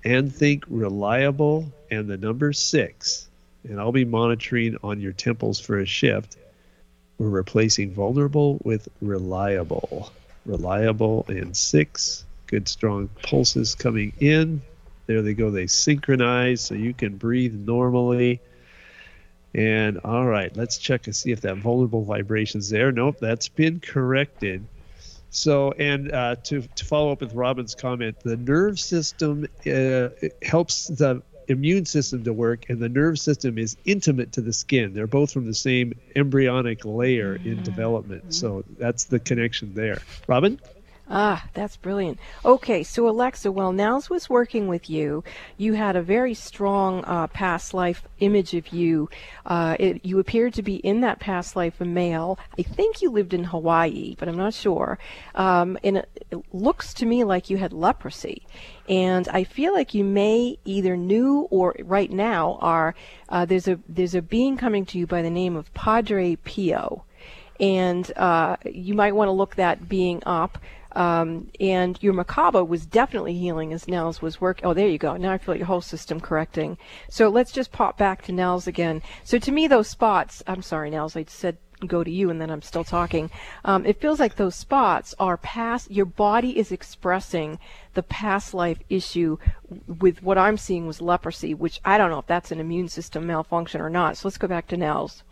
and 0.04 0.34
think 0.34 0.64
reliable 0.68 1.72
and 1.90 2.08
the 2.08 2.16
number 2.16 2.52
six. 2.52 3.28
And 3.64 3.80
I'll 3.80 3.92
be 3.92 4.04
monitoring 4.04 4.76
on 4.82 5.00
your 5.00 5.12
temples 5.12 5.58
for 5.58 5.78
a 5.78 5.86
shift. 5.86 6.36
We're 7.18 7.28
replacing 7.28 7.92
vulnerable 7.92 8.58
with 8.62 8.88
reliable. 9.00 10.12
Reliable 10.44 11.24
and 11.28 11.56
six. 11.56 12.24
Good 12.46 12.68
strong 12.68 13.08
pulses 13.22 13.74
coming 13.74 14.12
in. 14.20 14.60
There 15.06 15.22
they 15.22 15.32
go. 15.32 15.50
They 15.50 15.66
synchronize 15.66 16.60
so 16.60 16.74
you 16.74 16.92
can 16.92 17.16
breathe 17.16 17.54
normally. 17.54 18.40
And 19.54 20.00
all 20.04 20.26
right, 20.26 20.54
let's 20.56 20.78
check 20.78 21.06
and 21.06 21.14
see 21.14 21.30
if 21.30 21.42
that 21.42 21.56
vulnerable 21.56 22.04
vibration's 22.04 22.68
there. 22.68 22.92
Nope, 22.92 23.18
that's 23.20 23.48
been 23.48 23.80
corrected. 23.80 24.66
So, 25.34 25.72
and 25.72 26.12
uh, 26.12 26.36
to, 26.44 26.62
to 26.62 26.84
follow 26.84 27.10
up 27.10 27.20
with 27.20 27.34
Robin's 27.34 27.74
comment, 27.74 28.20
the 28.20 28.36
nerve 28.36 28.78
system 28.78 29.46
uh, 29.66 30.08
helps 30.42 30.86
the 30.86 31.22
immune 31.48 31.86
system 31.86 32.22
to 32.24 32.32
work, 32.32 32.70
and 32.70 32.78
the 32.78 32.88
nerve 32.88 33.18
system 33.18 33.58
is 33.58 33.76
intimate 33.84 34.32
to 34.32 34.40
the 34.40 34.52
skin. 34.52 34.94
They're 34.94 35.08
both 35.08 35.32
from 35.32 35.44
the 35.44 35.54
same 35.54 35.92
embryonic 36.14 36.84
layer 36.84 37.34
in 37.34 37.62
development. 37.64 38.32
So 38.32 38.64
that's 38.78 39.04
the 39.04 39.18
connection 39.18 39.74
there. 39.74 40.00
Robin? 40.28 40.60
Ah, 41.08 41.46
that's 41.52 41.76
brilliant. 41.76 42.18
Okay, 42.46 42.82
so 42.82 43.06
Alexa, 43.06 43.52
while 43.52 43.72
Nels 43.72 44.08
was 44.08 44.30
working 44.30 44.68
with 44.68 44.88
you, 44.88 45.22
you 45.58 45.74
had 45.74 45.96
a 45.96 46.02
very 46.02 46.32
strong 46.32 47.04
uh, 47.04 47.26
past 47.26 47.74
life 47.74 48.04
image 48.20 48.54
of 48.54 48.68
you. 48.68 49.10
Uh, 49.44 49.76
it, 49.78 50.04
you 50.04 50.18
appeared 50.18 50.54
to 50.54 50.62
be 50.62 50.76
in 50.76 51.02
that 51.02 51.20
past 51.20 51.56
life 51.56 51.78
a 51.80 51.84
male. 51.84 52.38
I 52.58 52.62
think 52.62 53.02
you 53.02 53.10
lived 53.10 53.34
in 53.34 53.44
Hawaii, 53.44 54.16
but 54.18 54.28
I'm 54.28 54.36
not 54.38 54.54
sure. 54.54 54.98
Um, 55.34 55.76
and 55.84 55.98
it, 55.98 56.26
it 56.30 56.44
looks 56.54 56.94
to 56.94 57.06
me 57.06 57.22
like 57.22 57.50
you 57.50 57.58
had 57.58 57.74
leprosy. 57.74 58.46
And 58.88 59.28
I 59.28 59.44
feel 59.44 59.74
like 59.74 59.92
you 59.92 60.04
may 60.04 60.58
either 60.64 60.96
knew 60.96 61.48
or 61.50 61.74
right 61.84 62.10
now 62.10 62.58
are 62.62 62.94
uh, 63.28 63.44
there's 63.44 63.68
a 63.68 63.78
there's 63.88 64.14
a 64.14 64.22
being 64.22 64.56
coming 64.56 64.86
to 64.86 64.98
you 64.98 65.06
by 65.06 65.20
the 65.20 65.30
name 65.30 65.56
of 65.56 65.72
Padre 65.74 66.36
Pio, 66.36 67.04
and 67.60 68.10
uh, 68.16 68.56
you 68.64 68.94
might 68.94 69.14
want 69.14 69.28
to 69.28 69.32
look 69.32 69.56
that 69.56 69.88
being 69.88 70.22
up. 70.24 70.58
Um, 70.94 71.50
and 71.60 71.98
your 72.02 72.14
Merkaba 72.14 72.66
was 72.66 72.86
definitely 72.86 73.34
healing 73.34 73.72
as 73.72 73.88
Nels 73.88 74.22
was 74.22 74.40
working. 74.40 74.64
Oh, 74.66 74.74
there 74.74 74.88
you 74.88 74.98
go. 74.98 75.16
Now 75.16 75.32
I 75.32 75.38
feel 75.38 75.54
like 75.54 75.58
your 75.58 75.66
whole 75.66 75.80
system 75.80 76.20
correcting. 76.20 76.78
So 77.08 77.28
let's 77.28 77.52
just 77.52 77.72
pop 77.72 77.98
back 77.98 78.22
to 78.22 78.32
Nels 78.32 78.66
again. 78.66 79.02
So 79.24 79.38
to 79.38 79.52
me, 79.52 79.66
those 79.66 79.88
spots, 79.88 80.42
I'm 80.46 80.62
sorry, 80.62 80.90
Nels, 80.90 81.16
I 81.16 81.24
said 81.28 81.58
go 81.86 82.04
to 82.04 82.10
you 82.10 82.30
and 82.30 82.40
then 82.40 82.50
I'm 82.50 82.62
still 82.62 82.84
talking. 82.84 83.30
Um, 83.64 83.84
it 83.84 84.00
feels 84.00 84.20
like 84.20 84.36
those 84.36 84.54
spots 84.54 85.14
are 85.18 85.36
past, 85.36 85.90
your 85.90 86.06
body 86.06 86.58
is 86.58 86.72
expressing 86.72 87.58
the 87.94 88.02
past 88.02 88.54
life 88.54 88.78
issue 88.88 89.38
with 89.86 90.22
what 90.22 90.38
I'm 90.38 90.56
seeing 90.56 90.86
was 90.86 91.00
leprosy, 91.00 91.54
which 91.54 91.80
I 91.84 91.98
don't 91.98 92.10
know 92.10 92.20
if 92.20 92.26
that's 92.26 92.52
an 92.52 92.60
immune 92.60 92.88
system 92.88 93.26
malfunction 93.26 93.80
or 93.80 93.90
not. 93.90 94.16
So 94.16 94.28
let's 94.28 94.38
go 94.38 94.48
back 94.48 94.68
to 94.68 94.76
Nels. 94.76 95.22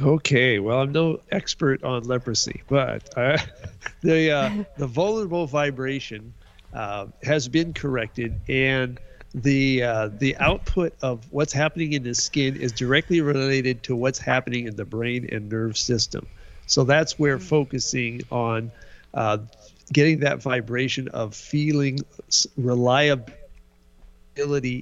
Okay, 0.00 0.60
well, 0.60 0.80
I'm 0.80 0.92
no 0.92 1.20
expert 1.32 1.82
on 1.82 2.04
leprosy, 2.04 2.62
but 2.68 3.16
uh, 3.18 3.36
the 4.02 4.30
uh, 4.30 4.64
the 4.76 4.86
vulnerable 4.86 5.46
vibration 5.46 6.32
uh, 6.72 7.06
has 7.24 7.48
been 7.48 7.72
corrected, 7.72 8.38
and 8.48 9.00
the 9.34 9.82
uh, 9.82 10.08
the 10.18 10.36
output 10.36 10.94
of 11.02 11.26
what's 11.32 11.52
happening 11.52 11.94
in 11.94 12.04
the 12.04 12.14
skin 12.14 12.56
is 12.56 12.70
directly 12.70 13.20
related 13.20 13.82
to 13.84 13.96
what's 13.96 14.20
happening 14.20 14.68
in 14.68 14.76
the 14.76 14.84
brain 14.84 15.28
and 15.32 15.50
nerve 15.50 15.76
system. 15.76 16.26
So 16.66 16.84
that's 16.84 17.18
where 17.18 17.40
focusing 17.40 18.22
on 18.30 18.70
uh, 19.14 19.38
getting 19.92 20.20
that 20.20 20.40
vibration 20.40 21.08
of 21.08 21.34
feeling 21.34 21.98
reliability 22.56 23.34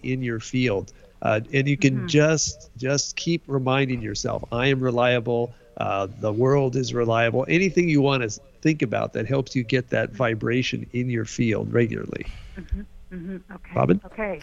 in 0.03 0.23
your 0.23 0.41
field. 0.41 0.93
Uh, 1.27 1.41
and 1.53 1.67
you 1.67 1.77
can 1.77 1.97
mm-hmm. 1.97 2.07
just 2.07 2.71
just 2.77 3.17
keep 3.17 3.43
reminding 3.49 4.01
yourself, 4.01 4.45
I 4.53 4.69
am 4.69 4.79
reliable. 4.79 5.53
Uh, 5.77 6.07
the 6.21 6.33
world 6.33 6.77
is 6.77 6.95
reliable. 6.95 7.45
Anything 7.49 7.89
you 7.89 8.01
want 8.01 8.23
to 8.23 8.41
think 8.61 8.81
about 8.81 9.13
that 9.15 9.27
helps 9.27 9.57
you 9.57 9.65
get 9.65 9.91
that 9.91 10.13
vibration 10.13 10.87
in 10.93 11.11
your 11.11 11.25
field 11.25 11.73
regularly. 11.73 12.27
Mm-hmm. 12.57 12.81
Mm-hmm. 13.13 13.55
Okay. 13.55 13.73
Robin. 13.75 14.01
Okay. 14.07 14.41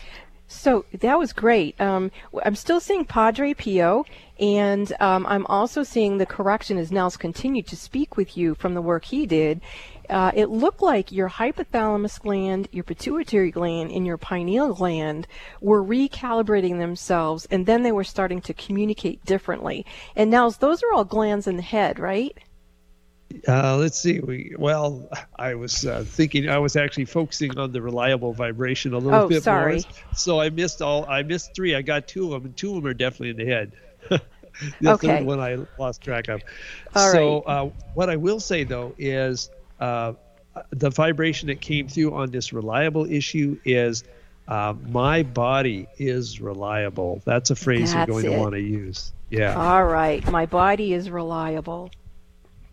So 0.47 0.83
that 0.99 1.17
was 1.17 1.31
great. 1.31 1.79
Um, 1.79 2.11
I'm 2.45 2.55
still 2.55 2.81
seeing 2.81 3.05
Padre 3.05 3.53
Pio, 3.53 4.05
and 4.39 4.91
um, 4.99 5.25
I'm 5.27 5.45
also 5.45 5.83
seeing 5.83 6.17
the 6.17 6.25
correction 6.25 6.77
as 6.77 6.91
Nels 6.91 7.17
continued 7.17 7.67
to 7.67 7.75
speak 7.75 8.17
with 8.17 8.35
you 8.37 8.55
from 8.55 8.73
the 8.73 8.81
work 8.81 9.05
he 9.05 9.25
did 9.25 9.61
uh, 10.09 10.31
it 10.33 10.49
looked 10.49 10.81
like 10.81 11.11
your 11.11 11.29
hypothalamus 11.29 12.19
gland, 12.19 12.67
your 12.71 12.83
pituitary 12.83 13.51
gland, 13.51 13.91
and 13.91 14.05
your 14.05 14.17
pineal 14.17 14.73
gland 14.73 15.27
were 15.61 15.83
recalibrating 15.83 16.79
themselves, 16.79 17.47
and 17.49 17.65
then 17.65 17.83
they 17.83 17.91
were 17.91 18.03
starting 18.03 18.41
to 18.41 18.53
communicate 18.53 19.23
differently. 19.25 19.85
And 20.15 20.29
now 20.29 20.49
those 20.49 20.83
are 20.83 20.93
all 20.93 21.05
glands 21.05 21.47
in 21.47 21.55
the 21.55 21.63
head, 21.63 21.99
right? 21.99 22.37
Uh, 23.47 23.77
let's 23.77 23.99
see. 23.99 24.19
We 24.19 24.55
well, 24.59 25.09
I 25.39 25.55
was 25.55 25.85
uh, 25.85 26.03
thinking 26.05 26.49
I 26.49 26.59
was 26.59 26.75
actually 26.75 27.05
focusing 27.05 27.57
on 27.57 27.71
the 27.71 27.81
reliable 27.81 28.33
vibration 28.33 28.93
a 28.93 28.99
little 28.99 29.21
oh, 29.21 29.27
bit 29.27 29.41
sorry. 29.41 29.75
more. 29.75 29.81
So 30.15 30.39
I 30.39 30.49
missed 30.49 30.81
all. 30.83 31.05
I 31.07 31.23
missed 31.23 31.55
three. 31.55 31.73
I 31.73 31.81
got 31.81 32.07
two 32.07 32.25
of 32.25 32.31
them, 32.31 32.45
and 32.45 32.57
two 32.57 32.75
of 32.75 32.83
them 32.83 32.85
are 32.85 32.93
definitely 32.93 33.31
in 33.31 33.37
the 33.37 33.51
head. 33.51 33.71
the 34.81 34.93
okay. 34.93 35.07
third 35.07 35.25
one 35.25 35.39
I 35.39 35.57
lost 35.77 36.01
track 36.01 36.27
of. 36.29 36.41
All 36.95 37.11
so 37.11 37.43
right. 37.45 37.53
uh, 37.53 37.69
what 37.93 38.09
I 38.09 38.17
will 38.17 38.39
say 38.39 38.63
though 38.63 38.93
is 38.97 39.49
uh, 39.79 40.13
the 40.71 40.89
vibration 40.89 41.47
that 41.47 41.61
came 41.61 41.87
through 41.87 42.13
on 42.13 42.31
this 42.31 42.53
reliable 42.53 43.05
issue 43.11 43.59
is 43.65 44.03
uh, 44.47 44.73
my 44.89 45.23
body 45.23 45.87
is 45.97 46.41
reliable. 46.41 47.21
That's 47.25 47.49
a 47.49 47.55
phrase 47.55 47.93
That's 47.93 48.07
you're 48.07 48.21
going 48.21 48.25
it. 48.25 48.35
to 48.35 48.41
want 48.41 48.53
to 48.53 48.61
use. 48.61 49.11
Yeah. 49.29 49.55
All 49.55 49.85
right. 49.85 50.25
My 50.29 50.45
body 50.45 50.93
is 50.93 51.09
reliable. 51.09 51.89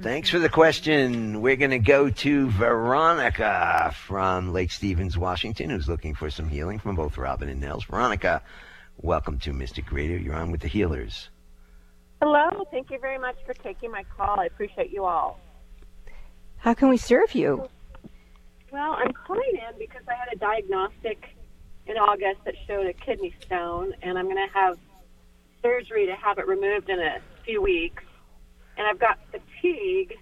Thanks 0.02 0.30
for 0.30 0.38
the 0.38 0.48
question. 0.48 1.42
We're 1.42 1.56
going 1.56 1.72
to 1.72 1.78
go 1.78 2.08
to 2.08 2.48
Veronica 2.50 3.94
from 4.06 4.52
Lake 4.52 4.72
Stevens, 4.72 5.18
Washington, 5.18 5.68
who's 5.68 5.88
looking 5.88 6.14
for 6.14 6.30
some 6.30 6.48
healing 6.48 6.78
from 6.78 6.96
both 6.96 7.18
Robin 7.18 7.50
and 7.50 7.60
Nels. 7.60 7.84
Veronica, 7.84 8.42
welcome 9.02 9.38
to 9.40 9.52
Mystic 9.52 9.90
Radio. 9.92 10.18
You're 10.18 10.34
on 10.34 10.50
with 10.50 10.60
the 10.60 10.68
healers. 10.68 11.30
Hello. 12.20 12.66
Thank 12.70 12.90
you 12.90 12.98
very 12.98 13.18
much 13.18 13.36
for 13.46 13.54
taking 13.54 13.90
my 13.90 14.04
call. 14.16 14.38
I 14.40 14.44
appreciate 14.46 14.90
you 14.90 15.04
all. 15.04 15.40
How 16.58 16.74
can 16.74 16.88
we 16.88 16.98
serve 16.98 17.34
you? 17.34 17.68
Well, 18.70 18.92
I'm 18.92 19.12
calling 19.12 19.52
in 19.54 19.78
because 19.78 20.02
I 20.08 20.14
had 20.14 20.28
a 20.32 20.36
diagnostic 20.36 21.34
in 21.86 21.96
August 21.96 22.44
that 22.44 22.54
showed 22.66 22.86
a 22.86 22.92
kidney 22.92 23.34
stone, 23.40 23.94
and 24.02 24.18
I'm 24.18 24.26
going 24.26 24.36
to 24.36 24.52
have 24.52 24.78
surgery 25.62 26.06
to 26.06 26.14
have 26.14 26.38
it 26.38 26.46
removed 26.46 26.88
in 26.90 27.00
a 27.00 27.18
few 27.44 27.62
weeks. 27.62 28.02
and 28.76 28.86
I've 28.86 28.98
got 28.98 29.18
fatigue, 29.30 30.14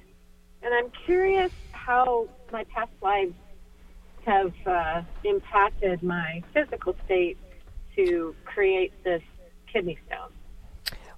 and 0.62 0.72
I'm 0.74 0.90
curious 1.04 1.52
how 1.72 2.28
my 2.52 2.64
past 2.64 2.90
lives 3.02 3.34
have 4.24 4.52
uh, 4.66 5.02
impacted 5.24 6.02
my 6.02 6.42
physical 6.52 6.96
state 7.04 7.38
to 7.98 8.34
create 8.44 8.92
this 9.04 9.22
kidney 9.72 9.98
stone. 10.06 10.30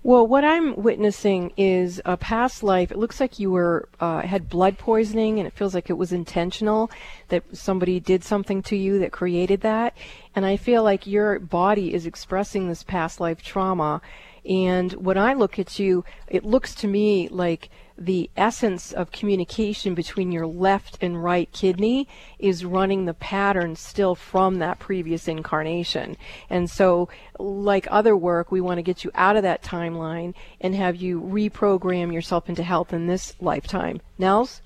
Well, 0.02 0.26
what 0.26 0.46
I'm 0.46 0.76
witnessing 0.76 1.52
is 1.58 2.00
a 2.06 2.16
past 2.16 2.62
life. 2.62 2.90
It 2.90 2.96
looks 2.96 3.20
like 3.20 3.38
you 3.38 3.50
were 3.50 3.86
uh, 4.00 4.22
had 4.22 4.48
blood 4.48 4.78
poisoning, 4.78 5.38
and 5.38 5.46
it 5.46 5.52
feels 5.52 5.74
like 5.74 5.90
it 5.90 5.98
was 5.98 6.10
intentional. 6.10 6.90
That 7.28 7.44
somebody 7.52 8.00
did 8.00 8.24
something 8.24 8.62
to 8.62 8.76
you 8.76 8.98
that 9.00 9.12
created 9.12 9.60
that, 9.60 9.94
and 10.34 10.46
I 10.46 10.56
feel 10.56 10.82
like 10.82 11.06
your 11.06 11.38
body 11.38 11.92
is 11.92 12.06
expressing 12.06 12.66
this 12.66 12.82
past 12.82 13.20
life 13.20 13.42
trauma. 13.42 14.00
And 14.48 14.92
when 14.94 15.18
I 15.18 15.34
look 15.34 15.58
at 15.58 15.78
you, 15.78 16.04
it 16.28 16.44
looks 16.44 16.74
to 16.76 16.86
me 16.86 17.28
like 17.28 17.70
the 18.00 18.30
essence 18.34 18.92
of 18.92 19.12
communication 19.12 19.94
between 19.94 20.32
your 20.32 20.46
left 20.46 20.96
and 21.02 21.22
right 21.22 21.52
kidney 21.52 22.08
is 22.38 22.64
running 22.64 23.04
the 23.04 23.14
pattern 23.14 23.76
still 23.76 24.14
from 24.14 24.56
that 24.56 24.78
previous 24.78 25.28
incarnation. 25.28 26.16
And 26.48 26.70
so, 26.70 27.10
like 27.38 27.86
other 27.90 28.16
work, 28.16 28.50
we 28.50 28.62
want 28.62 28.78
to 28.78 28.82
get 28.82 29.04
you 29.04 29.10
out 29.14 29.36
of 29.36 29.42
that 29.42 29.62
timeline 29.62 30.34
and 30.62 30.74
have 30.74 30.96
you 30.96 31.20
reprogram 31.20 32.12
yourself 32.12 32.48
into 32.48 32.62
health 32.62 32.94
in 32.94 33.06
this 33.06 33.36
lifetime. 33.40 34.00
Nels? 34.18 34.62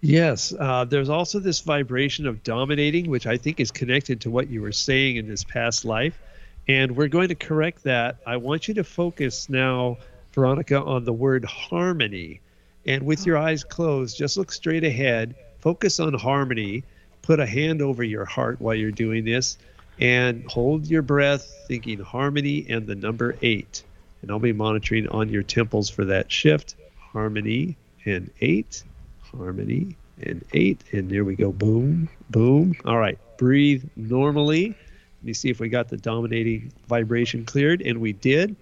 Yes, 0.00 0.54
uh, 0.56 0.84
there's 0.84 1.08
also 1.08 1.40
this 1.40 1.60
vibration 1.60 2.26
of 2.26 2.44
dominating, 2.44 3.10
which 3.10 3.26
I 3.26 3.36
think 3.36 3.58
is 3.58 3.70
connected 3.70 4.20
to 4.20 4.30
what 4.30 4.48
you 4.48 4.62
were 4.62 4.70
saying 4.70 5.16
in 5.16 5.26
this 5.26 5.42
past 5.42 5.84
life. 5.84 6.20
And 6.68 6.96
we're 6.96 7.08
going 7.08 7.28
to 7.28 7.34
correct 7.34 7.84
that. 7.84 8.18
I 8.26 8.36
want 8.36 8.68
you 8.68 8.74
to 8.74 8.84
focus 8.84 9.48
now 9.48 9.96
Veronica, 10.38 10.80
on 10.80 11.04
the 11.04 11.12
word 11.12 11.44
harmony. 11.44 12.40
And 12.86 13.04
with 13.04 13.26
your 13.26 13.36
eyes 13.36 13.64
closed, 13.64 14.16
just 14.16 14.36
look 14.36 14.52
straight 14.52 14.84
ahead, 14.84 15.34
focus 15.58 15.98
on 15.98 16.14
harmony, 16.14 16.84
put 17.22 17.40
a 17.40 17.46
hand 17.46 17.82
over 17.82 18.04
your 18.04 18.24
heart 18.24 18.60
while 18.60 18.76
you're 18.76 18.92
doing 18.92 19.24
this, 19.24 19.58
and 20.00 20.44
hold 20.48 20.86
your 20.86 21.02
breath, 21.02 21.64
thinking 21.66 21.98
harmony 21.98 22.66
and 22.68 22.86
the 22.86 22.94
number 22.94 23.36
eight. 23.42 23.82
And 24.22 24.30
I'll 24.30 24.38
be 24.38 24.52
monitoring 24.52 25.08
on 25.08 25.28
your 25.28 25.42
temples 25.42 25.90
for 25.90 26.04
that 26.04 26.30
shift. 26.30 26.76
Harmony 26.98 27.76
and 28.04 28.30
eight, 28.40 28.84
harmony 29.20 29.96
and 30.22 30.44
eight. 30.52 30.84
And 30.92 31.10
there 31.10 31.24
we 31.24 31.34
go. 31.34 31.50
Boom, 31.50 32.08
boom. 32.30 32.74
All 32.84 32.98
right. 32.98 33.18
Breathe 33.38 33.84
normally. 33.96 34.76
Let 35.20 35.26
me 35.26 35.32
see 35.32 35.50
if 35.50 35.60
we 35.60 35.68
got 35.68 35.88
the 35.88 35.96
dominating 35.96 36.72
vibration 36.86 37.44
cleared. 37.44 37.82
And 37.82 38.00
we 38.00 38.12
did. 38.12 38.56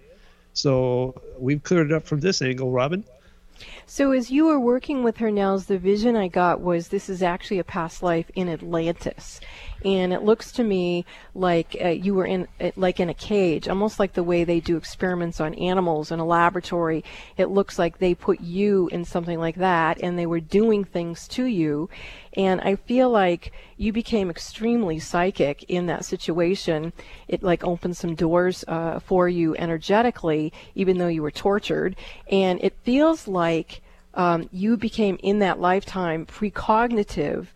So 0.53 1.21
we've 1.37 1.61
cleared 1.61 1.91
it 1.91 1.93
up 1.93 2.05
from 2.05 2.19
this 2.19 2.41
angle, 2.41 2.71
Robin. 2.71 3.03
So 3.85 4.11
as 4.11 4.29
you 4.29 4.45
were 4.45 4.59
working 4.59 5.03
with 5.03 5.17
her 5.17 5.31
now, 5.31 5.57
the 5.57 5.77
vision 5.77 6.15
I 6.15 6.27
got 6.27 6.61
was 6.61 6.89
this 6.89 7.09
is 7.09 7.23
actually 7.23 7.59
a 7.59 7.63
past 7.63 8.03
life 8.03 8.29
in 8.35 8.49
Atlantis, 8.49 9.39
and 9.85 10.13
it 10.13 10.23
looks 10.23 10.51
to 10.53 10.63
me 10.63 11.05
like 11.35 11.77
uh, 11.83 11.89
you 11.89 12.13
were 12.13 12.25
in 12.25 12.47
uh, 12.59 12.71
like 12.75 12.99
in 12.99 13.09
a 13.09 13.13
cage, 13.13 13.67
almost 13.67 13.99
like 13.99 14.13
the 14.13 14.23
way 14.23 14.43
they 14.43 14.59
do 14.59 14.77
experiments 14.77 15.39
on 15.39 15.53
animals 15.55 16.11
in 16.11 16.19
a 16.19 16.25
laboratory. 16.25 17.03
It 17.37 17.47
looks 17.47 17.77
like 17.77 17.97
they 17.97 18.15
put 18.15 18.41
you 18.41 18.87
in 18.89 19.05
something 19.05 19.39
like 19.39 19.55
that, 19.55 19.99
and 20.01 20.17
they 20.17 20.25
were 20.25 20.39
doing 20.39 20.83
things 20.83 21.27
to 21.29 21.45
you, 21.45 21.89
and 22.35 22.61
I 22.61 22.75
feel 22.75 23.09
like 23.09 23.51
you 23.77 23.93
became 23.93 24.29
extremely 24.29 24.99
psychic 24.99 25.63
in 25.67 25.85
that 25.87 26.05
situation. 26.05 26.93
It 27.27 27.43
like 27.43 27.63
opened 27.63 27.97
some 27.97 28.15
doors 28.15 28.65
uh, 28.67 28.99
for 28.99 29.29
you 29.29 29.55
energetically, 29.57 30.51
even 30.75 30.97
though 30.97 31.07
you 31.07 31.21
were 31.21 31.31
tortured, 31.31 31.95
and 32.31 32.59
it 32.63 32.73
feels 32.83 33.27
like 33.27 33.81
um, 34.13 34.49
you 34.51 34.77
became 34.77 35.19
in 35.21 35.39
that 35.39 35.59
lifetime 35.59 36.25
precognitive 36.25 37.47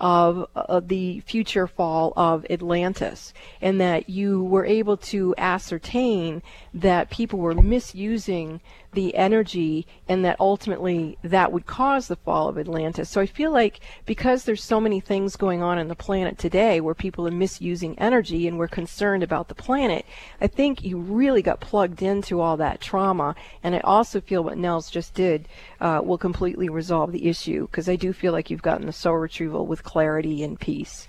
of 0.00 0.48
uh, 0.56 0.80
the 0.80 1.20
future 1.20 1.66
fall 1.66 2.12
of 2.16 2.46
Atlantis, 2.48 3.34
and 3.60 3.80
that 3.80 4.08
you 4.08 4.42
were 4.42 4.64
able 4.64 4.96
to 4.96 5.34
ascertain 5.36 6.42
that 6.72 7.10
people 7.10 7.38
were 7.38 7.54
misusing 7.54 8.60
the 8.92 9.14
energy 9.14 9.86
and 10.08 10.24
that 10.24 10.36
ultimately 10.40 11.16
that 11.22 11.52
would 11.52 11.66
cause 11.66 12.08
the 12.08 12.16
fall 12.16 12.48
of 12.48 12.58
Atlantis. 12.58 13.08
So 13.08 13.20
I 13.20 13.26
feel 13.26 13.52
like 13.52 13.80
because 14.04 14.44
there's 14.44 14.64
so 14.64 14.80
many 14.80 15.00
things 15.00 15.36
going 15.36 15.62
on 15.62 15.78
in 15.78 15.88
the 15.88 15.94
planet 15.94 16.38
today 16.38 16.80
where 16.80 16.94
people 16.94 17.26
are 17.26 17.32
misusing 17.32 17.98
energy 17.98 18.48
and 18.48 18.58
we're 18.58 18.68
concerned 18.68 19.22
about 19.22 19.48
the 19.48 19.54
planet, 19.54 20.04
I 20.40 20.48
think 20.48 20.82
you 20.82 20.98
really 20.98 21.42
got 21.42 21.60
plugged 21.60 22.02
into 22.02 22.40
all 22.40 22.56
that 22.56 22.80
trauma. 22.80 23.36
And 23.62 23.74
I 23.74 23.80
also 23.80 24.20
feel 24.20 24.42
what 24.42 24.58
Nels 24.58 24.90
just 24.90 25.14
did 25.14 25.48
uh, 25.80 26.00
will 26.02 26.18
completely 26.18 26.68
resolve 26.68 27.12
the 27.12 27.28
issue 27.28 27.66
because 27.66 27.88
I 27.88 27.96
do 27.96 28.12
feel 28.12 28.32
like 28.32 28.50
you've 28.50 28.62
gotten 28.62 28.86
the 28.86 28.92
soul 28.92 29.16
retrieval 29.16 29.66
with 29.66 29.84
clarity 29.84 30.42
and 30.42 30.58
peace. 30.58 31.06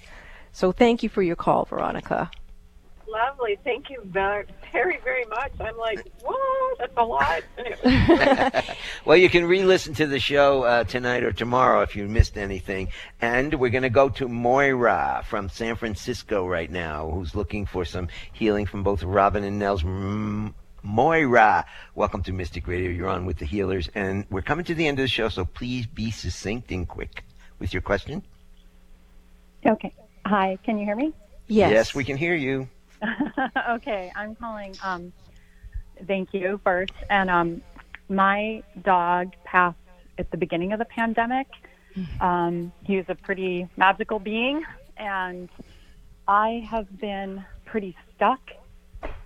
So 0.53 0.71
thank 0.71 1.01
you 1.01 1.09
for 1.09 1.23
your 1.23 1.37
call, 1.37 1.65
Veronica 1.65 2.29
lovely. 3.11 3.57
Thank 3.63 3.89
you 3.89 4.01
very, 4.05 4.45
very, 4.71 4.97
very 5.03 5.25
much. 5.25 5.51
I'm 5.59 5.77
like, 5.77 6.09
whoa, 6.23 6.75
That's 6.79 6.93
a 6.97 7.03
lot. 7.03 7.43
well, 9.05 9.17
you 9.17 9.29
can 9.29 9.45
re-listen 9.45 9.93
to 9.95 10.07
the 10.07 10.19
show 10.19 10.63
uh, 10.63 10.83
tonight 10.85 11.23
or 11.23 11.31
tomorrow 11.31 11.81
if 11.81 11.95
you 11.95 12.07
missed 12.07 12.37
anything. 12.37 12.89
And 13.19 13.53
we're 13.55 13.69
going 13.69 13.83
to 13.83 13.89
go 13.89 14.09
to 14.09 14.27
Moira 14.27 15.23
from 15.27 15.49
San 15.49 15.75
Francisco 15.75 16.47
right 16.47 16.71
now, 16.71 17.09
who's 17.11 17.35
looking 17.35 17.65
for 17.65 17.85
some 17.85 18.07
healing 18.33 18.65
from 18.65 18.83
both 18.83 19.03
Robin 19.03 19.43
and 19.43 19.59
Nels. 19.59 19.83
Mm, 19.83 20.53
Moira, 20.83 21.65
welcome 21.93 22.23
to 22.23 22.31
Mystic 22.31 22.67
Radio. 22.67 22.89
You're 22.89 23.09
on 23.09 23.25
with 23.25 23.37
the 23.37 23.45
healers, 23.45 23.89
and 23.93 24.25
we're 24.31 24.41
coming 24.41 24.65
to 24.65 24.73
the 24.73 24.87
end 24.87 24.97
of 24.97 25.03
the 25.03 25.09
show, 25.09 25.29
so 25.29 25.45
please 25.45 25.85
be 25.85 26.09
succinct 26.09 26.71
and 26.71 26.87
quick 26.87 27.23
with 27.59 27.71
your 27.71 27.81
question. 27.81 28.23
Okay. 29.63 29.93
Hi, 30.25 30.57
can 30.63 30.79
you 30.79 30.85
hear 30.85 30.95
me? 30.95 31.13
Yes. 31.47 31.71
Yes, 31.71 31.95
we 31.95 32.03
can 32.03 32.17
hear 32.17 32.33
you. 32.33 32.67
okay, 33.69 34.11
I'm 34.15 34.35
calling. 34.35 34.75
Um, 34.83 35.13
thank 36.07 36.33
you 36.33 36.59
first. 36.63 36.93
And 37.09 37.29
um, 37.29 37.61
my 38.09 38.63
dog 38.83 39.33
passed 39.43 39.77
at 40.17 40.29
the 40.31 40.37
beginning 40.37 40.73
of 40.73 40.79
the 40.79 40.85
pandemic. 40.85 41.47
Mm-hmm. 41.95 42.21
Um, 42.21 42.71
he 42.83 42.97
was 42.97 43.05
a 43.09 43.15
pretty 43.15 43.67
magical 43.75 44.19
being, 44.19 44.63
and 44.97 45.49
I 46.27 46.65
have 46.69 46.99
been 46.99 47.43
pretty 47.65 47.95
stuck. 48.15 48.39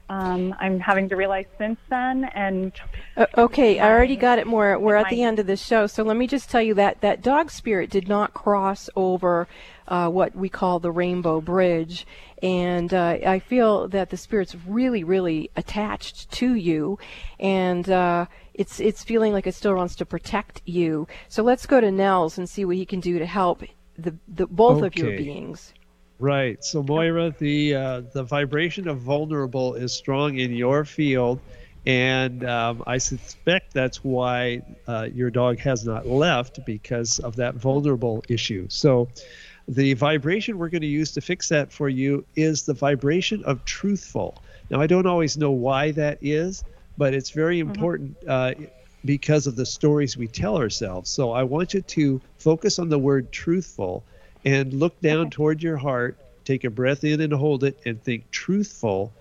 Um, 0.08 0.54
I'm 0.60 0.80
having 0.80 1.10
to 1.10 1.16
realize 1.16 1.46
since 1.58 1.80
then, 1.90 2.26
and 2.26 2.72
uh, 3.18 3.26
okay, 3.38 3.80
I 3.80 3.90
already 3.90 4.16
got 4.16 4.38
it. 4.38 4.46
More, 4.46 4.78
we're 4.78 4.96
at 4.96 5.10
the 5.10 5.24
end 5.24 5.40
of 5.40 5.48
the 5.48 5.58
show, 5.58 5.88
so 5.88 6.04
let 6.04 6.16
me 6.16 6.28
just 6.28 6.50
tell 6.50 6.62
you 6.62 6.76
that 6.76 7.02
that 7.02 7.24
dog 7.24 7.50
spirit 7.50 7.90
did 7.90 8.08
not 8.08 8.34
cross 8.34 8.88
over 8.96 9.48
uh, 9.88 10.10
what 10.10 10.36
we 10.36 10.50
call 10.50 10.80
the 10.80 10.92
Rainbow 10.92 11.42
Bridge. 11.42 12.06
And 12.42 12.94
uh, 12.94 13.18
I 13.26 13.40
feel 13.40 13.88
that 13.90 14.10
the 14.10 14.18
spirit's 14.18 14.56
really, 14.68 15.04
really 15.04 15.50
attached 15.56 16.32
to 16.32 16.54
you, 16.54 17.00
and 17.40 17.90
uh, 17.90 18.26
it's 18.54 18.80
it's 18.80 19.04
feeling 19.04 19.34
like 19.34 19.48
it 19.48 19.56
still 19.56 19.76
wants 19.76 19.96
to 19.96 20.06
protect 20.06 20.62
you. 20.66 21.08
So 21.30 21.44
let's 21.44 21.66
go 21.66 21.80
to 21.80 21.92
Nels 21.92 22.38
and 22.38 22.50
see 22.50 22.66
what 22.66 22.76
he 22.76 22.86
can 22.86 23.00
do 23.00 23.20
to 23.20 23.26
help 23.26 23.64
the, 23.98 24.16
the 24.28 24.48
both 24.48 24.84
okay. 24.84 24.88
of 24.88 24.96
your 24.96 25.18
beings. 25.18 25.74
Right. 26.20 26.64
So 26.64 26.84
Moira, 26.84 27.36
the 27.38 27.76
uh, 27.76 28.02
the 28.14 28.24
vibration 28.24 28.88
of 28.88 29.00
vulnerable 29.00 29.76
is 29.76 29.94
strong 29.94 30.38
in 30.38 30.54
your 30.54 30.86
field, 30.86 31.40
and 31.86 32.46
um, 32.46 32.84
I 32.88 32.98
suspect 33.00 33.74
that's 33.74 34.04
why 34.04 34.62
uh, 34.88 35.10
your 35.14 35.30
dog 35.30 35.60
has 35.60 35.86
not 35.86 36.08
left 36.08 36.66
because 36.66 37.20
of 37.20 37.36
that 37.38 37.56
vulnerable 37.56 38.24
issue. 38.30 38.68
So 38.70 39.10
the 39.68 39.94
vibration 39.94 40.58
we're 40.58 40.70
going 40.70 40.82
to 40.82 40.88
use 40.88 41.12
to 41.14 41.22
fix 41.22 41.50
that 41.50 41.72
for 41.72 41.90
you 41.90 42.26
is 42.36 42.64
the 42.64 42.74
vibration 42.74 43.44
of 43.46 43.66
truthful. 43.66 44.42
Now, 44.70 44.80
I 44.82 44.88
don't 44.88 45.08
always 45.08 45.38
know 45.38 45.52
why 45.52 45.92
that 45.92 46.20
is, 46.22 46.64
but 46.98 47.14
it's 47.14 47.32
very 47.32 47.60
mm-hmm. 47.60 47.70
important 47.70 48.22
mm-hmm. 48.22 48.64
uh, 48.64 48.68
because 49.04 49.48
of 49.48 49.56
the 49.56 49.66
stories 49.66 50.18
we 50.18 50.28
tell 50.28 50.58
ourselves. 50.58 51.10
So 51.10 51.32
I 51.32 51.44
want 51.44 51.74
you 51.74 51.82
to 51.82 52.22
focus 52.38 52.80
on 52.80 52.90
the 52.90 53.00
word 53.00 53.32
truthful 53.32 54.04
and 54.44 54.74
look 54.74 55.00
down 55.02 55.22
okay. 55.22 55.30
toward 55.32 55.64
your 55.64 55.78
heart, 55.78 56.18
take 56.44 56.64
a 56.64 56.70
breath 56.70 57.04
in 57.04 57.22
and 57.22 57.34
hold 57.34 57.64
it, 57.64 57.80
and 57.86 58.02
think 58.02 58.30
truthful. 58.32 59.14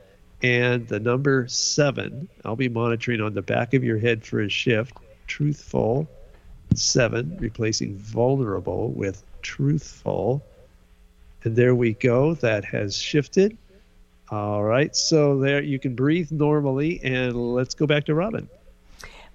And 0.43 0.87
the 0.89 1.01
number 1.01 1.49
seven, 1.49 2.29
I'll 2.45 2.57
be 2.57 2.69
monitoring 2.69 3.21
on 3.23 3.33
the 3.33 3.43
back 3.43 3.73
of 3.73 3.85
your 3.85 3.99
head 3.99 4.25
for 4.25 4.41
a 4.41 4.49
shift. 4.49 4.95
Truthful, 5.27 6.09
seven, 6.75 7.39
replacing 7.41 7.97
vulnerable 7.97 8.91
with 8.91 9.23
truthful. 9.45 10.43
And 11.45 11.55
there 11.55 11.77
we 11.77 11.93
go. 11.93 12.35
That 12.35 12.65
has 12.65 12.97
shifted. 12.97 13.57
All 14.31 14.65
right. 14.65 14.97
So 14.97 15.39
there 15.39 15.63
you 15.63 15.79
can 15.79 15.95
breathe 15.95 16.33
normally. 16.33 17.01
And 17.05 17.55
let's 17.55 17.75
go 17.75 17.87
back 17.87 18.07
to 18.07 18.15
Robin. 18.15 18.49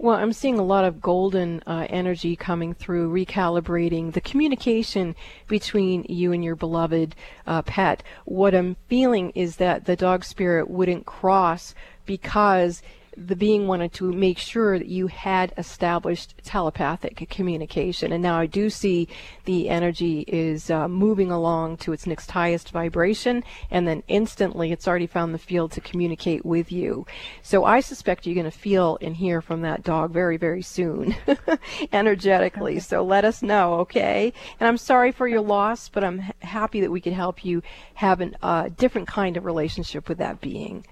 Well, 0.01 0.15
I'm 0.15 0.31
seeing 0.31 0.57
a 0.57 0.63
lot 0.63 0.85
of 0.85 1.01
golden 1.01 1.61
uh, 1.67 1.85
energy 1.89 2.37
coming 2.37 2.73
through, 2.73 3.11
recalibrating 3.11 4.13
the 4.13 4.21
communication 4.21 5.13
between 5.47 6.05
you 6.07 6.31
and 6.31 6.41
your 6.41 6.55
beloved 6.55 7.15
uh, 7.45 7.61
pet. 7.63 8.01
What 8.23 8.55
I'm 8.55 8.77
feeling 8.87 9.31
is 9.35 9.57
that 9.57 9.85
the 9.85 9.97
dog 9.97 10.23
spirit 10.23 10.69
wouldn't 10.69 11.05
cross 11.05 11.75
because 12.05 12.81
the 13.27 13.35
being 13.35 13.67
wanted 13.67 13.91
to 13.93 14.11
make 14.11 14.37
sure 14.37 14.77
that 14.77 14.87
you 14.87 15.07
had 15.07 15.53
established 15.57 16.35
telepathic 16.43 17.29
communication. 17.29 18.11
And 18.11 18.23
now 18.23 18.39
I 18.39 18.45
do 18.45 18.69
see 18.69 19.07
the 19.45 19.69
energy 19.69 20.23
is 20.27 20.69
uh, 20.69 20.87
moving 20.87 21.31
along 21.31 21.77
to 21.77 21.91
its 21.91 22.07
next 22.07 22.31
highest 22.31 22.71
vibration, 22.71 23.43
and 23.69 23.87
then 23.87 24.03
instantly 24.07 24.71
it's 24.71 24.87
already 24.87 25.07
found 25.07 25.33
the 25.33 25.39
field 25.39 25.71
to 25.73 25.81
communicate 25.81 26.45
with 26.45 26.71
you. 26.71 27.05
So 27.41 27.65
I 27.65 27.81
suspect 27.81 28.25
you're 28.25 28.35
going 28.35 28.49
to 28.49 28.57
feel 28.57 28.97
and 29.01 29.15
hear 29.15 29.41
from 29.41 29.61
that 29.61 29.83
dog 29.83 30.11
very, 30.11 30.37
very 30.37 30.61
soon, 30.61 31.15
energetically. 31.91 32.79
So 32.79 33.03
let 33.03 33.25
us 33.25 33.41
know, 33.41 33.75
okay? 33.79 34.33
And 34.59 34.67
I'm 34.67 34.77
sorry 34.77 35.11
for 35.11 35.27
your 35.27 35.41
loss, 35.41 35.89
but 35.89 36.03
I'm 36.03 36.19
happy 36.39 36.81
that 36.81 36.91
we 36.91 37.01
could 37.01 37.13
help 37.13 37.43
you 37.43 37.61
have 37.95 38.21
a 38.21 38.31
uh, 38.41 38.69
different 38.69 39.07
kind 39.07 39.35
of 39.37 39.45
relationship 39.45 40.07
with 40.07 40.19
that 40.19 40.39
being. 40.39 40.85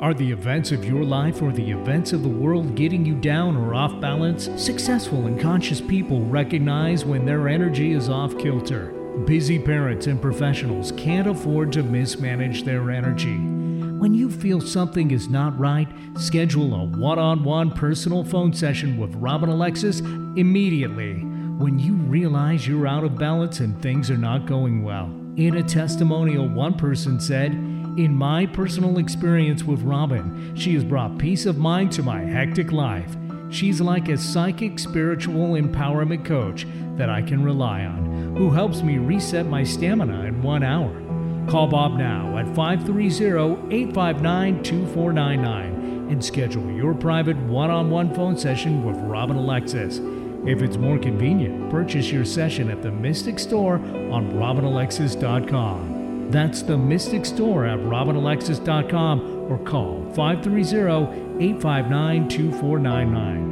Are 0.00 0.12
the 0.12 0.32
events 0.32 0.72
of 0.72 0.84
your 0.84 1.04
life 1.04 1.40
or 1.40 1.52
the 1.52 1.70
events 1.70 2.12
of 2.12 2.24
the 2.24 2.28
world 2.28 2.74
getting 2.74 3.06
you 3.06 3.14
down 3.14 3.56
or 3.56 3.76
off 3.76 4.00
balance? 4.00 4.50
Successful 4.56 5.26
and 5.26 5.40
conscious 5.40 5.80
people 5.80 6.20
recognize 6.22 7.04
when 7.04 7.24
their 7.24 7.48
energy 7.48 7.92
is 7.92 8.08
off 8.08 8.36
kilter. 8.38 8.86
Busy 9.24 9.60
parents 9.60 10.08
and 10.08 10.20
professionals 10.20 10.90
can't 10.96 11.28
afford 11.28 11.72
to 11.74 11.84
mismanage 11.84 12.64
their 12.64 12.90
energy. 12.90 13.36
When 13.36 14.14
you 14.14 14.32
feel 14.32 14.60
something 14.60 15.12
is 15.12 15.28
not 15.28 15.56
right, 15.56 15.86
schedule 16.18 16.74
a 16.74 16.84
one 16.86 17.20
on 17.20 17.44
one 17.44 17.70
personal 17.70 18.24
phone 18.24 18.52
session 18.52 18.98
with 18.98 19.14
Robin 19.14 19.48
Alexis 19.48 20.00
immediately 20.00 21.24
when 21.58 21.78
you 21.78 21.94
realize 21.94 22.66
you're 22.66 22.86
out 22.86 23.04
of 23.04 23.18
balance 23.18 23.60
and 23.60 23.80
things 23.80 24.10
are 24.10 24.16
not 24.16 24.46
going 24.46 24.82
well. 24.82 25.06
In 25.36 25.56
a 25.56 25.62
testimonial, 25.62 26.48
one 26.48 26.74
person 26.74 27.18
said, 27.18 27.52
In 27.52 28.14
my 28.14 28.46
personal 28.46 28.98
experience 28.98 29.64
with 29.64 29.82
Robin, 29.82 30.54
she 30.54 30.74
has 30.74 30.84
brought 30.84 31.18
peace 31.18 31.46
of 31.46 31.58
mind 31.58 31.92
to 31.92 32.02
my 32.02 32.20
hectic 32.20 32.72
life. 32.72 33.16
She's 33.50 33.80
like 33.80 34.08
a 34.08 34.16
psychic 34.16 34.78
spiritual 34.78 35.54
empowerment 35.54 36.24
coach 36.24 36.66
that 36.96 37.10
I 37.10 37.22
can 37.22 37.42
rely 37.42 37.84
on, 37.84 38.34
who 38.36 38.50
helps 38.50 38.82
me 38.82 38.98
reset 38.98 39.46
my 39.46 39.64
stamina 39.64 40.24
in 40.24 40.42
one 40.42 40.62
hour. 40.62 41.02
Call 41.48 41.66
Bob 41.66 41.98
now 41.98 42.38
at 42.38 42.46
530 42.54 43.74
859 43.74 44.62
2499 44.62 45.82
and 46.10 46.24
schedule 46.24 46.70
your 46.70 46.94
private 46.94 47.36
one 47.38 47.70
on 47.70 47.90
one 47.90 48.14
phone 48.14 48.36
session 48.36 48.84
with 48.84 48.96
Robin 48.98 49.36
Alexis. 49.36 49.98
If 50.44 50.60
it's 50.60 50.76
more 50.76 50.98
convenient, 50.98 51.70
purchase 51.70 52.10
your 52.10 52.24
session 52.24 52.70
at 52.70 52.82
the 52.82 52.90
Mystic 52.90 53.38
Store 53.38 53.74
on 53.76 54.32
robinalexis.com. 54.32 56.30
That's 56.30 56.62
the 56.62 56.78
Mystic 56.78 57.24
Store 57.26 57.66
at 57.66 57.78
robinalexis.com 57.78 59.50
or 59.50 59.58
call 59.58 60.04
530 60.14 61.44
859 61.44 62.28
2499. 62.28 63.51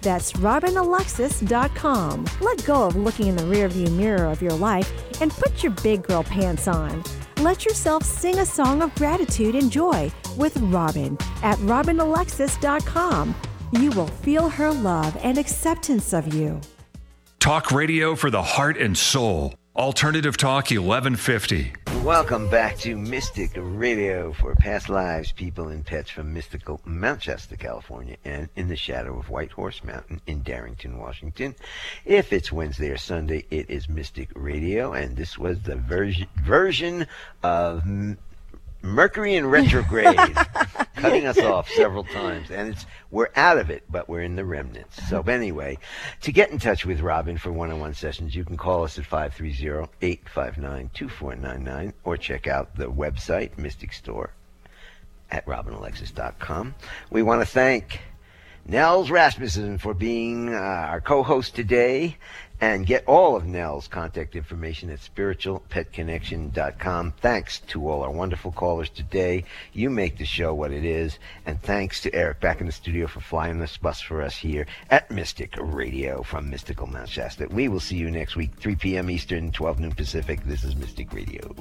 That's 0.00 0.32
robinalexis.com. 0.32 2.24
Let 2.40 2.64
go 2.64 2.86
of 2.86 2.96
looking 2.96 3.26
in 3.28 3.36
the 3.36 3.42
rearview 3.42 3.90
mirror 3.92 4.26
of 4.26 4.40
your 4.42 4.52
life 4.52 4.90
and 5.20 5.30
put 5.30 5.62
your 5.62 5.72
big 5.82 6.02
girl 6.02 6.22
pants 6.22 6.66
on. 6.68 7.02
Let 7.38 7.64
yourself 7.64 8.04
sing 8.04 8.38
a 8.38 8.46
song 8.46 8.82
of 8.82 8.94
gratitude 8.94 9.54
and 9.54 9.70
joy 9.70 10.12
with 10.36 10.56
Robin 10.58 11.16
at 11.42 11.58
robinalexis.com. 11.58 13.34
You 13.72 13.90
will 13.92 14.08
feel 14.08 14.48
her 14.48 14.72
love 14.72 15.16
and 15.22 15.38
acceptance 15.38 16.12
of 16.12 16.34
you. 16.34 16.60
Talk 17.38 17.70
radio 17.70 18.14
for 18.14 18.30
the 18.30 18.42
heart 18.42 18.76
and 18.76 18.96
soul. 18.96 19.54
Alternative 19.74 20.36
Talk 20.36 20.70
1150. 20.70 21.72
Welcome 22.04 22.48
back 22.48 22.78
to 22.78 22.96
Mystic 22.96 23.50
Radio 23.54 24.32
for 24.32 24.54
past 24.54 24.88
lives, 24.88 25.32
people, 25.32 25.68
and 25.68 25.84
pets 25.84 26.08
from 26.08 26.32
mystical 26.32 26.80
Mount 26.86 27.22
Shasta, 27.22 27.58
California, 27.58 28.16
and 28.24 28.48
in 28.56 28.68
the 28.68 28.76
shadow 28.76 29.18
of 29.18 29.28
White 29.28 29.52
Horse 29.52 29.84
Mountain 29.84 30.22
in 30.26 30.40
Darrington, 30.40 30.98
Washington. 30.98 31.54
If 32.06 32.32
it's 32.32 32.50
Wednesday 32.50 32.88
or 32.88 32.96
Sunday, 32.96 33.44
it 33.50 33.68
is 33.68 33.90
Mystic 33.90 34.30
Radio, 34.34 34.94
and 34.94 35.14
this 35.14 35.36
was 35.36 35.60
the 35.60 35.76
version 35.76 36.26
version 36.42 37.06
of 37.42 37.84
Mercury 38.82 39.34
in 39.34 39.46
retrograde, 39.46 40.16
cutting 40.96 41.26
us 41.26 41.38
off 41.38 41.68
several 41.70 42.04
times, 42.04 42.50
and 42.50 42.68
it's 42.68 42.84
we're 43.10 43.30
out 43.36 43.58
of 43.58 43.70
it, 43.70 43.84
but 43.90 44.08
we're 44.08 44.22
in 44.22 44.36
the 44.36 44.44
remnants. 44.44 45.08
So 45.08 45.20
anyway, 45.22 45.78
to 46.22 46.32
get 46.32 46.50
in 46.50 46.58
touch 46.58 46.86
with 46.86 47.00
Robin 47.00 47.36
for 47.36 47.52
one-on-one 47.52 47.94
sessions, 47.94 48.34
you 48.34 48.44
can 48.44 48.56
call 48.56 48.84
us 48.84 48.98
at 48.98 49.04
530-859-2499 49.04 51.92
or 52.04 52.16
check 52.16 52.46
out 52.46 52.76
the 52.76 52.90
website 52.90 53.58
Mystic 53.58 53.92
Store 53.92 54.32
at 55.30 55.44
robinalexis.com. 55.46 56.74
We 57.10 57.22
want 57.22 57.42
to 57.42 57.46
thank 57.46 58.00
Nels 58.66 59.10
Rasmussen 59.10 59.78
for 59.78 59.94
being 59.94 60.54
uh, 60.54 60.58
our 60.58 61.00
co-host 61.00 61.54
today 61.54 62.18
and 62.60 62.86
get 62.86 63.06
all 63.06 63.36
of 63.36 63.46
Nels' 63.46 63.88
contact 63.88 64.36
information 64.36 64.90
at 64.90 64.98
spiritualpetconnection.com. 64.98 67.14
Thanks 67.20 67.60
to 67.60 67.88
all 67.88 68.02
our 68.02 68.10
wonderful 68.10 68.52
callers 68.52 68.90
today. 68.90 69.44
You 69.72 69.88
make 69.90 70.18
the 70.18 70.24
show 70.24 70.54
what 70.54 70.72
it 70.72 70.84
is. 70.84 71.18
And 71.46 71.62
thanks 71.62 72.00
to 72.02 72.14
Eric 72.14 72.40
back 72.40 72.60
in 72.60 72.66
the 72.66 72.72
studio 72.72 73.06
for 73.06 73.20
flying 73.20 73.58
this 73.58 73.78
bus 73.78 74.00
for 74.00 74.22
us 74.22 74.36
here 74.36 74.66
at 74.90 75.10
Mystic 75.10 75.54
Radio 75.58 76.22
from 76.22 76.50
Mystical 76.50 76.86
Mount 76.86 77.08
Shasta. 77.08 77.48
We 77.50 77.68
will 77.68 77.80
see 77.80 77.96
you 77.96 78.10
next 78.10 78.36
week, 78.36 78.50
3 78.58 78.76
p.m. 78.76 79.10
Eastern, 79.10 79.52
12 79.52 79.80
noon 79.80 79.92
Pacific. 79.92 80.44
This 80.44 80.64
is 80.64 80.76
Mystic 80.76 81.12
Radio. 81.12 81.54